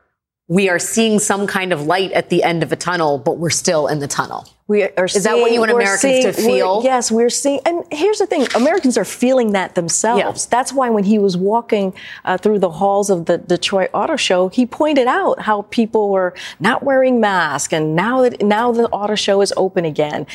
We 0.50 0.68
are 0.68 0.80
seeing 0.80 1.20
some 1.20 1.48
kind 1.48 1.72
of 1.72 1.84
light 1.84 2.12
at 2.12 2.30
the 2.30 2.44
end 2.44 2.64
of 2.64 2.74
a 2.74 2.76
tunnel, 2.76 3.18
but 3.18 3.38
we're 3.38 3.50
still 3.50 3.88
in 3.88 4.00
the 4.00 4.08
tunnel. 4.08 4.46
We 4.68 4.82
are 4.82 5.06
Is 5.06 5.14
seeing, 5.14 5.24
that 5.26 5.38
what 5.38 5.52
you 5.52 5.60
want 5.60 5.72
Americans 5.72 6.02
seeing, 6.02 6.24
to 6.24 6.34
feel? 6.34 6.82
Yes, 6.84 7.12
we're 7.12 7.30
seeing. 7.30 7.60
And 7.68 7.84
here's 7.92 8.18
the 8.18 8.26
thing 8.26 8.48
Americans 8.56 8.98
are 8.98 9.06
feeling 9.06 9.52
that 9.52 9.76
themselves. 9.76 10.20
Yeah. 10.20 10.50
That's 10.50 10.74
why 10.74 10.90
when 10.90 11.04
he 11.04 11.20
was 11.20 11.38
walking 11.38 11.94
uh, 12.24 12.40
through 12.40 12.58
the 12.58 12.72
halls 12.72 13.12
of 13.12 13.28
the 13.28 13.38
Detroit 13.38 13.92
Auto 13.94 14.16
Show, 14.16 14.48
he 14.48 14.66
pointed 14.66 15.06
out 15.06 15.40
how 15.40 15.64
people 15.70 16.10
were 16.10 16.34
not 16.60 16.82
wearing 16.82 17.20
masks. 17.20 17.74
And 17.74 17.96
now, 17.96 18.24
that, 18.24 18.42
now 18.42 18.72
the 18.72 18.90
auto 18.90 19.14
show 19.14 19.42
is 19.42 19.54
open 19.56 19.86
again. 19.86 20.26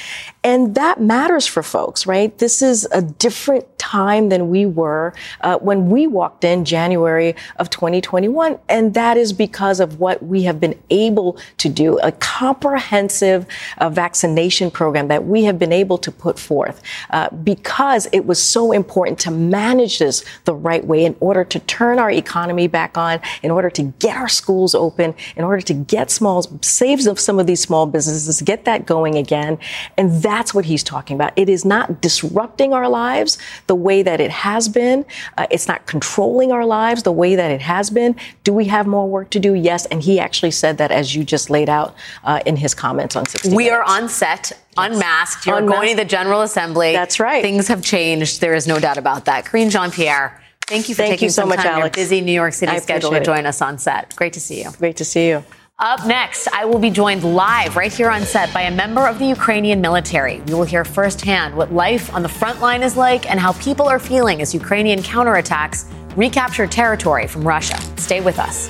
And 0.45 0.77
that 0.77 1.01
matters 1.01 1.49
for 1.49 1.65
folks, 1.65 2.07
right? 2.07 2.39
This 2.39 2.63
is 2.63 2.87
a 2.93 3.03
different 3.03 3.67
time 3.79 4.29
than 4.29 4.49
we 4.49 4.65
were 4.65 5.13
uh, 5.41 5.59
when 5.59 5.91
we 5.91 6.07
walked 6.07 6.45
in 6.45 6.65
January 6.65 7.35
of 7.57 7.69
2021. 7.69 8.61
And 8.69 8.95
that 8.95 9.17
is 9.17 9.33
because 9.33 9.81
of 9.81 9.99
what 9.99 10.23
we 10.23 10.45
have 10.45 10.61
been 10.61 10.81
able 10.89 11.37
to 11.59 11.69
do 11.69 11.99
a 11.99 12.13
comprehensive 12.13 13.45
uh, 13.79 13.91
vaccination 13.91 14.20
vaccination 14.21 14.71
program 14.71 15.09
that 15.09 15.25
we 15.25 15.45
have 15.45 15.59
been 15.59 15.73
able 15.73 15.97
to 15.97 16.13
put 16.13 16.39
forth 16.39 16.83
uh, 17.09 17.31
because 17.43 18.07
it 18.13 18.27
was 18.27 18.43
so 18.43 18.71
important 18.71 19.19
to 19.19 19.31
manage 19.31 19.99
this 19.99 20.25
the 20.45 20.53
right 20.53 20.85
way 20.85 21.07
in 21.07 21.17
order 21.21 21.43
to 21.43 21.59
turn 21.61 21.99
our 21.99 22.11
economy 22.11 22.67
back 22.67 22.99
on, 22.99 23.19
in 23.43 23.51
order 23.51 23.71
to 23.71 23.83
get 23.99 24.17
our 24.19 24.29
schools 24.29 24.75
open, 24.75 25.15
in 25.37 25.45
order 25.45 25.63
to 25.63 25.73
get 25.73 26.11
small, 26.11 26.43
saves 26.61 27.07
of 27.07 27.19
some 27.19 27.39
of 27.39 27.47
these 27.47 27.63
small 27.63 27.87
businesses, 27.87 28.43
get 28.43 28.67
that 28.67 28.85
going 28.85 29.17
again. 29.17 29.57
And 29.97 30.23
that's 30.23 30.53
what 30.53 30.67
he's 30.67 30.83
talking 30.83 31.15
about. 31.15 31.33
It 31.37 31.49
is 31.49 31.65
not 31.65 32.03
disrupting 32.03 32.75
our 32.75 32.91
lives 32.91 33.39
the 33.69 33.75
way 33.75 34.03
that 34.03 34.21
it 34.21 34.31
has 34.31 34.69
been. 34.69 35.07
Uh, 35.39 35.47
it's 35.51 35.67
not 35.67 35.87
controlling 35.87 36.53
our 36.53 36.67
lives 36.67 37.05
the 37.05 37.13
way 37.13 37.37
that 37.37 37.51
it 37.51 37.63
has 37.63 37.89
been. 37.89 38.15
Do 38.45 38.53
we 38.53 38.67
have 38.67 38.87
more 38.87 39.09
work 39.09 39.31
to 39.31 39.41
do? 39.41 39.55
Yes. 39.55 39.87
And 39.87 40.03
he 40.03 40.21
actually 40.21 40.51
said 40.51 40.77
that 40.77 40.91
as 40.91 41.15
you 41.17 41.25
just 41.25 41.49
laid 41.49 41.71
out 41.71 41.95
uh, 42.25 42.41
in 42.45 42.57
his 42.57 42.75
comments 42.75 43.17
on 43.17 43.25
60 43.25 43.55
We 43.55 43.71
are 43.71 43.83
on 43.83 44.10
set, 44.11 44.53
unmasked. 44.77 45.47
You're 45.47 45.59
unmasked. 45.59 45.77
going 45.77 45.91
to 45.91 46.03
the 46.03 46.09
General 46.09 46.43
Assembly. 46.43 46.93
That's 46.93 47.21
right. 47.21 47.43
Things 47.43 47.69
have 47.69 47.83
changed. 47.83 48.41
There 48.41 48.55
is 48.55 48.67
no 48.67 48.79
doubt 48.79 48.99
about 48.99 49.25
that. 49.27 49.45
Karine 49.45 49.71
Jean 49.71 49.91
Pierre, 49.91 50.41
thank 50.67 50.89
you 50.89 50.95
for 50.95 51.03
thank 51.03 51.13
taking 51.13 51.27
you 51.27 51.31
so 51.31 51.47
much, 51.47 51.59
time 51.59 51.67
Alex. 51.67 51.97
your 51.97 52.05
busy 52.05 52.21
New 52.21 52.33
York 52.33 52.53
City 52.53 52.73
I 52.73 52.79
schedule 52.79 53.11
to 53.11 53.23
join 53.23 53.47
us 53.47 53.63
on 53.63 53.79
set. 53.79 54.15
Great 54.17 54.33
to 54.35 54.41
see 54.41 54.63
you. 54.63 54.71
Great 54.79 54.97
to 54.97 55.05
see 55.05 55.29
you. 55.29 55.45
Up 55.83 56.07
next, 56.07 56.47
I 56.49 56.67
will 56.67 56.79
be 56.79 56.91
joined 56.91 57.25
live 57.25 57.75
right 57.75 57.91
here 57.91 58.11
on 58.11 58.21
set 58.23 58.53
by 58.53 58.63
a 58.63 58.71
member 58.71 59.07
of 59.09 59.19
the 59.19 59.25
Ukrainian 59.25 59.81
military. 59.81 60.43
We 60.43 60.53
will 60.53 60.65
hear 60.65 60.85
firsthand 60.85 61.57
what 61.57 61.73
life 61.73 62.13
on 62.15 62.23
the 62.23 62.29
front 62.29 62.61
line 62.61 62.83
is 62.83 62.99
like 62.99 63.31
and 63.31 63.41
how 63.41 63.53
people 63.55 63.89
are 63.89 63.99
feeling 63.99 64.43
as 64.43 64.53
Ukrainian 64.53 64.99
counterattacks 64.99 65.91
recapture 66.17 66.67
territory 66.67 67.27
from 67.27 67.49
Russia. 67.49 67.81
Stay 67.97 68.21
with 68.21 68.39
us. 68.39 68.69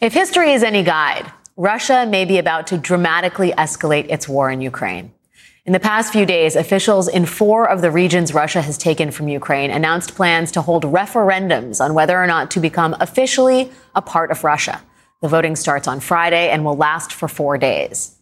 If 0.00 0.12
history 0.12 0.52
is 0.52 0.62
any 0.62 0.84
guide, 0.84 1.32
Russia 1.56 2.06
may 2.06 2.24
be 2.24 2.38
about 2.38 2.68
to 2.68 2.78
dramatically 2.78 3.50
escalate 3.58 4.08
its 4.08 4.28
war 4.28 4.48
in 4.48 4.60
Ukraine. 4.60 5.12
In 5.66 5.72
the 5.72 5.80
past 5.80 6.12
few 6.12 6.24
days, 6.24 6.54
officials 6.54 7.08
in 7.08 7.26
four 7.26 7.68
of 7.68 7.82
the 7.82 7.90
regions 7.90 8.32
Russia 8.32 8.62
has 8.62 8.78
taken 8.78 9.10
from 9.10 9.26
Ukraine 9.26 9.72
announced 9.72 10.14
plans 10.14 10.52
to 10.52 10.62
hold 10.62 10.84
referendums 10.84 11.80
on 11.84 11.94
whether 11.94 12.16
or 12.16 12.28
not 12.28 12.48
to 12.52 12.60
become 12.60 12.94
officially 13.00 13.72
a 13.96 14.00
part 14.00 14.30
of 14.30 14.44
Russia. 14.44 14.80
The 15.20 15.26
voting 15.26 15.56
starts 15.56 15.88
on 15.88 15.98
Friday 15.98 16.48
and 16.48 16.64
will 16.64 16.76
last 16.76 17.12
for 17.12 17.26
four 17.26 17.58
days. 17.58 18.14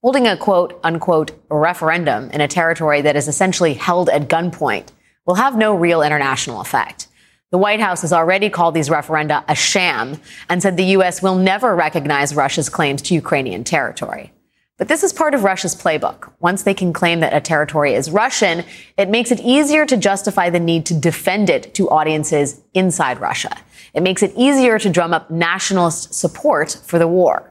Holding 0.00 0.26
a 0.26 0.34
quote 0.34 0.80
unquote 0.82 1.32
referendum 1.50 2.30
in 2.30 2.40
a 2.40 2.48
territory 2.48 3.02
that 3.02 3.16
is 3.16 3.28
essentially 3.28 3.74
held 3.74 4.08
at 4.08 4.28
gunpoint 4.28 4.92
will 5.26 5.34
have 5.34 5.58
no 5.58 5.74
real 5.74 6.00
international 6.00 6.62
effect. 6.62 7.06
The 7.50 7.58
White 7.58 7.80
House 7.80 8.02
has 8.02 8.12
already 8.12 8.50
called 8.50 8.74
these 8.74 8.90
referenda 8.90 9.42
a 9.48 9.54
sham 9.54 10.20
and 10.50 10.62
said 10.62 10.76
the 10.76 10.84
U.S. 10.84 11.22
will 11.22 11.36
never 11.36 11.74
recognize 11.74 12.34
Russia's 12.34 12.68
claims 12.68 13.00
to 13.02 13.14
Ukrainian 13.14 13.64
territory. 13.64 14.32
But 14.76 14.88
this 14.88 15.02
is 15.02 15.14
part 15.14 15.32
of 15.32 15.44
Russia's 15.44 15.74
playbook. 15.74 16.30
Once 16.40 16.62
they 16.62 16.74
can 16.74 16.92
claim 16.92 17.20
that 17.20 17.34
a 17.34 17.40
territory 17.40 17.94
is 17.94 18.10
Russian, 18.10 18.64
it 18.98 19.08
makes 19.08 19.32
it 19.32 19.40
easier 19.40 19.86
to 19.86 19.96
justify 19.96 20.50
the 20.50 20.60
need 20.60 20.84
to 20.86 20.94
defend 20.94 21.48
it 21.48 21.72
to 21.74 21.88
audiences 21.88 22.60
inside 22.74 23.18
Russia. 23.18 23.56
It 23.94 24.02
makes 24.02 24.22
it 24.22 24.34
easier 24.36 24.78
to 24.78 24.90
drum 24.90 25.14
up 25.14 25.30
nationalist 25.30 26.12
support 26.12 26.78
for 26.84 26.98
the 26.98 27.08
war. 27.08 27.50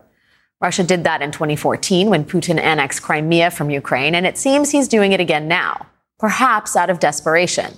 Russia 0.61 0.83
did 0.83 1.03
that 1.05 1.23
in 1.23 1.31
2014 1.31 2.09
when 2.09 2.23
Putin 2.23 2.59
annexed 2.59 3.01
Crimea 3.01 3.49
from 3.49 3.71
Ukraine, 3.71 4.13
and 4.13 4.27
it 4.27 4.37
seems 4.37 4.69
he's 4.69 4.87
doing 4.87 5.11
it 5.11 5.19
again 5.19 5.47
now, 5.47 5.87
perhaps 6.19 6.75
out 6.75 6.91
of 6.91 6.99
desperation. 6.99 7.73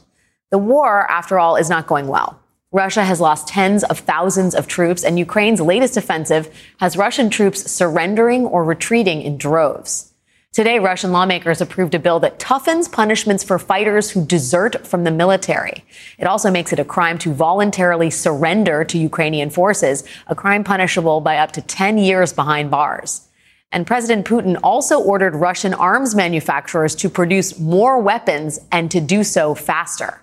The 0.51 0.57
war, 0.57 1.09
after 1.11 1.37
all, 1.37 1.55
is 1.55 1.69
not 1.69 1.85
going 1.85 2.07
well. 2.07 2.39
Russia 2.71 3.03
has 3.03 3.21
lost 3.21 3.47
tens 3.47 3.83
of 3.83 3.99
thousands 3.99 4.55
of 4.55 4.67
troops, 4.67 5.03
and 5.03 5.17
Ukraine's 5.19 5.61
latest 5.61 5.97
offensive 5.97 6.55
has 6.79 6.97
Russian 6.97 7.29
troops 7.29 7.69
surrendering 7.71 8.45
or 8.45 8.63
retreating 8.63 9.21
in 9.21 9.37
droves. 9.37 10.13
Today, 10.51 10.79
Russian 10.79 11.11
lawmakers 11.11 11.61
approved 11.61 11.93
a 11.93 11.99
bill 11.99 12.19
that 12.21 12.39
toughens 12.39 12.91
punishments 12.91 13.43
for 13.43 13.59
fighters 13.59 14.09
who 14.09 14.25
desert 14.25 14.87
from 14.87 15.03
the 15.03 15.11
military. 15.11 15.85
It 16.17 16.25
also 16.25 16.49
makes 16.49 16.73
it 16.73 16.79
a 16.79 16.85
crime 16.85 17.19
to 17.19 17.31
voluntarily 17.31 18.09
surrender 18.09 18.83
to 18.85 18.97
Ukrainian 18.97 19.51
forces, 19.51 20.03
a 20.25 20.33
crime 20.33 20.63
punishable 20.63 21.21
by 21.21 21.37
up 21.37 21.51
to 21.51 21.61
10 21.61 21.99
years 21.99 22.33
behind 22.33 22.71
bars. 22.71 23.27
And 23.71 23.85
President 23.85 24.25
Putin 24.25 24.59
also 24.63 24.99
ordered 24.99 25.35
Russian 25.35 25.75
arms 25.75 26.15
manufacturers 26.15 26.95
to 26.95 27.09
produce 27.09 27.59
more 27.59 27.99
weapons 27.99 28.59
and 28.71 28.89
to 28.89 28.99
do 28.99 29.23
so 29.23 29.53
faster. 29.53 30.21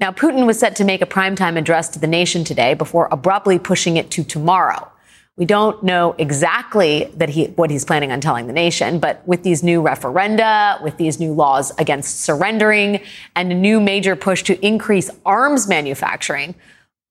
Now, 0.00 0.12
Putin 0.12 0.46
was 0.46 0.60
set 0.60 0.76
to 0.76 0.84
make 0.84 1.02
a 1.02 1.06
primetime 1.06 1.58
address 1.58 1.88
to 1.90 1.98
the 1.98 2.06
nation 2.06 2.44
today 2.44 2.74
before 2.74 3.08
abruptly 3.10 3.58
pushing 3.58 3.96
it 3.96 4.12
to 4.12 4.22
tomorrow. 4.22 4.88
We 5.36 5.44
don't 5.44 5.82
know 5.82 6.14
exactly 6.18 7.12
that 7.16 7.28
he, 7.28 7.46
what 7.46 7.70
he's 7.70 7.84
planning 7.84 8.12
on 8.12 8.20
telling 8.20 8.46
the 8.46 8.52
nation, 8.52 9.00
but 9.00 9.26
with 9.26 9.42
these 9.42 9.62
new 9.62 9.82
referenda, 9.82 10.80
with 10.82 10.98
these 10.98 11.18
new 11.18 11.32
laws 11.32 11.72
against 11.78 12.20
surrendering, 12.20 13.00
and 13.34 13.50
a 13.50 13.54
new 13.56 13.80
major 13.80 14.14
push 14.14 14.42
to 14.44 14.66
increase 14.66 15.10
arms 15.26 15.68
manufacturing, 15.68 16.54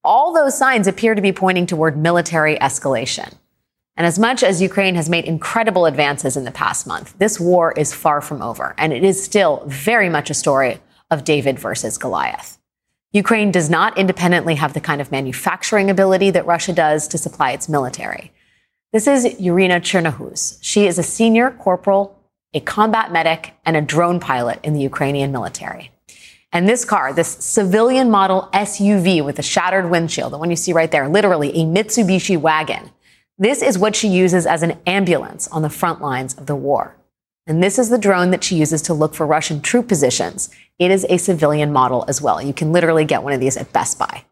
all 0.04 0.34
those 0.34 0.58
signs 0.58 0.88
appear 0.88 1.14
to 1.14 1.22
be 1.22 1.34
pointing 1.34 1.66
toward 1.66 1.98
military 1.98 2.58
escalation. 2.60 3.34
And 3.98 4.06
as 4.06 4.18
much 4.18 4.44
as 4.44 4.62
Ukraine 4.62 4.96
has 4.96 5.10
made 5.10 5.26
incredible 5.26 5.86
advances 5.86 6.38
in 6.38 6.46
the 6.46 6.52
past 6.52 6.88
month, 6.88 7.18
this 7.18 7.38
war 7.38 7.74
is 7.74 7.94
far 7.94 8.22
from 8.22 8.42
over, 8.42 8.76
and 8.78 8.94
it 8.94 9.04
is 9.04 9.22
still 9.22 9.64
very 9.66 10.08
much 10.08 10.30
a 10.30 10.34
story 10.34 10.80
of 11.12 11.26
David 11.26 11.60
versus 11.60 11.98
Goliath. 11.98 12.57
Ukraine 13.14 13.52
does 13.52 13.70
not 13.70 13.98
independently 13.98 14.56
have 14.56 14.74
the 14.74 14.82
kind 14.82 15.00
of 15.00 15.12
manufacturing 15.12 15.90
ability 15.90 16.30
that 16.32 16.46
Russia 16.46 16.74
does 16.74 17.08
to 17.08 17.18
supply 17.18 17.52
its 17.52 17.70
military. 17.70 18.34
This 18.92 19.08
is 19.08 19.24
Irina 19.40 19.80
Chernohuz. 19.80 20.58
She 20.62 20.88
is 20.88 21.00
a 21.00 21.04
senior 21.04 21.52
corporal, 21.52 22.22
a 22.54 22.60
combat 22.60 23.12
medic, 23.14 23.54
and 23.66 23.78
a 23.78 23.82
drone 23.82 24.20
pilot 24.20 24.60
in 24.62 24.74
the 24.74 24.82
Ukrainian 24.82 25.32
military. 25.32 25.92
And 26.52 26.68
this 26.68 26.84
car, 26.84 27.14
this 27.14 27.30
civilian 27.30 28.10
model 28.10 28.50
SUV 28.54 29.24
with 29.24 29.40
a 29.40 29.44
shattered 29.44 29.90
windshield, 29.90 30.34
the 30.34 30.38
one 30.38 30.50
you 30.50 30.56
see 30.58 30.74
right 30.74 30.92
there, 30.92 31.08
literally 31.08 31.52
a 31.52 31.66
Mitsubishi 31.66 32.38
wagon, 32.38 32.92
this 33.38 33.62
is 33.62 33.78
what 33.78 33.96
she 33.96 34.10
uses 34.10 34.46
as 34.46 34.64
an 34.64 34.80
ambulance 34.86 35.48
on 35.48 35.62
the 35.62 35.70
front 35.70 36.02
lines 36.02 36.34
of 36.34 36.46
the 36.46 36.56
war. 36.56 36.97
And 37.48 37.64
this 37.64 37.80
is 37.80 37.90
the 37.90 37.98
drone 37.98 38.32
that 38.32 38.44
she 38.44 38.58
uses 38.58 38.82
to 38.84 38.94
look 38.94 39.16
for 39.16 39.26
Russian 39.26 39.62
troop 39.62 39.88
positions. 39.88 40.50
It 40.78 40.92
is 40.92 41.06
a 41.10 41.18
civilian 41.18 41.72
model 41.72 42.04
as 42.10 42.22
well. 42.22 42.42
You 42.42 42.54
can 42.54 42.74
literally 42.74 43.06
get 43.06 43.24
one 43.24 43.32
of 43.32 43.40
these 43.40 43.56
at 43.56 43.72
Best 43.72 43.98
Buy. 43.98 44.26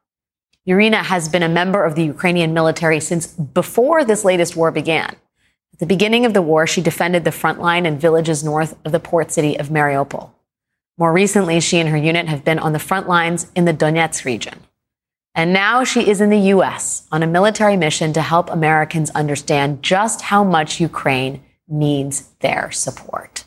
Irina 0.65 1.01
has 1.03 1.29
been 1.29 1.43
a 1.43 1.49
member 1.49 1.83
of 1.83 1.95
the 1.95 2.03
Ukrainian 2.03 2.53
military 2.53 2.99
since 2.99 3.27
before 3.27 4.03
this 4.03 4.25
latest 4.25 4.55
war 4.55 4.69
began. 4.69 5.15
At 5.73 5.79
the 5.79 5.85
beginning 5.85 6.25
of 6.25 6.33
the 6.33 6.41
war, 6.41 6.67
she 6.67 6.81
defended 6.81 7.23
the 7.23 7.31
front 7.31 7.61
line 7.61 7.85
and 7.85 7.99
villages 7.99 8.43
north 8.43 8.75
of 8.85 8.91
the 8.91 8.99
port 8.99 9.31
city 9.31 9.57
of 9.57 9.69
Mariupol. 9.69 10.31
More 10.97 11.13
recently, 11.13 11.59
she 11.59 11.79
and 11.79 11.89
her 11.89 11.97
unit 11.97 12.27
have 12.27 12.43
been 12.43 12.59
on 12.59 12.73
the 12.73 12.79
front 12.79 13.07
lines 13.07 13.51
in 13.55 13.65
the 13.65 13.73
Donetsk 13.73 14.25
region. 14.25 14.59
And 15.35 15.51
now 15.51 15.83
she 15.83 16.09
is 16.09 16.21
in 16.21 16.29
the 16.29 16.47
U.S. 16.55 17.05
on 17.11 17.21
a 17.21 17.27
military 17.27 17.75
mission 17.75 18.13
to 18.13 18.21
help 18.21 18.49
Americans 18.49 19.09
understand 19.11 19.83
just 19.83 20.21
how 20.21 20.43
much 20.43 20.79
Ukraine 20.79 21.43
needs 21.67 22.29
their 22.39 22.71
support. 22.71 23.45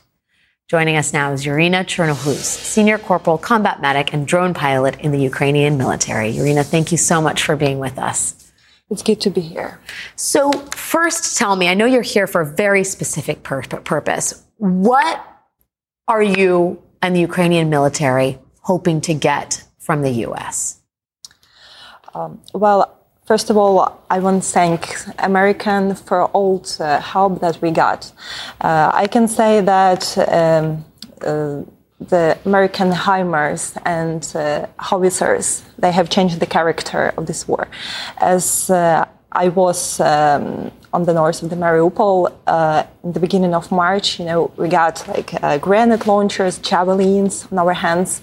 Joining 0.67 0.97
us 0.97 1.13
now 1.13 1.31
is 1.31 1.47
Irina 1.47 1.83
Chernohuz, 1.83 2.43
Senior 2.43 2.99
Corporal 2.99 3.39
Combat 3.39 3.81
Medic 3.81 4.13
and 4.13 4.27
Drone 4.27 4.53
Pilot 4.53 4.99
in 4.99 5.11
the 5.11 5.19
Ukrainian 5.19 5.77
military. 5.77 6.37
Irina, 6.37 6.63
thank 6.63 6.91
you 6.91 6.97
so 6.97 7.21
much 7.21 7.41
for 7.41 7.55
being 7.55 7.79
with 7.79 7.97
us. 7.97 8.51
It's 8.91 9.01
good 9.01 9.19
to 9.21 9.29
be 9.29 9.41
here. 9.41 9.79
So, 10.15 10.51
first, 10.75 11.37
tell 11.37 11.55
me 11.55 11.67
I 11.67 11.73
know 11.73 11.85
you're 11.85 12.01
here 12.01 12.27
for 12.27 12.41
a 12.41 12.45
very 12.45 12.83
specific 12.83 13.41
pur- 13.41 13.61
purpose. 13.61 14.43
What 14.57 15.25
are 16.07 16.21
you 16.21 16.81
and 17.01 17.15
the 17.15 17.21
Ukrainian 17.21 17.69
military 17.69 18.37
hoping 18.61 19.01
to 19.01 19.13
get 19.13 19.63
from 19.79 20.01
the 20.01 20.11
U.S.? 20.27 20.81
Um, 22.13 22.41
well, 22.53 22.98
First 23.29 23.51
of 23.51 23.57
all, 23.57 24.01
I 24.09 24.17
want 24.17 24.41
to 24.41 24.49
thank 24.49 24.95
American 25.19 25.93
for 25.93 26.25
all 26.33 26.57
the 26.79 26.99
help 26.99 27.41
that 27.41 27.61
we 27.61 27.69
got. 27.69 28.11
Uh, 28.59 28.89
I 28.91 29.05
can 29.05 29.27
say 29.27 29.61
that 29.61 30.17
um, 30.17 30.83
uh, 31.21 31.61
the 31.99 32.39
American 32.43 32.91
HIMARS 32.91 33.77
and 33.85 34.23
uh, 34.33 34.65
howitzers, 34.79 35.61
they 35.77 35.91
have 35.91 36.09
changed 36.09 36.39
the 36.39 36.47
character 36.47 37.13
of 37.17 37.27
this 37.27 37.47
war. 37.47 37.67
As 38.17 38.71
uh, 38.71 39.05
I 39.31 39.49
was 39.49 39.99
um, 39.99 40.71
on 40.93 41.03
the 41.05 41.13
north 41.13 41.43
of 41.43 41.49
the 41.49 41.55
Mariupol 41.55 42.33
uh, 42.47 42.83
in 43.03 43.13
the 43.13 43.19
beginning 43.19 43.53
of 43.53 43.71
March, 43.71 44.19
you 44.19 44.25
know, 44.25 44.51
we 44.57 44.67
got 44.69 45.07
like 45.07 45.41
uh, 45.43 45.57
granite 45.57 46.07
launchers, 46.07 46.57
javelins 46.59 47.47
on 47.51 47.59
our 47.59 47.73
hands, 47.73 48.21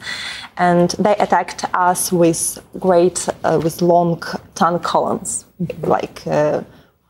and 0.57 0.91
they 0.99 1.17
attacked 1.17 1.65
us 1.75 2.13
with 2.13 2.59
great, 2.79 3.29
uh, 3.45 3.61
with 3.63 3.83
long 3.83 4.23
ton 4.55 4.79
columns, 4.81 5.47
mm-hmm. 5.61 5.87
like 5.87 6.27
uh, 6.27 6.63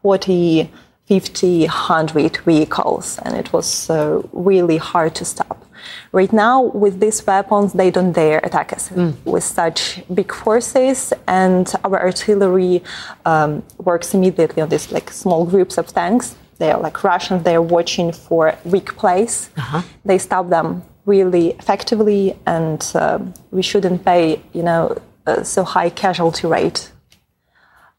40, 0.02 0.70
50, 1.07 1.61
100 1.61 2.36
vehicles, 2.38 3.18
and 3.24 3.36
it 3.36 3.52
was 3.52 3.90
uh, 3.90 4.22
really 4.32 4.76
hard 4.76 5.14
to 5.14 5.24
stop. 5.24 5.65
Right 6.12 6.32
now, 6.32 6.62
with 6.62 7.01
these 7.01 7.26
weapons, 7.26 7.72
they 7.72 7.91
don't 7.91 8.12
dare 8.12 8.39
attack 8.43 8.72
us 8.72 8.89
mm. 8.89 9.14
with 9.24 9.45
such 9.45 10.03
big 10.12 10.32
forces, 10.32 11.12
and 11.26 11.72
our 11.84 12.01
artillery 12.01 12.82
um, 13.24 13.62
works 13.78 14.14
immediately 14.14 14.62
on 14.62 14.68
these 14.68 14.91
like 14.93 15.11
small 15.11 15.45
groups 15.45 15.78
of 15.78 15.87
tanks. 15.93 16.37
They 16.59 16.70
are 16.70 16.80
like 16.80 17.05
Russians. 17.05 17.43
They 17.43 17.55
are 17.55 17.62
watching 17.62 18.12
for 18.12 18.57
weak 18.64 18.97
place. 18.97 19.51
Uh-huh. 19.57 19.82
They 20.05 20.18
stop 20.18 20.49
them 20.49 20.82
really 21.05 21.51
effectively, 21.53 22.37
and 22.47 22.84
uh, 22.95 23.18
we 23.51 23.62
shouldn't 23.62 24.05
pay, 24.05 24.43
you 24.53 24.62
know, 24.62 24.97
uh, 25.26 25.43
so 25.43 25.64
high 25.64 25.91
casualty 25.91 26.47
rate. 26.47 26.91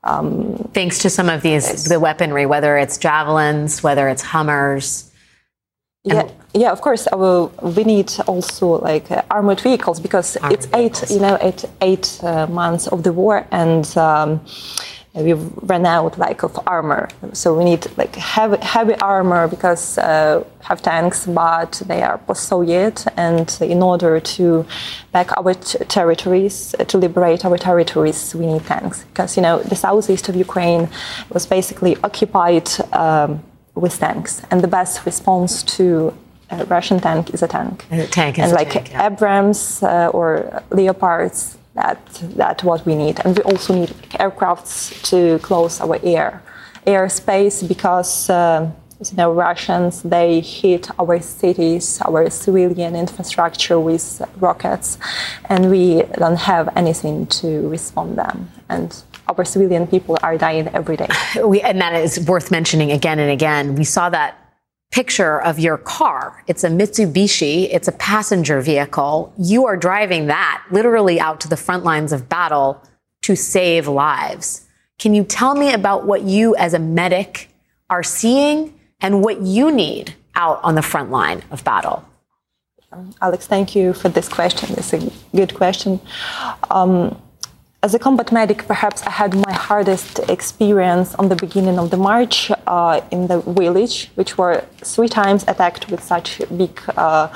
Um, 0.04 0.70
Thanks 0.74 1.00
to 1.00 1.10
some 1.10 1.30
of 1.30 1.42
these, 1.42 1.86
the 1.86 2.00
weaponry, 2.00 2.46
whether 2.46 2.78
it's 2.78 2.98
javelins, 2.98 3.84
whether 3.84 4.08
it's 4.08 4.24
HIMARS. 4.24 5.07
Yeah, 6.14 6.30
yeah, 6.54 6.72
of 6.72 6.82
course. 6.82 7.08
Will, 7.12 7.52
we 7.62 7.84
need 7.84 8.12
also 8.28 8.80
like 8.80 9.12
uh, 9.12 9.22
armored 9.30 9.62
vehicles 9.62 10.00
because 10.00 10.38
armored 10.38 10.60
it's 10.60 10.68
eight, 10.74 10.98
vehicles. 10.98 11.12
you 11.12 11.20
know, 11.20 11.38
eight 11.42 11.66
eight 11.82 12.20
uh, 12.24 12.48
months 12.48 12.88
of 12.88 13.04
the 13.04 13.14
war, 13.14 13.46
and 13.52 13.86
um, 13.98 14.42
we've 15.14 15.52
run 15.64 15.86
out 15.86 16.18
like 16.18 16.44
of 16.44 16.58
armor. 16.66 17.10
So 17.34 17.58
we 17.58 17.64
need 17.66 17.86
like 17.98 18.16
heavy 18.16 18.58
heavy 18.62 18.96
armor 18.96 19.48
because 19.48 19.98
uh, 19.98 20.44
have 20.62 20.82
tanks, 20.82 21.26
but 21.26 21.82
they 21.86 22.02
are 22.04 22.18
post-Soviet, 22.20 23.06
and 23.18 23.58
in 23.62 23.82
order 23.84 24.20
to 24.20 24.66
back 25.12 25.36
our 25.38 25.54
t- 25.54 25.80
territories, 25.86 26.76
to 26.88 26.98
liberate 26.98 27.46
our 27.46 27.58
territories, 27.58 28.34
we 28.36 28.48
need 28.48 28.66
tanks 28.66 29.04
because 29.06 29.36
you 29.38 29.44
know 29.44 29.60
the 29.64 29.76
southeast 29.76 30.30
of 30.30 30.36
Ukraine 30.36 30.90
was 31.30 31.46
basically 31.46 31.98
occupied. 32.04 32.70
Um, 32.94 33.44
with 33.80 34.00
tanks. 34.00 34.42
And 34.52 34.62
the 34.62 34.68
best 34.68 35.06
response 35.06 35.64
to 35.78 36.14
a 36.50 36.66
Russian 36.66 37.00
tank 37.00 37.34
is 37.34 37.44
a 37.44 37.48
tank. 37.48 37.86
And 37.92 38.02
a 38.02 38.08
tank 38.08 38.40
and 38.40 38.52
like 38.52 38.72
tank, 38.72 38.92
yeah. 38.92 39.08
Abrams 39.08 39.84
uh, 39.84 40.10
or 40.14 40.64
Leopards, 40.72 41.58
that 41.76 42.00
that's 42.36 42.64
what 42.64 42.86
we 42.86 42.96
need. 42.96 43.20
And 43.24 43.38
we 43.38 43.44
also 43.44 43.74
need 43.74 43.90
aircrafts 44.20 45.02
to 45.10 45.40
close 45.40 45.82
our 45.82 46.00
air 46.04 46.42
airspace 46.86 47.68
because. 47.68 48.30
Uh, 48.30 48.72
you 49.00 49.16
know, 49.16 49.32
Russians, 49.32 50.02
they 50.02 50.42
hit 50.42 50.90
our 51.00 51.20
cities, 51.20 52.02
our 52.02 52.32
civilian 52.32 52.96
infrastructure 52.96 53.80
with 53.80 54.24
rockets, 54.38 54.98
and 55.46 55.70
we 55.70 56.02
don't 56.18 56.40
have 56.40 56.70
anything 56.76 57.28
to 57.28 57.70
respond 57.70 58.18
them. 58.18 58.50
And 58.70 58.96
our 59.28 59.46
civilian 59.46 59.88
people 59.88 60.18
are 60.24 60.38
dying 60.38 60.68
every 60.70 60.98
day. 60.98 61.08
We, 61.44 61.62
and 61.62 61.80
that 61.82 61.94
is 61.94 62.20
worth 62.28 62.52
mentioning 62.52 62.92
again 62.92 63.20
and 63.20 63.32
again. 63.32 63.76
We 63.76 63.84
saw 63.84 64.10
that 64.10 64.38
picture 64.92 65.42
of 65.42 65.60
your 65.60 65.78
car. 65.78 66.44
It's 66.48 66.64
a 66.64 66.70
Mitsubishi. 66.70 67.70
It's 67.72 67.88
a 67.88 67.92
passenger 67.92 68.62
vehicle. 68.62 69.34
You 69.38 69.66
are 69.66 69.78
driving 69.78 70.28
that 70.28 70.64
literally 70.72 71.20
out 71.20 71.40
to 71.42 71.48
the 71.48 71.58
front 71.58 71.84
lines 71.84 72.12
of 72.12 72.30
battle 72.30 72.82
to 73.24 73.36
save 73.36 73.88
lives. 73.88 74.68
Can 75.00 75.14
you 75.14 75.24
tell 75.24 75.56
me 75.56 75.74
about 75.74 76.06
what 76.06 76.24
you 76.24 76.56
as 76.56 76.74
a 76.74 76.80
medic 76.80 77.50
are 77.90 78.04
seeing 78.04 78.74
and 79.00 79.24
what 79.24 79.42
you 79.42 79.72
need 79.72 80.16
out 80.36 80.60
on 80.64 80.76
the 80.76 80.82
front 80.82 81.12
line 81.12 81.44
of 81.52 81.64
battle? 81.64 82.04
Alex, 83.22 83.46
thank 83.48 83.76
you 83.76 83.94
for 83.94 84.10
this 84.10 84.30
question. 84.30 84.74
It's 84.78 84.94
a 84.94 85.12
good 85.36 85.54
question. 85.54 86.00
Um, 86.72 87.22
as 87.88 87.94
a 87.94 88.00
combat 88.00 88.34
medic, 88.34 88.68
perhaps 88.68 89.02
I 89.04 89.12
had 89.12 89.34
my 89.48 89.54
hardest 89.54 90.20
experience 90.28 91.16
on 91.16 91.30
the 91.30 91.38
beginning 91.38 91.80
of 91.80 91.90
the 91.90 91.96
march 91.96 92.52
uh, 92.76 93.00
in 93.12 93.28
the 93.28 93.40
village, 93.60 94.12
which 94.16 94.38
were 94.38 94.58
three 94.94 95.08
times 95.08 95.46
attacked 95.48 95.90
with 95.90 96.04
such 96.04 96.42
big 96.58 96.74
uh, 96.98 97.30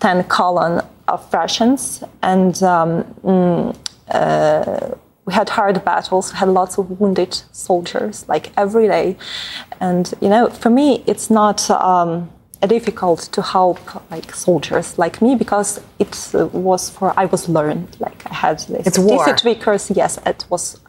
10 0.00 0.24
column 0.24 0.82
of 1.08 1.20
Russians. 1.32 2.04
And 2.22 2.62
um, 2.62 3.04
mm, 3.24 3.74
uh, 4.10 4.94
we 5.24 5.32
had 5.32 5.48
hard 5.48 5.82
battles, 5.82 6.30
we 6.30 6.38
had 6.40 6.50
lots 6.50 6.76
of 6.76 7.00
wounded 7.00 7.32
soldiers, 7.52 8.28
like 8.28 8.52
every 8.58 8.88
day. 8.88 9.16
And, 9.80 10.12
you 10.20 10.28
know, 10.28 10.50
for 10.50 10.68
me, 10.68 11.04
it's 11.06 11.30
not. 11.30 11.70
Um, 11.70 12.30
difficult 12.66 13.20
to 13.32 13.42
help 13.42 13.78
like 14.10 14.34
soldiers 14.34 14.98
like 14.98 15.20
me 15.20 15.34
because 15.34 15.80
it 15.98 16.14
was 16.52 16.90
for 16.90 17.12
I 17.16 17.26
was 17.26 17.48
learned 17.48 17.96
like 18.00 18.24
I 18.30 18.34
had 18.34 18.58
this 18.60 18.86
it's 18.86 18.98
war. 18.98 19.24
because 19.42 19.90
yes 19.90 20.18
it 20.26 20.44
was 20.48 20.80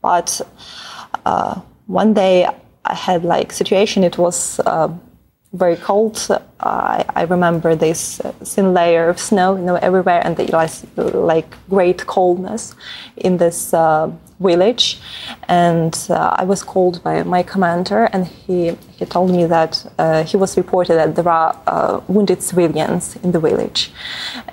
but 0.00 0.40
uh, 1.24 1.60
one 1.86 2.14
day 2.14 2.48
I 2.84 2.94
had 2.94 3.24
like 3.24 3.52
situation 3.52 4.04
it 4.04 4.18
was 4.18 4.60
uh, 4.60 4.88
very 5.52 5.76
cold 5.76 6.28
I, 6.60 7.04
I 7.14 7.22
remember 7.24 7.74
this 7.74 8.20
thin 8.44 8.72
layer 8.72 9.08
of 9.08 9.18
snow 9.18 9.56
you 9.56 9.62
know 9.62 9.76
everywhere 9.76 10.22
and 10.24 10.36
the, 10.36 10.46
like 11.14 11.56
great 11.68 12.06
coldness 12.06 12.74
in 13.16 13.36
this 13.36 13.74
uh, 13.74 14.10
village, 14.42 15.00
and 15.48 15.96
uh, 16.10 16.34
I 16.38 16.44
was 16.44 16.62
called 16.62 17.02
by 17.02 17.22
my 17.22 17.42
commander, 17.42 18.04
and 18.12 18.26
he 18.26 18.76
he 18.98 19.04
told 19.06 19.30
me 19.30 19.46
that 19.46 19.86
uh, 19.98 20.24
he 20.24 20.36
was 20.36 20.56
reported 20.56 20.94
that 20.96 21.14
there 21.14 21.28
are 21.28 21.58
uh, 21.66 22.00
wounded 22.08 22.42
civilians 22.42 23.16
in 23.22 23.32
the 23.32 23.40
village, 23.40 23.92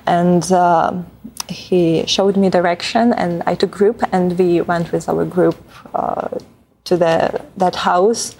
and. 0.05 0.51
Uh, 0.51 1.03
he 1.49 2.05
showed 2.05 2.37
me 2.37 2.47
direction, 2.47 3.11
and 3.13 3.41
I 3.47 3.55
took 3.55 3.71
group, 3.71 4.03
and 4.11 4.37
we 4.37 4.61
went 4.61 4.91
with 4.91 5.09
our 5.09 5.25
group 5.25 5.57
uh, 5.95 6.37
to 6.83 6.95
the 6.95 7.41
that 7.57 7.75
house. 7.75 8.35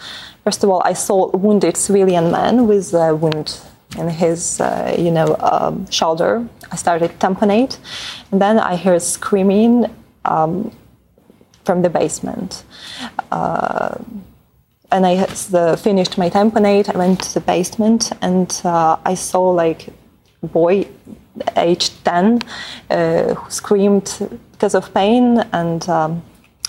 First 0.50 0.64
of 0.64 0.70
all, 0.72 0.82
I 0.84 0.94
saw 0.94 1.30
wounded 1.38 1.78
civilian 1.78 2.32
man 2.32 2.68
with 2.68 2.94
a 2.94 3.16
wound 3.16 3.60
in 3.98 4.10
his, 4.10 4.60
uh, 4.60 4.96
you 4.98 5.12
know, 5.12 5.36
um, 5.40 5.86
shoulder. 5.92 6.48
I 6.72 6.76
started 6.76 7.12
tamponade, 7.20 7.78
and 8.32 8.42
then 8.42 8.58
I 8.58 8.76
heard 8.76 9.02
screaming. 9.02 9.86
Um, 10.26 10.72
from 11.70 11.84
the 11.84 11.90
basement. 11.90 12.64
Uh, 13.32 13.96
and 14.92 15.06
I 15.06 15.14
the, 15.52 15.80
finished 15.80 16.18
my 16.18 16.30
tamponade. 16.30 16.94
I 16.96 16.98
went 16.98 17.22
to 17.26 17.34
the 17.36 17.42
basement 17.42 18.12
and 18.24 18.50
uh, 18.64 18.98
I 19.06 19.14
saw 19.14 19.52
like 19.52 19.90
a 20.42 20.48
boy, 20.48 20.88
age 21.56 21.92
10, 22.04 22.42
uh, 22.90 23.36
who 23.36 23.52
screamed 23.52 24.08
because 24.52 24.74
of 24.74 24.92
pain 24.96 25.46
and 25.54 25.88
um, 25.88 26.24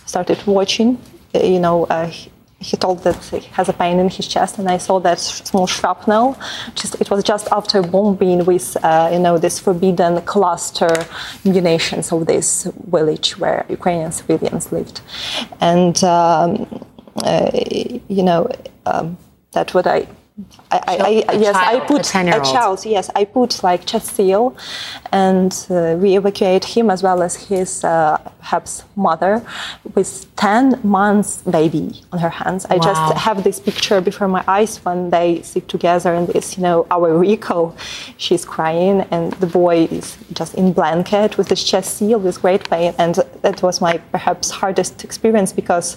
started 0.04 0.46
watching. 0.46 0.98
You 1.32 1.60
know, 1.60 1.86
uh, 1.86 2.12
he 2.60 2.76
told 2.76 3.02
that 3.04 3.16
he 3.24 3.40
has 3.58 3.68
a 3.68 3.72
pain 3.72 3.98
in 3.98 4.08
his 4.10 4.26
chest, 4.28 4.58
and 4.58 4.68
I 4.68 4.78
saw 4.78 5.00
that 5.00 5.18
small 5.18 5.66
shrapnel. 5.66 6.38
Just, 6.74 7.00
it 7.00 7.10
was 7.10 7.24
just 7.24 7.48
after 7.50 7.82
bombing 7.82 8.44
with, 8.44 8.76
uh, 8.84 9.08
you 9.12 9.18
know, 9.18 9.38
this 9.38 9.58
forbidden 9.58 10.20
cluster 10.22 10.94
munitions 11.44 12.12
of 12.12 12.26
this 12.26 12.64
village 12.86 13.38
where 13.38 13.64
Ukrainian 13.68 14.12
civilians 14.12 14.70
lived, 14.72 15.00
and 15.60 16.04
um, 16.04 16.84
uh, 17.24 17.50
you 18.08 18.22
know, 18.22 18.48
um, 18.86 19.16
that's 19.52 19.72
what 19.74 19.86
I 19.86 20.06
I, 20.70 21.24
I, 21.28 21.32
yes, 21.32 21.56
child, 21.56 21.82
I 21.82 21.86
put 21.86 22.14
a, 22.14 22.40
a, 22.40 22.44
child. 22.44 22.86
Yes, 22.86 23.10
I 23.14 23.24
put 23.24 23.62
like 23.62 23.86
chest 23.86 24.14
seal, 24.14 24.56
and 25.12 25.52
uh, 25.70 25.96
we 25.98 26.16
evacuate 26.16 26.64
him 26.64 26.90
as 26.90 27.02
well 27.02 27.22
as 27.22 27.34
his 27.48 27.84
uh, 27.84 28.18
perhaps 28.38 28.84
mother 28.96 29.44
with 29.94 30.26
ten 30.36 30.80
months 30.82 31.38
baby 31.42 32.02
on 32.12 32.18
her 32.20 32.28
hands. 32.28 32.66
Wow. 32.68 32.76
I 32.76 32.78
just 32.78 33.18
have 33.18 33.44
this 33.44 33.58
picture 33.60 34.00
before 34.00 34.28
my 34.28 34.44
eyes 34.46 34.78
when 34.84 35.10
they 35.10 35.42
sit 35.42 35.68
together 35.68 36.14
in 36.14 36.26
this, 36.26 36.56
you 36.56 36.62
know, 36.62 36.86
our 36.90 37.16
Rico. 37.18 37.74
She's 38.16 38.44
crying, 38.44 39.02
and 39.10 39.32
the 39.34 39.46
boy 39.46 39.88
is 39.90 40.16
just 40.32 40.54
in 40.54 40.72
blanket 40.72 41.38
with 41.38 41.48
his 41.48 41.64
chest 41.64 41.96
seal 41.96 42.18
with 42.18 42.40
great 42.40 42.68
pain, 42.70 42.94
and 42.98 43.16
that 43.42 43.62
was 43.62 43.80
my 43.80 43.98
perhaps 44.12 44.50
hardest 44.50 45.04
experience 45.04 45.52
because, 45.52 45.96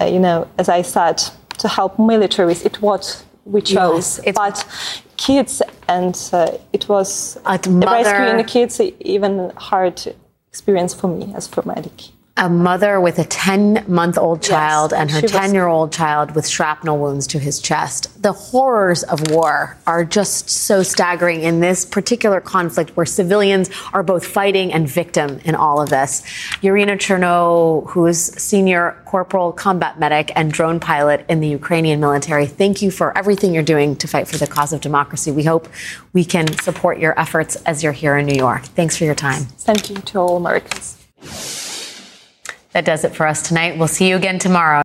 uh, 0.00 0.04
you 0.04 0.20
know, 0.20 0.48
as 0.58 0.68
I 0.68 0.82
said, 0.82 1.22
to 1.58 1.68
help 1.68 1.96
militaries, 1.96 2.64
it 2.64 2.80
was 2.82 3.24
we 3.46 3.62
chose. 3.62 4.20
Yes, 4.24 4.34
but 4.34 5.02
kids, 5.16 5.62
and 5.88 6.16
uh, 6.32 6.58
it 6.72 6.88
was 6.88 7.38
mother... 7.68 7.86
rescuing 7.86 8.44
kids 8.44 8.80
even 9.00 9.50
hard 9.56 10.14
experience 10.48 10.92
for 10.92 11.08
me 11.08 11.32
as 11.34 11.46
for 11.46 11.62
medic. 11.64 12.15
A 12.38 12.48
mother 12.48 13.00
with 13.00 13.18
a 13.18 13.24
10 13.24 13.84
month 13.88 14.18
old 14.18 14.42
child 14.42 14.90
yes, 14.92 15.00
and 15.00 15.10
her 15.10 15.22
10 15.22 15.54
year 15.54 15.66
old 15.66 15.92
child 15.92 16.34
with 16.34 16.46
shrapnel 16.46 16.98
wounds 16.98 17.26
to 17.28 17.38
his 17.38 17.60
chest. 17.60 18.22
The 18.22 18.32
horrors 18.32 19.02
of 19.04 19.30
war 19.30 19.76
are 19.86 20.04
just 20.04 20.50
so 20.50 20.82
staggering 20.82 21.42
in 21.42 21.60
this 21.60 21.84
particular 21.84 22.40
conflict 22.40 22.96
where 22.96 23.06
civilians 23.06 23.70
are 23.92 24.02
both 24.02 24.26
fighting 24.26 24.72
and 24.72 24.88
victim 24.88 25.40
in 25.44 25.54
all 25.54 25.80
of 25.80 25.88
this. 25.88 26.22
Irina 26.62 26.96
Chernohuz 26.96 28.16
is 28.16 28.24
senior 28.42 29.00
corporal 29.04 29.52
combat 29.52 29.98
medic 29.98 30.32
and 30.34 30.52
drone 30.52 30.80
pilot 30.80 31.24
in 31.28 31.40
the 31.40 31.48
Ukrainian 31.48 32.00
military, 32.00 32.46
thank 32.46 32.82
you 32.82 32.90
for 32.90 33.16
everything 33.16 33.52
you're 33.54 33.62
doing 33.62 33.96
to 33.96 34.08
fight 34.08 34.26
for 34.26 34.38
the 34.38 34.46
cause 34.46 34.72
of 34.72 34.80
democracy. 34.80 35.30
We 35.30 35.44
hope 35.44 35.68
we 36.12 36.24
can 36.24 36.46
support 36.58 36.98
your 36.98 37.18
efforts 37.18 37.56
as 37.66 37.82
you're 37.82 37.92
here 37.92 38.16
in 38.16 38.26
New 38.26 38.36
York. 38.36 38.62
Thanks 38.64 38.96
for 38.96 39.04
your 39.04 39.14
time. 39.14 39.42
Thank 39.42 39.90
you 39.90 39.96
to 39.96 40.18
all 40.18 40.36
Americans. 40.36 41.65
That 42.76 42.84
does 42.84 43.04
it 43.04 43.16
for 43.16 43.26
us 43.26 43.40
tonight. 43.40 43.78
We'll 43.78 43.88
see 43.88 44.06
you 44.06 44.16
again 44.16 44.38
tomorrow. 44.38 44.82